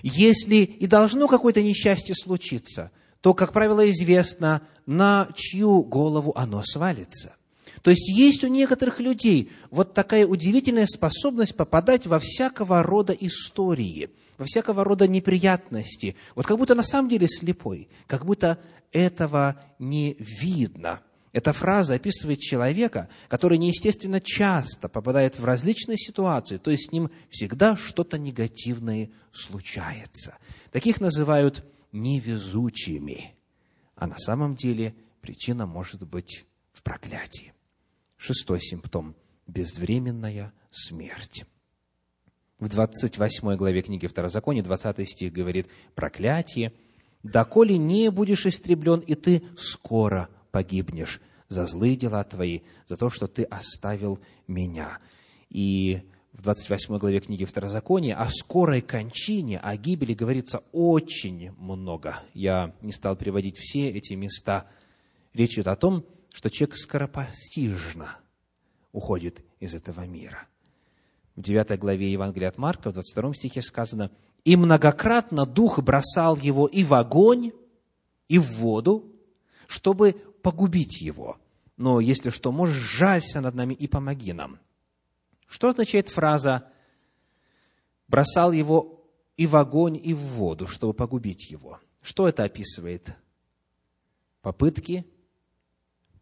Если 0.04 0.58
и 0.58 0.86
должно 0.86 1.28
какое-то 1.28 1.64
несчастье 1.64 2.14
случиться, 2.14 2.92
то, 3.22 3.34
как 3.34 3.52
правило, 3.52 3.90
известно, 3.90 4.62
на 4.86 5.30
чью 5.34 5.82
голову 5.82 6.32
оно 6.36 6.62
свалится– 6.62 7.34
то 7.84 7.92
есть 7.92 8.08
есть 8.08 8.46
у 8.46 8.48
некоторых 8.48 9.02
людей 9.02 9.52
вот 9.70 9.94
такая 9.94 10.26
удивительная 10.26 10.88
способность 10.88 11.56
попадать 11.56 12.08
во 12.08 12.18
всякого 12.18 12.82
рода 12.82 13.12
истории, 13.12 14.10
во 14.38 14.46
всякого 14.46 14.86
рода 14.86 15.06
неприятности. 15.06 16.16
Вот 16.34 16.46
как 16.48 16.58
будто 16.58 16.76
на 16.76 16.84
самом 16.84 17.10
деле 17.10 17.28
слепой, 17.28 17.90
как 18.08 18.26
будто 18.26 18.58
этого 18.94 19.62
не 19.80 20.16
видно. 20.18 21.02
Эта 21.34 21.52
фраза 21.52 21.96
описывает 21.96 22.40
человека, 22.40 23.10
который 23.28 23.58
неестественно 23.58 24.22
часто 24.22 24.88
попадает 24.88 25.38
в 25.38 25.44
различные 25.44 25.98
ситуации, 25.98 26.58
то 26.58 26.72
есть 26.72 26.90
с 26.90 26.92
ним 26.94 27.12
всегда 27.30 27.76
что-то 27.76 28.18
негативное 28.18 29.10
случается. 29.34 30.38
Таких 30.72 31.02
называют 31.02 31.66
невезучими. 31.92 33.36
А 33.96 34.08
на 34.08 34.18
самом 34.18 34.56
деле 34.56 34.96
причина 35.22 35.66
может 35.66 36.08
быть 36.08 36.46
в 36.72 36.82
проклятии. 36.82 37.53
Шестой 38.26 38.62
симптом– 38.62 39.18
безвременная 39.48 40.54
смерть. 40.72 41.44
В 42.58 42.70
28 42.70 43.58
главе 43.58 43.82
книги 43.82 44.08
Второзакония, 44.08 44.64
20 44.64 45.10
стих 45.10 45.34
говорит 45.34 45.68
«Проклятие, 45.94 46.72
доколе 47.22 47.78
не 47.78 48.10
будешь 48.12 48.46
истреблен, 48.46 49.02
и 49.02 49.16
ты 49.16 49.44
скоро 49.58 50.30
погибнешь 50.52 51.20
за 51.50 51.66
злые 51.66 51.98
дела 51.98 52.24
твои, 52.24 52.62
за 52.88 52.96
то, 52.96 53.10
что 53.10 53.28
ты 53.28 53.44
оставил 53.44 54.22
меня». 54.48 55.00
И 55.50 56.04
в 56.32 56.44
28 56.44 56.98
главе 57.00 57.20
книги 57.20 57.44
Второзакония 57.44 58.16
о 58.16 58.30
скорой 58.30 58.80
кончине, 58.80 59.60
о 59.60 59.76
гибели 59.76 60.14
говорится 60.14 60.64
очень 60.72 61.52
много. 61.58 62.22
Я 62.34 62.74
не 62.82 62.94
стал 62.94 63.18
приводить 63.18 63.58
все 63.58 63.90
эти 63.90 64.14
места. 64.14 64.66
Речь 65.34 65.56
идет 65.56 65.68
о 65.68 65.76
том, 65.76 66.06
что 66.34 66.50
человек 66.50 66.76
скоропостижно 66.76 68.18
уходит 68.92 69.46
из 69.60 69.76
этого 69.76 70.06
мира. 70.06 70.48
В 71.36 71.42
9 71.42 71.80
главе 71.80 72.12
Евангелия 72.12 72.50
от 72.50 72.58
Марка, 72.58 72.90
в 72.90 72.94
22 72.94 73.36
стихе 73.36 73.62
сказано, 73.62 74.12
«И 74.44 74.56
многократно 74.56 75.46
Дух 75.46 75.80
бросал 75.80 76.36
его 76.36 76.68
и 76.68 76.84
в 76.84 76.96
огонь, 76.96 77.54
и 78.28 78.40
в 78.40 78.46
воду, 78.56 79.12
чтобы 79.68 80.14
погубить 80.42 81.02
его. 81.02 81.38
Но 81.78 82.00
если 82.00 82.30
что, 82.30 82.52
можешь, 82.52 82.76
жалься 82.76 83.40
над 83.40 83.56
нами 83.56 83.74
и 83.76 83.88
помоги 83.88 84.34
нам». 84.34 84.60
Что 85.48 85.70
означает 85.70 86.10
фраза 86.10 86.68
«бросал 88.08 88.52
его 88.52 89.08
и 89.38 89.46
в 89.46 89.56
огонь, 89.56 90.00
и 90.04 90.14
в 90.14 90.20
воду, 90.20 90.68
чтобы 90.68 90.94
погубить 90.94 91.52
его»? 91.52 91.80
Что 92.02 92.28
это 92.28 92.44
описывает? 92.44 93.16
Попытки 94.42 95.06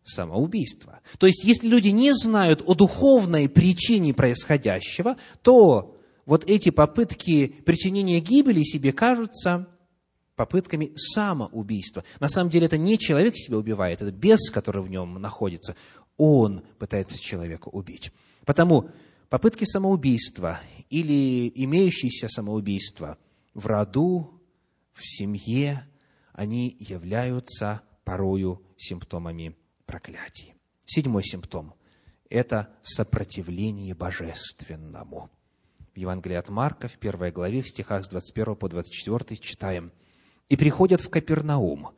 самоубийства. 0.04 1.02
То 1.18 1.28
есть, 1.28 1.44
если 1.44 1.68
люди 1.68 1.90
не 1.90 2.14
знают 2.14 2.64
о 2.66 2.74
духовной 2.74 3.48
причине 3.50 4.14
происходящего, 4.14 5.18
то 5.42 5.98
вот 6.26 6.50
эти 6.50 6.70
попытки 6.70 7.48
причинения 7.48 8.20
гибели 8.20 8.64
себе 8.64 8.94
кажутся 8.94 9.68
попытками 10.36 10.92
самоубийства. 10.96 12.04
На 12.20 12.30
самом 12.30 12.50
деле 12.50 12.66
это 12.66 12.78
не 12.78 12.98
человек 12.98 13.36
себя 13.36 13.58
убивает, 13.58 14.02
это 14.02 14.12
бес, 14.12 14.50
который 14.50 14.82
в 14.82 14.90
нем 14.90 15.22
находится. 15.22 15.76
Он 16.18 16.64
пытается 16.80 17.20
человека 17.20 17.68
убить. 17.68 18.12
Потому 18.46 18.90
попытки 19.30 19.66
самоубийства 19.66 20.60
или 20.90 21.52
имеющиеся 21.54 22.28
самоубийства 22.28 23.18
в 23.54 23.68
роду, 23.68 24.42
в 24.94 25.02
семье, 25.04 25.88
они 26.34 26.76
являются 26.80 27.82
порою 28.04 28.62
симптомами 28.78 29.56
проклятий. 29.92 30.54
Седьмой 30.86 31.22
симптом– 31.22 31.74
это 32.30 32.70
сопротивление 32.82 33.94
божественному. 33.94 35.30
В 35.94 35.98
Евангелии 35.98 36.38
от 36.38 36.48
Марка, 36.48 36.88
в 36.88 36.98
первой 36.98 37.32
главе, 37.32 37.62
в 37.62 37.68
стихах 37.68 38.06
с 38.06 38.08
21 38.08 38.56
по 38.56 38.70
24 38.70 39.38
читаем. 39.42 39.92
«И 40.48 40.56
приходят 40.56 41.02
в 41.02 41.10
Капернаум, 41.10 41.90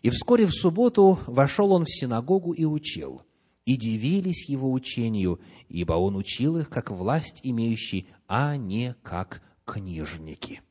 и 0.00 0.08
вскоре 0.08 0.46
в 0.46 0.52
субботу 0.52 1.18
вошел 1.26 1.72
он 1.72 1.84
в 1.84 1.90
синагогу 1.90 2.54
и 2.54 2.64
учил, 2.64 3.20
и 3.66 3.76
дивились 3.76 4.48
его 4.48 4.72
учению, 4.72 5.38
ибо 5.68 5.92
он 5.92 6.16
учил 6.16 6.56
их, 6.56 6.70
как 6.70 6.90
власть 6.90 7.40
имеющий, 7.42 8.08
а 8.28 8.56
не 8.56 8.94
как 9.02 9.42
книжники». 9.66 10.62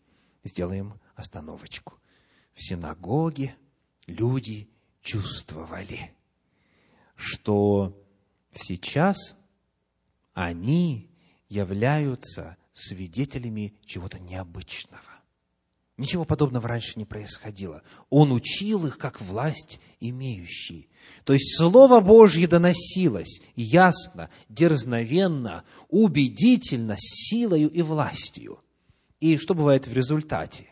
Сделаем 0.43 0.95
остановочку. 1.13 1.99
В 2.55 2.67
синагоге 2.67 3.53
люди 4.07 4.67
чувствовали– 5.03 6.15
что 7.21 7.97
сейчас 8.53 9.35
они 10.33 11.09
являются 11.49 12.57
свидетелями 12.73 13.75
чего-то 13.85 14.19
необычного. 14.19 15.03
Ничего 15.97 16.25
подобного 16.25 16.67
раньше 16.67 16.93
не 16.97 17.05
происходило. 17.05 17.83
Он 18.09 18.31
учил 18.31 18.87
их 18.87 18.97
как 18.97 19.21
власть 19.21 19.79
имеющий. 19.99 20.89
То 21.25 21.33
есть 21.33 21.55
Слово 21.57 21.99
Божье 21.99 22.47
доносилось 22.47 23.41
ясно, 23.55 24.31
дерзновенно, 24.49 25.63
убедительно, 25.89 26.95
силою 26.97 27.69
и 27.69 27.83
властью. 27.83 28.59
И 29.19 29.37
что 29.37 29.53
бывает 29.53 29.85
в 29.85 29.93
результате? 29.93 30.69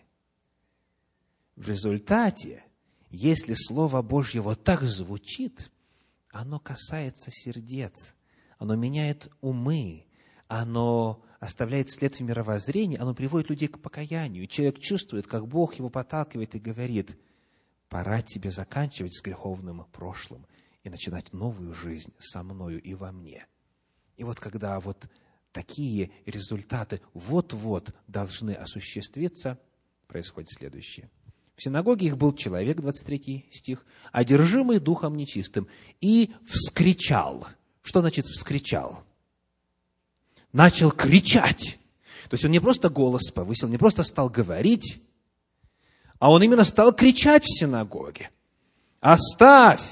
В 1.55 1.67
результате, 1.67 2.63
если 3.11 3.53
Слово 3.53 4.01
Божье 4.01 4.41
вот 4.41 4.63
так 4.63 4.81
звучит, 4.81 5.69
оно 6.31 6.59
касается 6.59 7.31
сердец, 7.31 8.15
оно 8.57 8.75
меняет 8.75 9.31
умы, 9.41 10.05
оно 10.47 11.23
оставляет 11.39 11.89
след 11.89 12.15
в 12.15 12.21
мировоззрении, 12.21 12.97
оно 12.97 13.13
приводит 13.13 13.49
людей 13.49 13.67
к 13.67 13.81
покаянию. 13.81 14.47
человек 14.47 14.79
чувствует, 14.79 15.27
как 15.27 15.47
Бог 15.47 15.75
его 15.75 15.89
подталкивает 15.89 16.55
и 16.55 16.59
говорит, 16.59 17.17
пора 17.87 18.21
тебе 18.21 18.51
заканчивать 18.51 19.13
с 19.13 19.21
греховным 19.21 19.85
прошлым 19.91 20.45
и 20.83 20.89
начинать 20.89 21.33
новую 21.33 21.73
жизнь 21.73 22.13
со 22.19 22.43
мною 22.43 22.81
и 22.81 22.93
во 22.93 23.11
мне. 23.11 23.45
И 24.17 24.23
вот 24.23 24.39
когда 24.39 24.79
вот 24.79 25.09
такие 25.51 26.11
результаты 26.25 27.01
вот-вот 27.13 27.95
должны 28.07 28.51
осуществиться, 28.51 29.59
происходит 30.07 30.49
следующее– 30.51 31.09
в 31.59 31.63
синагоге 31.63 32.07
их 32.07 32.17
был 32.17 32.31
человек, 32.31 32.77
23 32.77 33.47
стих, 33.51 33.85
одержимый 34.13 34.79
духом 34.79 35.17
нечистым, 35.17 35.67
и 35.99 36.31
вскричал. 36.47 37.45
Что 37.81 37.99
значит 37.99 38.27
вскричал? 38.27 39.03
Начал 40.53 40.89
кричать. 40.91 41.77
То 42.29 42.35
есть 42.35 42.45
он 42.45 42.51
не 42.51 42.61
просто 42.61 42.89
голос 42.89 43.29
повысил, 43.31 43.67
не 43.67 43.77
просто 43.77 44.03
стал 44.03 44.29
говорить, 44.29 45.01
а 46.17 46.31
он 46.31 46.41
именно 46.43 46.63
стал 46.63 46.93
кричать 46.93 47.43
в 47.43 47.59
синагоге. 47.59 48.31
«Оставь! 49.01 49.83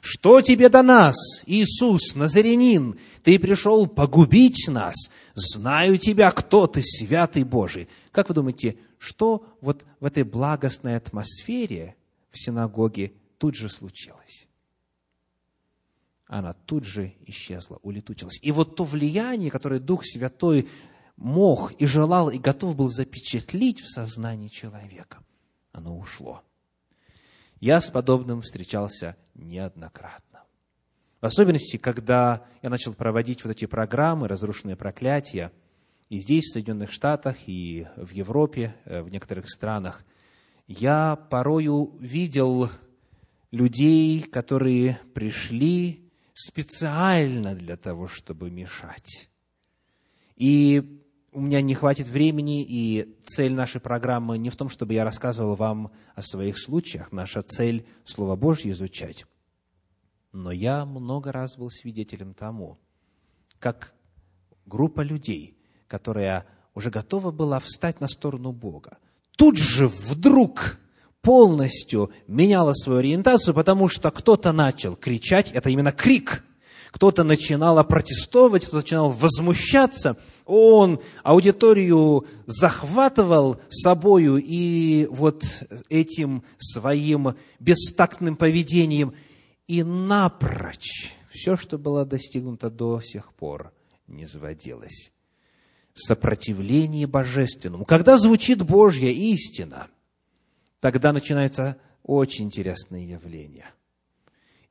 Что 0.00 0.40
тебе 0.40 0.68
до 0.70 0.82
нас, 0.82 1.16
Иисус, 1.46 2.14
Назарянин? 2.14 2.98
Ты 3.22 3.38
пришел 3.38 3.86
погубить 3.86 4.68
нас. 4.68 4.94
Знаю 5.34 5.98
тебя, 5.98 6.30
кто 6.30 6.66
ты, 6.66 6.80
святый 6.82 7.42
Божий». 7.42 7.88
Как 8.12 8.28
вы 8.28 8.34
думаете, 8.34 8.78
что 8.98 9.46
вот 9.60 9.84
в 10.00 10.04
этой 10.04 10.22
благостной 10.22 10.96
атмосфере 10.96 11.96
в 12.30 12.38
синагоге 12.38 13.12
тут 13.38 13.54
же 13.54 13.68
случилось. 13.68 14.48
Она 16.26 16.52
тут 16.52 16.84
же 16.84 17.14
исчезла, 17.26 17.78
улетучилась. 17.82 18.38
И 18.42 18.50
вот 18.50 18.76
то 18.76 18.84
влияние, 18.84 19.50
которое 19.50 19.78
Дух 19.78 20.04
Святой 20.04 20.68
мог 21.16 21.72
и 21.72 21.86
желал, 21.86 22.30
и 22.30 22.38
готов 22.38 22.76
был 22.76 22.88
запечатлить 22.88 23.80
в 23.80 23.88
сознании 23.88 24.48
человека, 24.48 25.22
оно 25.72 25.96
ушло. 25.96 26.42
Я 27.60 27.80
с 27.80 27.90
подобным 27.90 28.42
встречался 28.42 29.16
неоднократно. 29.34 30.42
В 31.20 31.26
особенности, 31.26 31.76
когда 31.76 32.44
я 32.60 32.70
начал 32.70 32.92
проводить 32.92 33.44
вот 33.44 33.50
эти 33.50 33.64
программы 33.64 34.28
«Разрушенные 34.28 34.76
проклятия», 34.76 35.52
и 36.08 36.18
здесь, 36.18 36.44
в 36.44 36.52
Соединенных 36.52 36.92
Штатах, 36.92 37.48
и 37.48 37.86
в 37.96 38.10
Европе, 38.10 38.76
э, 38.84 39.02
в 39.02 39.08
некоторых 39.08 39.50
странах, 39.50 40.04
я 40.68 41.16
порою 41.16 41.96
видел 42.00 42.70
людей, 43.50 44.22
которые 44.22 45.00
пришли 45.14 46.10
специально 46.32 47.54
для 47.54 47.76
того, 47.76 48.06
чтобы 48.06 48.50
мешать. 48.50 49.28
И 50.36 51.02
у 51.32 51.40
меня 51.40 51.60
не 51.60 51.74
хватит 51.74 52.06
времени, 52.06 52.64
и 52.66 53.16
цель 53.24 53.52
нашей 53.52 53.80
программы 53.80 54.38
не 54.38 54.50
в 54.50 54.56
том, 54.56 54.68
чтобы 54.68 54.94
я 54.94 55.04
рассказывал 55.04 55.56
вам 55.56 55.92
о 56.14 56.22
своих 56.22 56.58
случаях. 56.58 57.10
Наша 57.10 57.42
цель– 57.42 57.86
Слово 58.04 58.36
Божье 58.36 58.70
изучать. 58.70 59.26
Но 60.32 60.52
я 60.52 60.84
много 60.84 61.32
раз 61.32 61.56
был 61.56 61.70
свидетелем 61.70 62.34
тому, 62.34 62.78
как 63.58 63.94
группа 64.66 65.00
людей 65.00 65.55
которая 65.88 66.46
уже 66.74 66.90
готова 66.90 67.30
была 67.30 67.60
встать 67.60 68.00
на 68.00 68.08
сторону 68.08 68.52
Бога, 68.52 68.98
тут 69.36 69.56
же 69.56 69.88
вдруг 69.88 70.78
полностью 71.22 72.12
меняла 72.28 72.72
свою 72.72 73.00
ориентацию, 73.00 73.54
потому 73.54 73.88
что 73.88 74.10
кто-то 74.10 74.52
начал 74.52 74.94
кричать, 74.94 75.50
это 75.50 75.70
именно 75.70 75.90
крик, 75.90 76.44
кто-то 76.92 77.24
начинал 77.24 77.84
протестовать, 77.84 78.62
кто-то 78.62 78.76
начинал 78.76 79.10
возмущаться, 79.10 80.16
он 80.44 81.00
аудиторию 81.22 82.26
захватывал 82.46 83.60
собою 83.68 84.36
и 84.36 85.06
вот 85.10 85.44
этим 85.88 86.42
своим 86.58 87.34
бестактным 87.58 88.36
поведением. 88.36 89.14
И 89.66 89.82
напрочь 89.82 91.12
все, 91.28 91.56
что 91.56 91.76
было 91.76 92.06
достигнуто 92.06 92.70
до 92.70 93.00
сих 93.02 93.32
пор, 93.34 93.72
не 94.06 94.24
заводилось. 94.24 95.12
Сопротивление 95.98 97.06
божественному. 97.06 97.86
Когда 97.86 98.18
звучит 98.18 98.62
Божья 98.62 99.08
истина, 99.08 99.88
тогда 100.78 101.12
начинается 101.12 101.80
очень 102.02 102.44
интересное 102.44 103.00
явление. 103.00 103.72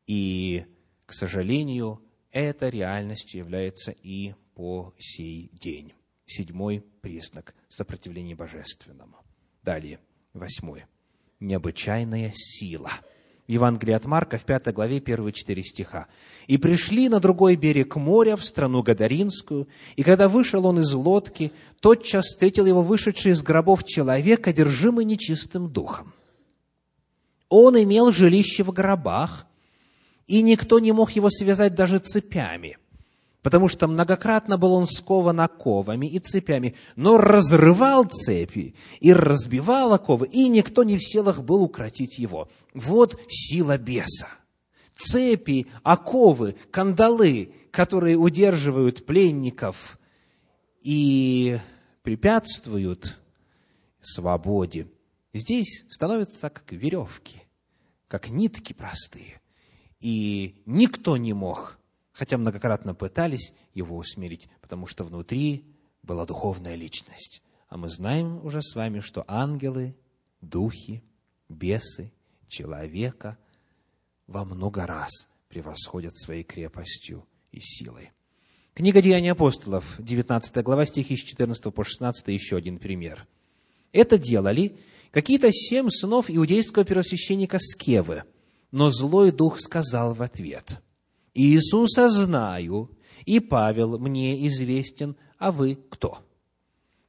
И, 0.06 0.66
к 1.08 1.14
сожалению, 1.14 2.02
эта 2.32 2.70
реальностью 2.70 3.40
является 3.40 3.92
и 3.92 4.36
по 4.54 4.94
сей 5.00 5.50
день. 5.52 5.94
Седьмой 6.28 6.84
признак 7.02 7.56
сопротивления 7.70 8.36
божественному. 8.36 9.18
Далее, 9.64 10.00
восьмой. 10.34 10.86
Необычайная 11.40 12.32
сила– 12.36 12.92
в 13.48 13.52
Евангелии 13.52 13.94
от 13.94 14.06
Марка, 14.06 14.38
в 14.38 14.44
пятой 14.44 14.74
главе, 14.74 15.00
первые 15.00 15.34
четыре 15.34 15.64
стиха. 15.64 16.08
«И 16.48 16.58
пришли 16.58 17.10
на 17.10 17.20
другой 17.20 17.56
берег 17.56 17.96
моря, 17.96 18.36
в 18.36 18.44
страну 18.44 18.82
Гадаринскую, 18.82 19.68
и 19.96 20.04
когда 20.04 20.28
вышел 20.28 20.66
он 20.66 20.80
из 20.80 20.94
лодки, 20.94 21.52
тотчас 21.80 22.26
встретил 22.26 22.66
его 22.66 22.82
вышедший 22.82 23.32
из 23.32 23.42
гробов 23.42 23.84
человек, 23.84 24.48
одержимый 24.48 25.06
нечистым 25.06 25.70
духом. 25.70 26.14
Он 27.50 27.82
имел 27.82 28.12
жилище 28.12 28.64
в 28.64 28.72
гробах, 28.72 29.46
и 30.28 30.42
никто 30.42 30.80
не 30.80 30.92
мог 30.92 31.12
его 31.12 31.30
связать 31.30 31.76
даже 31.76 32.00
цепями» 32.00 32.78
потому 33.46 33.68
что 33.68 33.88
многократно 33.88 34.58
был 34.58 34.74
он 34.74 34.88
скован 34.88 35.40
оковами 35.40 36.08
и 36.08 36.18
цепями, 36.18 36.74
но 36.96 37.20
разрывал 37.20 38.06
цепи 38.06 38.74
и 39.00 39.14
разбивал 39.14 39.94
оковы, 39.94 40.26
и 40.26 40.50
никто 40.50 40.84
не 40.84 40.98
в 40.98 41.04
силах 41.04 41.44
был 41.44 41.62
укротить 41.62 42.18
его. 42.18 42.50
Вот 42.74 43.22
сила 43.28 43.78
беса. 43.78 44.28
Цепи, 44.96 45.68
оковы, 45.84 46.56
кандалы, 46.72 47.54
которые 47.70 48.18
удерживают 48.18 49.06
пленников 49.06 50.00
и 50.82 51.60
препятствуют 52.02 53.16
свободе, 54.02 54.88
здесь 55.36 55.86
становятся 55.88 56.50
как 56.50 56.72
веревки, 56.72 57.44
как 58.08 58.30
нитки 58.30 58.74
простые. 58.74 59.40
И 60.00 60.64
никто 60.66 61.16
не 61.18 61.34
мог 61.34 61.78
хотя 62.16 62.38
многократно 62.38 62.96
пытались 62.96 63.54
его 63.74 63.98
усмирить, 63.98 64.48
потому 64.62 64.88
что 64.88 65.04
внутри 65.04 65.66
была 66.02 66.26
духовная 66.26 66.76
личность. 66.76 67.44
А 67.68 67.78
мы 67.78 67.90
знаем 67.90 68.44
уже 68.46 68.62
с 68.62 68.74
вами, 68.74 69.02
что 69.02 69.26
ангелы, 69.28 69.96
духи, 70.40 71.04
бесы, 71.50 72.12
человека 72.48 73.38
во 74.28 74.46
много 74.46 74.88
раз 74.88 75.10
превосходят 75.50 76.16
своей 76.16 76.44
крепостью 76.44 77.26
и 77.52 77.60
силой. 77.60 78.12
Книга 78.74 79.02
Деяний 79.02 79.32
апостолов, 79.32 79.96
19 80.00 80.64
глава, 80.64 80.86
стихи 80.86 81.18
с 81.18 81.20
14 81.20 81.74
по 81.74 81.84
16, 81.84 82.28
еще 82.30 82.56
один 82.56 82.78
пример. 82.78 83.28
Это 83.92 84.18
делали 84.18 84.78
какие-то 85.12 85.52
семь 85.52 85.90
сынов 85.90 86.30
иудейского 86.30 86.86
первосвященника 86.86 87.58
Скевы, 87.60 88.24
но 88.72 88.90
злой 88.90 89.32
дух 89.32 89.60
сказал 89.60 90.14
в 90.14 90.22
ответ– 90.22 90.82
Иисуса 91.36 92.10
знаю, 92.10 92.90
и 93.26 93.40
Павел 93.40 94.00
мне 94.00 94.48
известен, 94.48 95.18
а 95.38 95.52
вы 95.52 95.78
кто? 95.90 96.20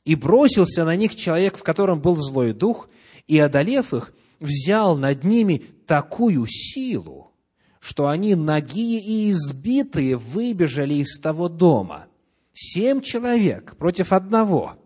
И 0.04 0.14
бросился 0.16 0.84
на 0.84 0.96
них 0.96 1.14
человек, 1.14 1.56
в 1.56 1.62
котором 1.62 2.00
был 2.00 2.16
злой 2.16 2.52
дух, 2.52 2.88
и, 3.28 3.38
одолев 3.38 3.94
их, 3.94 4.12
взял 4.40 4.96
над 4.96 5.24
ними 5.24 5.62
такую 5.86 6.46
силу, 6.48 7.32
что 7.78 8.08
они, 8.08 8.34
нагие 8.34 9.00
и 9.00 9.30
избитые, 9.30 10.16
выбежали 10.16 10.94
из 10.94 11.18
того 11.20 11.48
дома. 11.48 12.06
Семь 12.52 13.00
человек 13.02 13.76
против 13.76 14.12
одного 14.12 14.76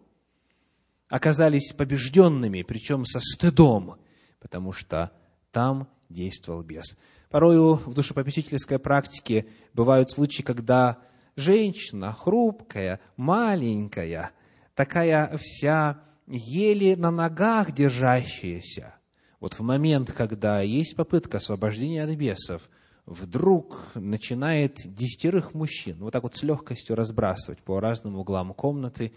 оказались 1.08 1.72
побежденными, 1.72 2.62
причем 2.62 3.04
со 3.04 3.20
стыдом, 3.20 3.96
потому 4.38 4.72
что 4.72 5.12
там 5.50 5.88
действовал 6.08 6.62
бес. 6.62 6.96
Порою 7.30 7.74
в 7.74 7.94
душепопечительской 7.94 8.80
практике 8.80 9.46
бывают 9.72 10.10
случаи, 10.10 10.42
когда 10.42 10.98
женщина 11.36 12.12
хрупкая, 12.12 12.98
маленькая, 13.16 14.32
такая 14.74 15.36
вся 15.36 16.02
еле 16.26 16.96
на 16.96 17.12
ногах 17.12 17.70
держащаяся, 17.70 18.96
вот 19.38 19.54
в 19.54 19.60
момент, 19.60 20.10
когда 20.10 20.60
есть 20.60 20.96
попытка 20.96 21.36
освобождения 21.36 22.02
от 22.02 22.10
бесов, 22.10 22.68
вдруг 23.06 23.92
начинает 23.94 24.78
десятерых 24.84 25.54
мужчин 25.54 25.98
вот 26.00 26.12
так 26.12 26.24
вот 26.24 26.34
с 26.34 26.42
легкостью 26.42 26.96
разбрасывать 26.96 27.60
по 27.60 27.78
разным 27.78 28.16
углам 28.16 28.52
комнаты, 28.54 29.12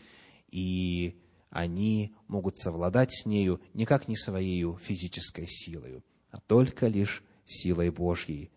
и 0.51 1.19
они 1.49 2.13
могут 2.27 2.57
совладать 2.57 3.11
с 3.11 3.25
нею 3.25 3.59
никак 3.73 4.07
не 4.07 4.15
своей 4.15 4.63
физической 4.77 5.47
силой, 5.47 6.03
а 6.29 6.39
только 6.39 6.87
лишь 6.87 7.23
силой 7.45 7.89
Божьей, 7.89 8.51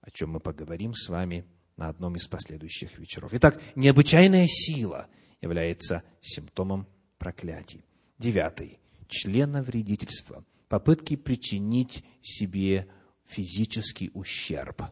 о 0.00 0.10
чем 0.10 0.30
мы 0.30 0.40
поговорим 0.40 0.94
с 0.94 1.08
вами 1.08 1.46
на 1.76 1.88
одном 1.88 2.16
из 2.16 2.26
последующих 2.26 2.98
вечеров. 2.98 3.30
Итак, 3.32 3.60
необычайная 3.74 4.46
сила 4.46 5.08
является 5.40 6.02
симптомом 6.20 6.86
проклятий. 7.18 7.84
Девятый. 8.18 8.78
Членовредительство. 9.08 10.44
Попытки 10.68 11.16
причинить 11.16 12.04
себе 12.22 12.88
физический 13.26 14.10
ущерб. 14.14 14.82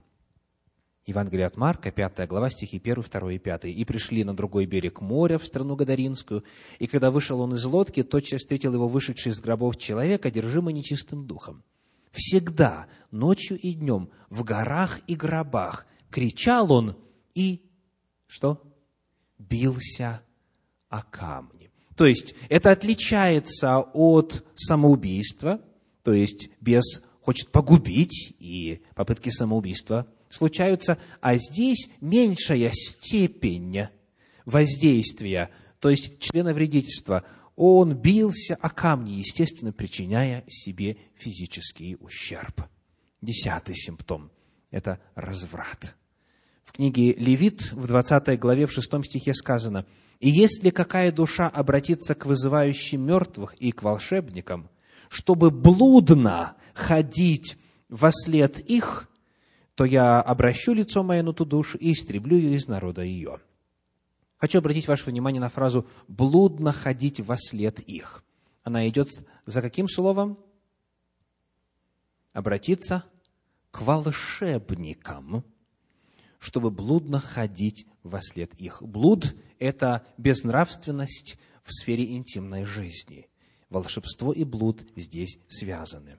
Евангелие 1.05 1.47
от 1.47 1.57
Марка, 1.57 1.91
5 1.91 2.29
глава, 2.29 2.49
стихи 2.51 2.77
1, 2.79 3.03
2 3.03 3.33
и 3.33 3.39
5. 3.39 3.65
«И 3.65 3.85
пришли 3.85 4.23
на 4.23 4.35
другой 4.35 4.67
берег 4.67 5.01
моря, 5.01 5.39
в 5.39 5.45
страну 5.45 5.75
Гадаринскую, 5.75 6.45
и 6.79 6.87
когда 6.87 7.11
вышел 7.11 7.41
он 7.41 7.55
из 7.55 7.65
лодки, 7.65 8.05
тотчас 8.05 8.41
встретил 8.41 8.75
его 8.75 8.87
вышедший 8.87 9.33
из 9.33 9.41
гробов 9.41 9.79
человек, 9.79 10.25
одержимый 10.27 10.73
нечистым 10.73 11.27
духом 11.27 11.65
всегда, 12.13 12.87
ночью 13.11 13.59
и 13.59 13.73
днем, 13.73 14.11
в 14.31 14.45
горах 14.45 15.01
и 15.07 15.15
гробах, 15.17 15.87
кричал 16.11 16.73
он 16.73 16.97
и, 17.35 17.63
что? 18.27 18.63
Бился 19.39 20.23
о 20.89 21.03
камни. 21.03 21.71
То 21.97 22.07
есть, 22.07 22.35
это 22.49 22.71
отличается 22.71 23.79
от 23.81 24.45
самоубийства, 24.55 25.61
то 26.03 26.13
есть, 26.13 26.51
бес 26.61 27.03
хочет 27.23 27.51
погубить, 27.51 28.35
и 28.39 28.83
попытки 28.95 29.31
самоубийства 29.31 30.07
случаются, 30.31 30.99
а 31.21 31.37
здесь 31.37 31.91
меньшая 32.01 32.71
степень 32.73 33.89
воздействия, 34.45 35.51
то 35.79 35.91
есть 35.91 36.19
члена 36.19 36.53
вредительства– 36.55 37.25
он 37.57 37.95
бился 37.95 38.55
о 38.55 38.71
камни, 38.71 39.13
естественно, 39.13 39.73
причиняя 39.73 40.45
себе 40.49 40.97
физический 41.15 41.97
ущерб. 42.01 42.63
Десятый 43.21 43.75
симптом– 43.75 44.31
это 44.71 45.01
разврат. 45.15 45.97
В 46.65 46.73
книге 46.73 47.13
Левит 47.13 47.73
в 47.73 47.87
20 47.87 48.39
главе 48.39 48.67
в 48.67 48.73
6 48.73 49.05
стихе 49.05 49.35
сказано, 49.35 49.85
«И 50.21 50.31
если 50.31 50.71
какая 50.71 51.13
душа 51.13 51.49
обратится 51.49 52.15
к 52.15 52.25
вызывающим 52.25 53.05
мертвых 53.05 53.55
и 53.55 53.73
к 53.73 53.83
волшебникам, 53.83 54.71
чтобы 55.09 55.51
блудно 55.51 56.57
ходить 56.73 57.59
во 57.89 58.11
след 58.11 58.59
их, 58.61 59.11
то 59.75 59.85
я 59.85 60.21
обращу 60.23 60.73
лицо 60.73 61.03
мое 61.03 61.23
на 61.23 61.33
ту 61.33 61.45
душу 61.45 61.77
и 61.79 61.93
истреблю 61.93 62.39
ее 62.39 62.57
из 62.57 62.67
народа 62.67 63.03
ее». 63.03 63.41
Хочу 64.43 64.59
обратить 64.59 64.89
ваше 64.89 65.09
внимание 65.09 65.41
на 65.41 65.49
фразу 65.49 65.87
«блудно 66.09 66.73
ходить 66.73 67.21
во 67.21 67.37
след 67.39 67.79
их». 67.79 68.25
Она 68.65 68.89
идет 68.89 69.07
за 69.47 69.63
каким 69.63 69.89
словом? 69.89 70.37
Обратиться 72.33 73.05
к 73.71 73.83
волшебникам, 73.83 75.45
чтобы 76.41 76.73
блудно 76.73 77.21
ходить 77.21 77.87
во 78.03 78.21
след 78.21 78.53
их. 78.55 78.83
Блуд– 78.83 79.37
это 79.61 80.05
безнравственность 80.19 81.39
в 81.63 81.73
сфере 81.73 82.17
интимной 82.17 82.65
жизни. 82.65 83.29
Волшебство 83.71 84.33
и 84.33 84.43
блуд 84.43 84.85
здесь 84.97 85.39
связаны. 85.47 86.19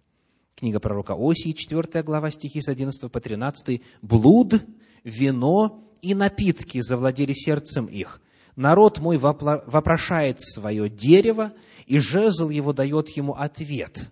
Книга 0.56 0.80
пророка 0.80 1.14
Осии, 1.20 1.52
4 1.52 2.04
глава, 2.04 2.32
стихи 2.32 2.62
с 2.62 2.70
11 2.70 3.12
по 3.12 3.20
13. 3.20 3.82
«Блуд, 4.02 4.64
вино 5.04 5.84
и 6.02 6.16
напитки 6.16 6.82
завладели 6.82 7.34
сердцем 7.34 7.86
их. 7.86 8.22
Народ 8.56 9.00
мой 9.00 9.18
вопрошает 9.18 10.42
свое 10.42 10.90
дерево, 10.90 11.54
и 11.86 12.00
жезл 12.00 12.50
его 12.50 12.72
дает 12.72 13.10
ему 13.10 13.34
ответ. 13.34 14.12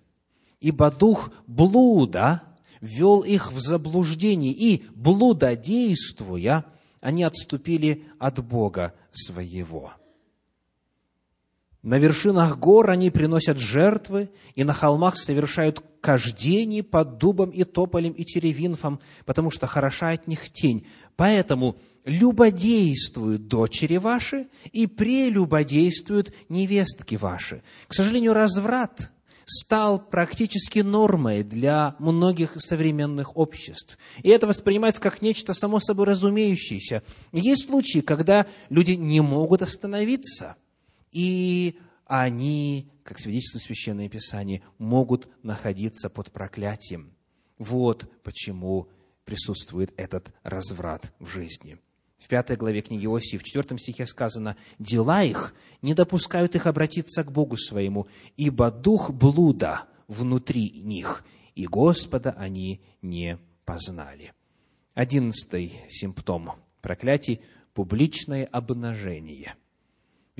Ибо 0.59 0.91
дух 0.91 1.31
блуда 1.47 2.43
вел 2.81 3.21
их 3.21 3.51
в 3.51 3.59
заблуждение, 3.59 4.51
и, 4.51 4.83
блудодействуя, 4.95 6.65
они 6.99 7.23
отступили 7.23 8.05
от 8.19 8.43
Бога 8.43 8.93
своего. 9.11 9.93
На 11.83 11.97
вершинах 11.97 12.57
гор 12.59 12.91
они 12.91 13.09
приносят 13.09 13.57
жертвы, 13.57 14.29
и 14.55 14.63
на 14.63 14.73
холмах 14.73 15.17
совершают 15.17 15.83
кождение 16.01 16.83
под 16.83 17.17
дубом 17.17 17.51
и 17.51 17.63
тополем 17.63 18.13
и 18.13 18.23
теревинфом, 18.23 18.99
потому 19.25 19.51
что 19.51 19.67
хороша 19.67 20.09
от 20.09 20.27
них 20.27 20.49
тень. 20.49 20.85
Поэтому 21.15 21.77
любодействуют 22.03 23.47
дочери 23.47 23.97
ваши 23.97 24.47
и 24.71 24.87
прелюбодействуют 24.87 26.33
невестки 26.49 27.15
ваши. 27.15 27.61
К 27.87 27.93
сожалению, 27.93 28.33
разврат 28.33 29.11
стал 29.45 29.99
практически 29.99 30.79
нормой 30.79 31.43
для 31.43 31.95
многих 31.99 32.53
современных 32.57 33.37
обществ. 33.37 33.97
И 34.23 34.29
это 34.29 34.47
воспринимается 34.47 35.01
как 35.01 35.21
нечто 35.21 35.53
само 35.53 35.79
собой 35.79 36.05
разумеющееся. 36.05 37.03
Есть 37.31 37.67
случаи, 37.67 37.99
когда 37.99 38.45
люди 38.69 38.91
не 38.91 39.21
могут 39.21 39.61
остановиться, 39.61 40.55
и 41.11 41.77
они, 42.05 42.89
как 43.11 43.19
свидетельствует 43.19 43.65
Священное 43.65 44.07
Писание, 44.07 44.61
могут 44.77 45.27
находиться 45.43 46.09
под 46.09 46.31
проклятием. 46.31 47.13
Вот 47.57 48.09
почему 48.23 48.87
присутствует 49.25 49.93
этот 49.97 50.33
разврат 50.43 51.11
в 51.19 51.27
жизни. 51.27 51.77
В 52.19 52.29
пятой 52.29 52.55
главе 52.55 52.79
книги 52.79 53.03
Иосии, 53.03 53.35
в 53.35 53.43
четвертом 53.43 53.79
стихе 53.79 54.07
сказано, 54.07 54.55
«Дела 54.79 55.23
их 55.23 55.53
не 55.81 55.93
допускают 55.93 56.55
их 56.55 56.67
обратиться 56.67 57.25
к 57.25 57.33
Богу 57.33 57.57
своему, 57.57 58.07
ибо 58.37 58.71
дух 58.71 59.09
блуда 59.11 59.89
внутри 60.07 60.69
них, 60.69 61.25
и 61.53 61.67
Господа 61.67 62.31
они 62.31 62.79
не 63.01 63.39
познали». 63.65 64.31
Одиннадцатый 64.93 65.73
симптом 65.89 66.51
проклятий– 66.79 67.41
публичное 67.73 68.45
обнажение. 68.45 69.55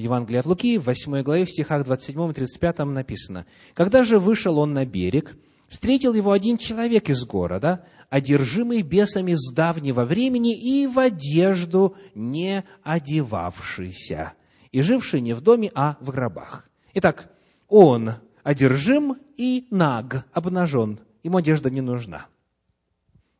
Евангелии 0.01 0.39
от 0.39 0.45
Луки, 0.45 0.77
в 0.77 0.85
8 0.85 1.21
главе, 1.23 1.45
в 1.45 1.49
стихах 1.49 1.83
27 1.85 2.31
и 2.31 2.33
35 2.33 2.79
написано, 2.79 3.45
«Когда 3.73 4.03
же 4.03 4.19
вышел 4.19 4.57
он 4.59 4.73
на 4.73 4.85
берег, 4.85 5.35
встретил 5.69 6.13
его 6.13 6.31
один 6.31 6.57
человек 6.57 7.09
из 7.09 7.23
города, 7.25 7.85
одержимый 8.09 8.81
бесами 8.81 9.33
с 9.35 9.53
давнего 9.53 10.03
времени 10.03 10.53
и 10.53 10.85
в 10.85 10.99
одежду 10.99 11.95
не 12.13 12.65
одевавшийся, 12.83 14.33
и 14.71 14.81
живший 14.81 15.21
не 15.21 15.33
в 15.33 15.41
доме, 15.41 15.71
а 15.73 15.97
в 16.01 16.11
гробах. 16.11 16.69
Итак, 16.93 17.31
он 17.69 18.11
одержим 18.43 19.17
и 19.37 19.65
наг, 19.71 20.25
обнажен. 20.33 20.99
Ему 21.23 21.37
одежда 21.37 21.69
не 21.69 21.81
нужна. 21.81 22.27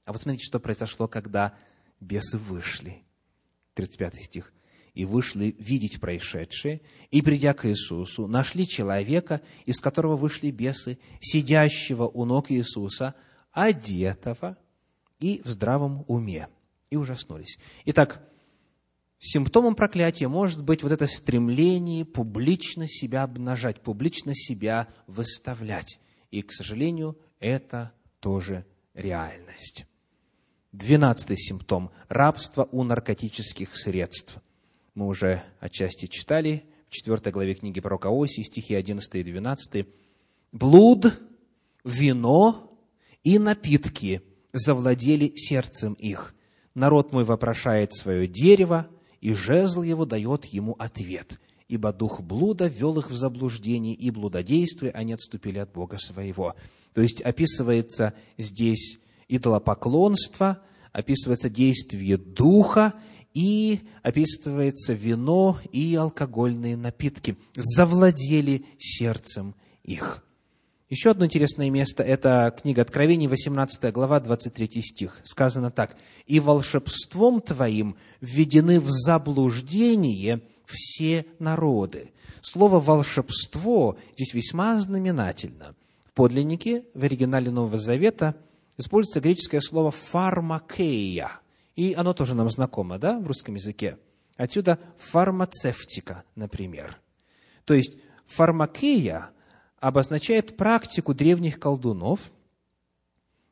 А 0.06 0.14
вот 0.14 0.22
смотрите, 0.22 0.46
что 0.46 0.60
произошло, 0.60 1.08
когда 1.08 1.54
бесы 2.00 2.38
вышли. 2.38 3.04
35 3.74 4.16
стих 4.24 4.54
и 4.94 5.06
вышли 5.06 5.56
видеть 5.58 6.00
происшедшее, 6.00 6.82
и, 7.12 7.22
придя 7.22 7.54
к 7.54 7.66
Иисусу, 7.70 8.28
нашли 8.28 8.68
человека, 8.68 9.42
из 9.66 9.80
которого 9.80 10.18
вышли 10.18 10.52
бесы, 10.52 11.00
сидящего 11.20 12.08
у 12.08 12.26
ног 12.26 12.52
Иисуса, 12.52 13.16
одетого 13.52 14.58
и 15.20 15.42
в 15.44 15.50
здравом 15.50 16.04
уме, 16.08 16.50
и 16.90 16.98
ужаснулись. 16.98 17.58
Итак, 17.86 18.22
симптомом 19.20 19.76
проклятия 19.76 20.28
может 20.28 20.62
быть 20.62 20.84
вот 20.84 20.92
это 20.92 21.08
стремление 21.08 22.04
публично 22.04 22.88
себя 22.88 23.24
обнажать, 23.24 23.82
публично 23.82 24.34
себя 24.36 24.88
выставлять. 25.08 26.00
И, 26.32 26.42
к 26.42 26.52
сожалению, 26.52 27.18
это 27.40 27.94
тоже 28.20 28.66
реальность. 28.94 29.86
Двенадцатый 30.74 31.38
симптом– 31.38 31.92
рабство 32.10 32.68
у 32.72 32.84
наркотических 32.84 33.76
средств– 33.76 34.38
мы 34.94 35.08
уже 35.08 35.42
отчасти 35.60 36.08
читали 36.08 36.64
в 36.88 36.92
4 36.92 37.32
главе 37.32 37.54
книги 37.54 37.80
пророка 37.80 38.10
Оси, 38.10 38.44
стихи 38.44 38.76
11 38.76 39.16
и 39.16 39.24
12. 39.24 39.88
«Блуд, 40.52 41.20
вино 41.86 42.78
и 43.24 43.40
напитки 43.40 44.22
завладели 44.52 45.32
сердцем 45.36 45.94
их. 45.94 46.36
Народ 46.76 47.14
мой 47.14 47.24
вопрошает 47.24 47.94
свое 47.94 48.28
дерево, 48.28 48.88
и 49.22 49.34
жезл 49.34 49.82
его 49.82 50.06
дает 50.06 50.46
ему 50.46 50.76
ответ. 50.78 51.40
Ибо 51.70 51.94
дух 51.94 52.20
блуда 52.20 52.68
ввел 52.68 52.98
их 52.98 53.10
в 53.10 53.16
заблуждение, 53.16 53.94
и 53.94 54.12
блудодействие 54.12 54.92
они 54.92 55.14
отступили 55.14 55.60
от 55.60 55.72
Бога 55.72 55.98
своего». 55.98 56.56
То 56.94 57.00
есть 57.00 57.22
описывается 57.22 58.14
здесь 58.38 59.00
идолопоклонство, 59.30 60.62
описывается 60.92 61.50
действие 61.50 62.18
духа, 62.18 62.94
и 63.34 63.82
описывается 64.04 64.94
вино 64.94 65.60
и 65.72 65.96
алкогольные 65.96 66.78
напитки, 66.78 67.38
завладели 67.56 68.66
сердцем 68.78 69.56
их. 69.84 70.24
Еще 70.90 71.12
одно 71.12 71.24
интересное 71.24 71.70
место– 71.70 72.04
это 72.04 72.54
книга 72.62 72.82
Откровений, 72.82 73.28
18 73.28 73.94
глава, 73.94 74.20
23 74.20 74.82
стих. 74.82 75.22
Сказано 75.24 75.72
так. 75.72 75.96
«И 76.28 76.42
волшебством 76.42 77.40
твоим 77.40 77.96
введены 78.20 78.82
в 78.82 78.90
заблуждение 78.90 80.42
все 80.66 81.26
народы». 81.40 82.12
Слово 82.42 82.82
«волшебство» 82.82 83.98
здесь 84.16 84.34
весьма 84.34 84.78
знаменательно. 84.80 85.76
В 86.04 86.12
подлиннике, 86.12 86.84
в 86.94 87.06
оригинале 87.06 87.52
Нового 87.52 87.78
Завета, 87.78 88.36
используется 88.78 89.22
греческое 89.22 89.62
слово 89.62 89.92
«фармакея», 89.92 91.40
и 91.76 91.94
оно 91.94 92.14
тоже 92.14 92.34
нам 92.34 92.50
знакомо, 92.50 92.98
да, 92.98 93.20
в 93.20 93.28
русском 93.28 93.56
языке. 93.56 93.98
Отсюда 94.38 94.80
фармацевтика, 94.98 96.24
например. 96.36 96.98
То 97.66 97.74
есть 97.74 97.98
фармакея 98.26 99.30
обозначает 99.78 100.58
практику 100.58 101.14
древних 101.14 101.60
колдунов 101.60 102.32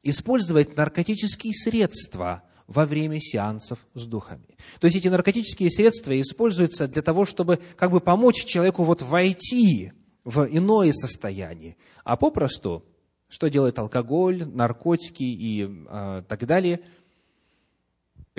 использовать 0.03 0.75
наркотические 0.75 1.53
средства 1.53 2.43
во 2.67 2.85
время 2.85 3.19
сеансов 3.19 3.79
с 3.93 4.05
духами. 4.05 4.57
То 4.79 4.85
есть 4.85 4.97
эти 4.97 5.07
наркотические 5.07 5.71
средства 5.71 6.19
используются 6.19 6.87
для 6.87 7.01
того, 7.01 7.25
чтобы 7.25 7.59
как 7.75 7.91
бы 7.91 7.99
помочь 7.99 8.45
человеку 8.45 8.83
вот 8.83 9.01
войти 9.01 9.93
в 10.23 10.45
иное 10.45 10.91
состояние. 10.93 11.77
А 12.03 12.15
попросту, 12.15 12.85
что 13.27 13.47
делает 13.47 13.79
алкоголь, 13.79 14.45
наркотики 14.45 15.23
и 15.23 15.67
э, 15.67 16.23
так 16.27 16.45
далее– 16.45 16.81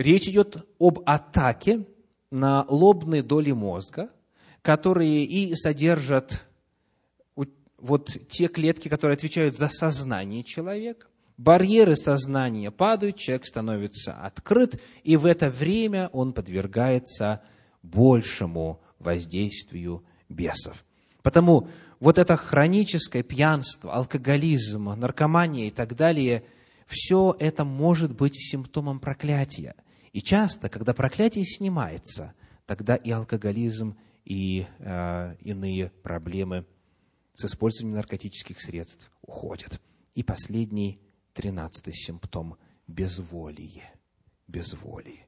речь 0.00 0.28
идет 0.28 0.66
об 0.78 1.00
атаке 1.06 1.86
на 2.30 2.64
лобные 2.68 3.22
доли 3.22 3.52
мозга, 3.52 4.10
которые 4.62 5.24
и 5.24 5.54
содержат 5.54 6.46
вот 7.78 8.10
те 8.28 8.48
клетки, 8.48 8.88
которые 8.88 9.14
отвечают 9.14 9.56
за 9.56 9.68
сознание 9.68 10.44
человека. 10.44 11.06
Барьеры 11.38 11.96
сознания 11.96 12.70
падают, 12.70 13.16
человек 13.16 13.46
становится 13.46 14.12
открыт, 14.12 14.80
и 15.02 15.16
в 15.16 15.24
это 15.24 15.48
время 15.48 16.08
он 16.12 16.34
подвергается 16.34 17.42
большему 17.82 18.82
воздействию 18.98 20.04
бесов. 20.28 20.84
Потому 21.22 21.68
вот 21.98 22.18
это 22.18 22.36
хроническое 22.36 23.22
пьянство, 23.22 23.94
алкоголизм, 23.94 24.90
наркомания 24.90 25.68
и 25.68 25.70
так 25.70 25.96
далее, 25.96 26.44
все 26.86 27.34
это 27.38 27.64
может 27.64 28.14
быть 28.14 28.34
симптомом 28.36 29.00
проклятия– 29.00 29.74
и 30.12 30.20
часто, 30.20 30.68
когда 30.68 30.92
проклятие 30.92 31.44
снимается, 31.44 32.34
тогда 32.66 32.96
и 32.96 33.10
алкоголизм, 33.10 33.96
и 34.24 34.66
э, 34.78 35.36
иные 35.40 35.90
проблемы 36.02 36.66
с 37.34 37.44
использованием 37.44 37.96
наркотических 37.96 38.60
средств 38.60 39.10
уходят. 39.22 39.80
И 40.14 40.22
последний, 40.22 41.00
тринадцатый 41.32 41.94
симптом– 41.94 42.56
безволие. 42.86 43.90
Безволие. 44.48 45.26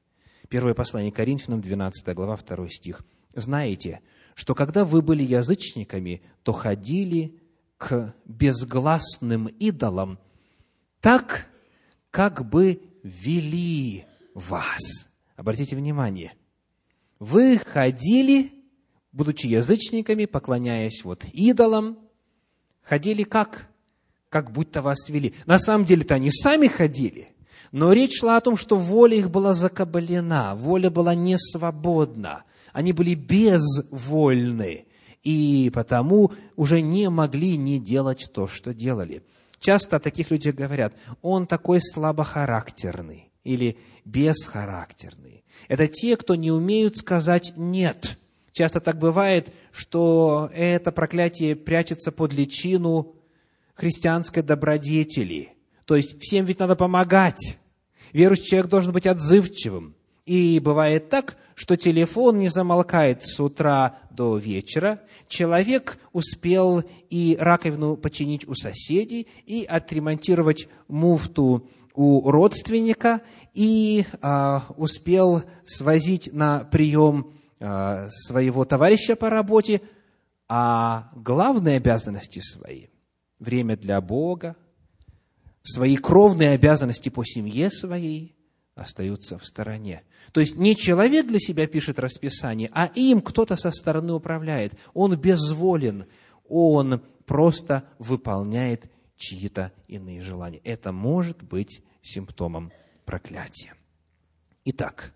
Первое 0.49 0.73
послание 0.73 1.11
Коринфянам, 1.11 1.61
12 1.61 2.13
глава, 2.13 2.37
2 2.37 2.69
стих. 2.69 3.01
«Знаете, 3.33 4.01
что 4.35 4.53
когда 4.53 4.85
вы 4.85 5.01
были 5.01 5.23
язычниками, 5.23 6.21
то 6.43 6.51
ходили 6.51 7.39
к 7.77 8.13
безгласным 8.25 9.47
идолам 9.47 10.19
так, 10.99 11.49
как 12.11 12.47
бы 12.47 12.81
вели 13.03 14.05
вас. 14.33 15.09
Обратите 15.35 15.75
внимание, 15.75 16.33
вы 17.19 17.57
ходили, 17.57 18.51
будучи 19.11 19.47
язычниками, 19.47 20.25
поклоняясь 20.25 21.03
вот 21.03 21.25
идолам, 21.33 21.97
ходили 22.81 23.23
как? 23.23 23.69
Как 24.29 24.51
будто 24.51 24.81
вас 24.81 25.09
вели. 25.09 25.33
На 25.45 25.59
самом 25.59 25.85
деле-то 25.85 26.15
они 26.15 26.31
сами 26.31 26.67
ходили, 26.67 27.29
но 27.71 27.93
речь 27.93 28.19
шла 28.19 28.37
о 28.37 28.41
том, 28.41 28.57
что 28.57 28.77
воля 28.77 29.17
их 29.17 29.31
была 29.31 29.53
закабалена, 29.53 30.55
воля 30.55 30.89
была 30.89 31.15
не 31.15 31.37
свободна, 31.37 32.43
они 32.71 32.93
были 32.93 33.15
безвольны, 33.15 34.85
и 35.23 35.71
потому 35.73 36.31
уже 36.55 36.81
не 36.81 37.09
могли 37.09 37.57
не 37.57 37.79
делать 37.79 38.29
то, 38.33 38.47
что 38.47 38.73
делали. 38.73 39.23
Часто 39.59 39.95
о 39.95 39.99
таких 39.99 40.29
людях 40.29 40.55
говорят, 40.55 40.93
он 41.21 41.47
такой 41.47 41.79
слабохарактерный, 41.81 43.31
или 43.43 43.77
бесхарактерные. 44.05 45.43
Это 45.67 45.87
те, 45.87 46.17
кто 46.17 46.35
не 46.35 46.51
умеют 46.51 46.97
сказать 46.97 47.53
«нет» 47.55 48.17
Часто 48.53 48.79
так 48.79 48.99
бывает, 48.99 49.51
что 49.71 50.49
это 50.53 50.91
проклятие 50.91 51.55
прячется 51.55 52.11
под 52.11 52.33
личину 52.33 53.15
христианской 53.73 54.43
добродетели. 54.43 55.53
То 55.85 55.95
есть 55.95 56.21
всем 56.21 56.45
ведь 56.45 56.59
надо 56.59 56.75
помогать. 56.75 57.57
Верующий 58.13 58.45
человек 58.45 58.69
должен 58.69 58.93
быть 58.93 59.07
отзывчивым. 59.07 59.95
И 60.27 60.59
бывает 60.63 61.09
так, 61.09 61.35
что 61.55 61.75
телефон 61.75 62.39
не 62.39 62.47
замолкает 62.47 63.23
с 63.23 63.39
утра 63.39 63.97
до 64.11 64.37
вечера. 64.37 65.01
Человек 65.27 65.97
успел 66.13 66.83
и 67.09 67.35
раковину 67.39 67.97
починить 67.97 68.47
у 68.47 68.53
соседей, 68.53 69.27
и 69.45 69.65
отремонтировать 69.65 70.69
муфту 70.87 71.67
у 71.93 72.29
родственника, 72.29 73.21
и 73.53 74.05
а, 74.21 74.65
успел 74.77 75.43
свозить 75.63 76.31
на 76.33 76.63
прием 76.63 77.33
а, 77.59 78.07
своего 78.09 78.65
товарища 78.65 79.15
по 79.15 79.29
работе, 79.29 79.81
а 80.49 81.09
главные 81.15 81.77
обязанности 81.77 82.39
свои, 82.39 82.87
время 83.39 83.77
для 83.77 84.01
Бога, 84.01 84.55
свои 85.61 85.95
кровные 85.95 86.49
обязанности 86.51 87.09
по 87.09 87.23
семье 87.23 87.69
своей 87.71 88.35
остаются 88.75 89.37
в 89.37 89.45
стороне. 89.45 90.03
То 90.31 90.39
есть 90.39 90.57
не 90.57 90.75
человек 90.75 91.27
для 91.27 91.39
себя 91.39 91.67
пишет 91.67 91.99
расписание, 91.99 92.69
а 92.73 92.87
им 92.87 93.21
кто-то 93.21 93.55
со 93.55 93.71
стороны 93.71 94.13
управляет. 94.13 94.73
Он 94.93 95.15
безволен, 95.15 96.05
он 96.47 97.01
просто 97.25 97.83
выполняет 97.99 98.91
чьи-то 99.17 99.71
иные 99.87 100.21
желания. 100.21 100.59
Это 100.63 100.91
может 100.91 101.43
быть 101.43 101.83
симптомом 102.01 102.71
проклятия. 103.05 103.73
Итак, 104.65 105.13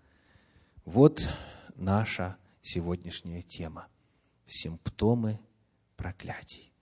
вот 0.84 1.28
наша 1.74 2.36
сегодняшняя 2.62 3.42
тема. 3.42 3.88
Симптомы 4.46 5.40
проклятий. 5.96 6.72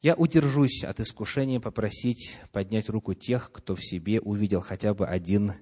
Я 0.00 0.14
удержусь 0.14 0.84
от 0.84 1.00
искушения 1.00 1.58
попросить 1.58 2.38
поднять 2.52 2.88
руку 2.88 3.14
тех, 3.14 3.50
кто 3.50 3.74
в 3.74 3.84
себе 3.84 4.20
увидел 4.20 4.60
хотя 4.60 4.94
бы 4.94 5.06
один 5.06 5.54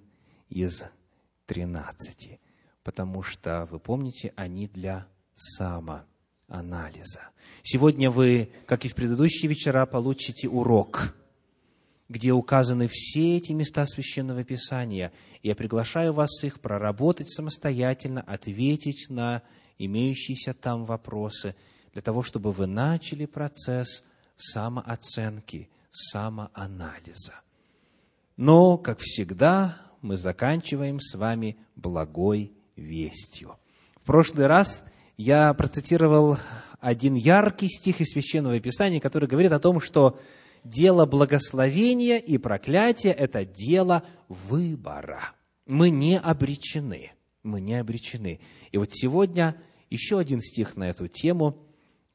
из 0.51 0.85
тринадцати, 1.47 2.41
потому 2.83 3.23
что, 3.23 3.67
вы 3.71 3.79
помните, 3.79 4.35
они 4.37 4.69
для 4.69 5.09
самоанализа. 6.49 7.21
Сегодня 7.63 8.11
вы, 8.11 8.51
как 8.67 8.85
и 8.85 8.89
в 8.89 8.95
предыдущие 8.95 9.49
вечера, 9.49 9.87
получите 9.87 10.49
урок, 10.49 11.15
где 12.09 12.33
указаны 12.33 12.89
все 12.91 13.37
эти 13.37 13.53
места 13.53 13.87
Священного 13.87 14.45
Писания. 14.45 15.13
Я 15.43 15.55
приглашаю 15.57 16.13
вас 16.13 16.45
их 16.45 16.61
проработать 16.61 17.29
самостоятельно, 17.31 18.21
ответить 18.23 19.07
на 19.09 19.43
имеющиеся 19.79 20.55
там 20.55 20.85
вопросы, 20.85 21.55
для 21.93 22.03
того, 22.03 22.23
чтобы 22.23 22.53
вы 22.53 22.67
начали 22.67 23.27
процесс– 23.27 24.05
самооценки, 24.37 25.71
самоанализа. 25.91 27.41
Но, 28.37 28.77
как 28.77 28.99
всегда, 29.01 29.79
мы 30.03 30.17
заканчиваем 30.17 31.01
с 31.01 31.17
вами 31.17 31.57
благой 31.75 32.53
вестью. 32.77 33.57
В 33.97 34.05
прошлый 34.05 34.47
раз 34.47 34.85
я 35.17 35.53
процитировал 35.55 36.39
один 36.81 37.15
яркий 37.15 37.69
стих 37.69 38.01
из 38.01 38.09
Священного 38.09 38.59
Писания, 38.61 39.01
который 39.01 39.29
говорит 39.29 39.53
о 39.53 39.59
том, 39.59 39.81
что 39.81 40.19
дело 40.65 41.07
благословения 41.07 42.19
и 42.19 42.39
проклятия– 42.39 43.13
это 43.13 43.45
дело 43.45 44.03
выбора. 44.29 45.33
Мы 45.67 45.91
не 45.91 46.19
обречены. 46.19 47.13
Мы 47.43 47.61
не 47.61 47.75
обречены. 47.75 48.41
И 48.73 48.79
вот 48.79 48.91
сегодня 48.93 49.57
еще 49.91 50.19
один 50.19 50.41
стих 50.41 50.77
на 50.77 50.89
эту 50.89 51.09
тему– 51.09 51.63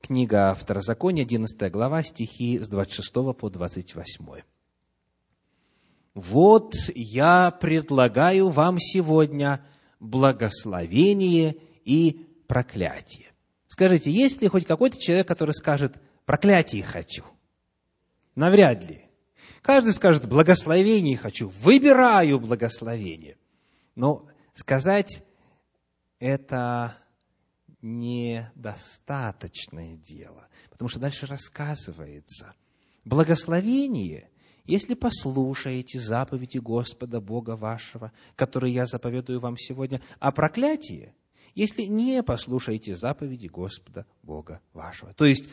Книга 0.01 0.55
Второзакония, 0.55 1.23
11 1.23 1.71
глава, 1.71 2.01
стихи 2.01 2.57
с 2.57 2.67
26 2.67 3.13
по 3.37 3.49
28. 3.49 4.41
«Вот 6.15 6.73
я 6.95 7.51
предлагаю 7.51 8.49
вам 8.49 8.79
сегодня 8.79 9.63
благословение 9.99 11.55
и 11.85 12.25
проклятие». 12.51 13.31
Скажите, 13.67 14.11
есть 14.11 14.41
ли 14.41 14.49
хоть 14.49 14.65
какой-то 14.65 14.99
человек, 14.99 15.25
который 15.25 15.53
скажет 15.53 15.95
«проклятие 16.25 16.83
хочу»? 16.83 17.23
Навряд 18.35 18.83
ли. 18.89 19.05
Каждый 19.61 19.93
скажет 19.93 20.27
«благословение 20.27 21.15
хочу», 21.15 21.47
«выбираю 21.61 22.41
благословение». 22.41 23.37
Но 23.95 24.27
сказать 24.53 25.23
это 26.19 26.97
недостаточное 27.81 29.95
дело. 29.95 30.49
Потому 30.69 30.89
что 30.89 30.99
дальше 30.99 31.27
рассказывается, 31.27 32.53
благословение, 33.05 34.29
если 34.65 34.95
послушаете 34.95 36.01
заповеди 36.01 36.57
Господа 36.57 37.21
Бога 37.21 37.55
вашего, 37.55 38.11
которые 38.35 38.73
я 38.73 38.85
заповедую 38.85 39.39
вам 39.39 39.55
сегодня, 39.55 40.01
а 40.19 40.33
проклятие, 40.33 41.15
если 41.55 41.83
не 41.83 42.23
послушаете 42.23 42.95
заповеди 42.95 43.47
Господа 43.47 44.05
Бога 44.23 44.61
вашего. 44.73 45.13
То 45.13 45.25
есть, 45.25 45.45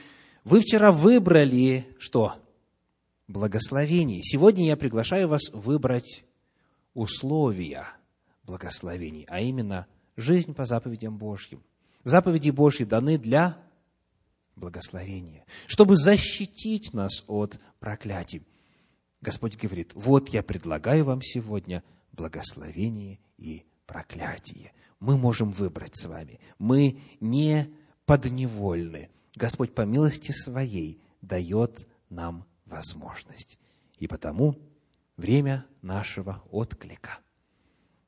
вы 0.44 0.60
вчера 0.60 0.92
выбрали 0.92 1.86
что? 1.98 2.34
Благословение. 3.26 4.22
Сегодня 4.22 4.66
я 4.66 4.76
приглашаю 4.76 5.28
вас 5.28 5.50
выбрать 5.52 6.24
условия 6.94 7.86
благословений, 8.44 9.26
а 9.28 9.40
именно 9.40 9.86
жизнь 10.16 10.54
по 10.54 10.64
заповедям 10.64 11.18
Божьим. 11.18 11.62
Заповеди 12.04 12.50
Божьи 12.50 12.84
даны 12.84 13.18
для 13.18 13.58
благословения, 14.56 15.44
чтобы 15.66 15.96
защитить 15.96 16.92
нас 16.92 17.24
от 17.26 17.60
проклятий. 17.78 18.42
Господь 19.20 19.56
говорит, 19.56 19.92
вот 19.94 20.30
я 20.30 20.42
предлагаю 20.42 21.04
вам 21.04 21.22
сегодня 21.22 21.82
благословение 22.12 23.18
и 23.36 23.64
проклятие. 23.86 24.72
Мы 25.00 25.16
можем 25.16 25.50
выбрать 25.50 25.96
с 25.96 26.06
вами. 26.06 26.40
Мы 26.58 27.00
не 27.20 27.72
подневольны. 28.04 29.10
Господь 29.36 29.74
по 29.74 29.82
милости 29.82 30.32
своей 30.32 31.00
дает 31.22 31.86
нам 32.10 32.46
возможность. 32.66 33.58
И 33.98 34.06
потому 34.06 34.56
время 35.16 35.66
нашего 35.82 36.42
отклика. 36.50 37.18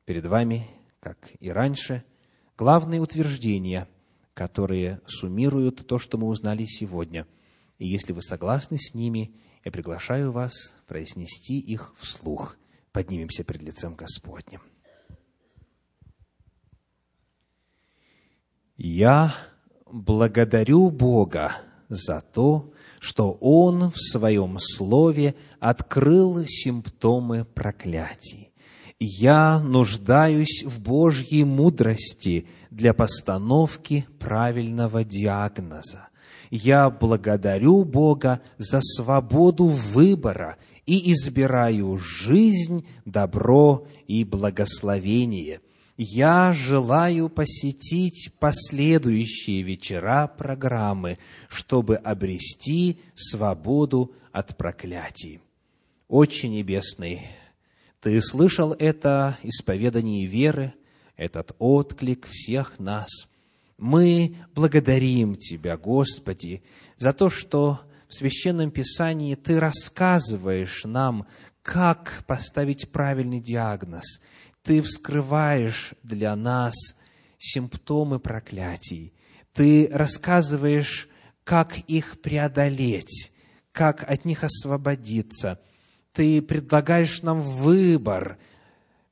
Перед 0.05 0.27
вами, 0.27 0.67
как 0.99 1.31
и 1.39 1.51
раньше, 1.51 2.05
главные 2.57 3.01
утверждения, 3.01 3.89
которые 4.35 5.01
суммируют 5.07 5.87
то, 5.87 5.99
что 5.99 6.19
мы 6.19 6.27
узнали 6.27 6.65
сегодня. 6.65 7.27
И 7.79 7.87
если 7.87 8.12
вы 8.12 8.23
согласны 8.23 8.79
с 8.79 8.95
ними, 8.95 9.35
я 9.65 9.71
приглашаю 9.71 10.33
вас 10.33 10.53
произнести 10.87 11.59
их 11.59 11.95
вслух. 11.97 12.57
Поднимемся 12.93 13.45
пред 13.45 13.62
лицем 13.62 13.95
Господним. 13.95 14.61
Я 18.82 19.35
благодарю 19.90 20.90
Бога 20.90 21.52
за 21.89 22.20
то, 22.20 22.73
что 22.98 23.32
Он 23.40 23.90
в 23.90 23.97
Своем 23.97 24.59
Слове 24.59 25.35
открыл 25.61 26.44
симптомы 26.47 27.44
проклятий 27.44 28.51
я 29.01 29.61
нуждаюсь 29.61 30.62
в 30.65 30.78
Божьей 30.78 31.44
мудрости 31.44 32.47
для 32.70 32.93
постановки 32.93 34.07
правильного 34.19 35.05
диагноза. 35.05 36.09
Я 36.51 36.90
благодарю 36.90 37.85
Бога 37.85 38.43
за 38.59 38.81
свободу 38.82 39.65
выбора 39.65 40.59
и 40.85 41.12
избираю 41.12 41.97
жизнь, 41.97 42.86
добро 43.07 43.86
и 44.07 44.24
благословение. 44.24 45.61
Я 46.02 46.55
желаю 46.55 47.28
посетить 47.28 48.32
последующие 48.39 49.60
вечера 49.60 50.27
программы, 50.27 51.18
чтобы 51.51 51.97
обрести 51.97 53.01
свободу 53.14 54.10
от 54.32 54.56
проклятий. 54.56 55.40
Очень 56.09 56.52
небесный 56.52 57.20
ты 58.01 58.18
слышал 58.22 58.72
это 58.72 59.36
исповедание 59.43 60.24
веры, 60.27 60.72
этот 61.16 61.55
отклик 61.59 62.27
всех 62.27 62.78
нас. 62.78 63.10
Мы 63.77 64.36
благодарим 64.55 65.36
Тебя, 65.36 65.77
Господи, 65.77 66.62
за 66.97 67.12
то, 67.12 67.28
что 67.28 67.78
в 68.09 68.14
Священном 68.14 68.70
Писании 68.70 69.35
Ты 69.35 69.60
рассказываешь 69.60 70.85
нам, 70.85 71.27
как 71.62 72.24
поставить 72.27 72.90
правильный 72.90 73.40
диагноз. 73.40 74.22
Ты 74.62 74.82
вскрываешь 74.82 75.95
для 76.03 76.35
нас 76.37 76.74
симптомы 77.39 78.19
проклятий. 78.19 79.12
Ты 79.53 79.89
рассказываешь, 79.91 81.09
как 81.45 81.78
их 81.78 82.20
преодолеть, 82.20 83.32
как 83.73 84.09
от 84.09 84.24
них 84.24 84.45
освободиться– 84.45 85.61
ты 86.12 86.43
предлагаешь 86.43 87.23
нам 87.23 87.41
выбор, 87.41 88.39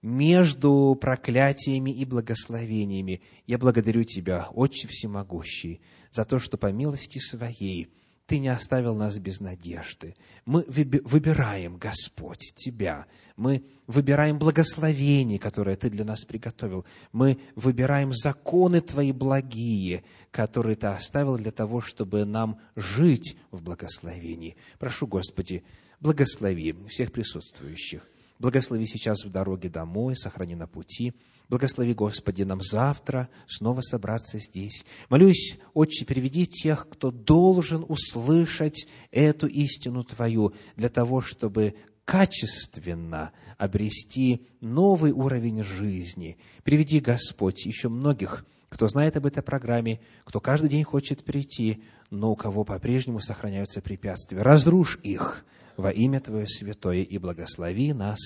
между 0.01 0.97
проклятиями 1.01 1.91
и 1.91 2.05
благословениями. 2.05 3.21
Я 3.47 3.59
благодарю 3.59 4.05
Тебя, 4.05 4.49
Отче 4.53 4.87
Всемогущий, 4.87 5.81
за 6.13 6.25
то, 6.25 6.39
что 6.39 6.57
по 6.57 6.71
милости 6.71 7.19
Своей 7.19 7.93
Ты 8.27 8.39
не 8.39 8.49
оставил 8.49 8.95
нас 8.95 9.19
без 9.19 9.41
надежды. 9.41 10.15
Мы 10.45 10.65
выбираем, 10.69 11.79
Господь, 11.79 12.55
Тебя. 12.55 13.07
Мы 13.39 13.63
выбираем 13.87 14.37
благословение, 14.37 15.39
которое 15.39 15.77
Ты 15.77 15.91
для 15.91 16.05
нас 16.05 16.25
приготовил. 16.25 16.85
Мы 17.13 17.39
выбираем 17.55 18.13
законы 18.13 18.81
Твои 18.81 19.13
благие, 19.13 20.03
которые 20.33 20.75
Ты 20.75 20.89
оставил 20.89 21.39
для 21.39 21.53
того, 21.53 21.81
чтобы 21.81 22.25
нам 22.25 22.59
жить 22.75 23.37
в 23.53 23.63
благословении. 23.63 24.57
Прошу, 24.81 25.07
Господи, 25.07 25.63
благослови 26.01 26.75
всех 26.89 27.13
присутствующих 27.13 28.03
Благослови 28.39 28.87
сейчас 28.87 29.25
в 29.25 29.31
дороге 29.31 29.69
домой, 29.69 30.15
сохрани 30.15 30.55
на 30.55 30.69
пути. 30.69 31.13
Благослови, 31.49 31.93
Господи, 31.93 32.45
нам 32.45 32.63
завтра 32.63 33.29
снова 33.49 33.81
собраться 33.81 34.39
здесь. 34.39 34.85
Молюсь, 35.09 35.59
Отче, 35.75 36.05
приведи 36.05 36.47
тех, 36.47 36.89
кто 36.89 37.11
должен 37.11 37.85
услышать 37.89 38.87
эту 39.11 39.49
истину 39.49 40.05
Твою, 40.05 40.55
для 40.77 40.89
того, 40.89 41.21
чтобы 41.21 41.75
качественно 42.09 43.33
обрести 43.59 44.47
новый 44.63 45.13
уровень 45.13 45.63
жизни. 45.63 46.39
Приведи, 46.65 47.01
Господь, 47.01 47.67
еще 47.67 47.91
многих, 47.91 48.47
кто 48.71 48.89
знает 48.89 49.19
об 49.19 49.27
этой 49.27 49.43
программе, 49.43 50.01
кто 50.25 50.41
каждый 50.41 50.71
день 50.71 50.85
хочет 50.85 51.23
прийти, 51.23 51.83
но 52.09 52.31
у 52.31 52.35
кого 52.35 52.65
по-прежнему 52.65 53.21
сохраняются 53.21 53.83
препятствия. 53.83 54.39
Разрушь 54.39 54.99
их– 55.03 55.45
во 55.77 55.91
имя 55.91 56.21
Твое 56.21 56.47
святое 56.47 57.03
и 57.03 57.19
благослови 57.19 57.93
нас. 57.93 58.19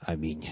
Аминь. 0.00 0.48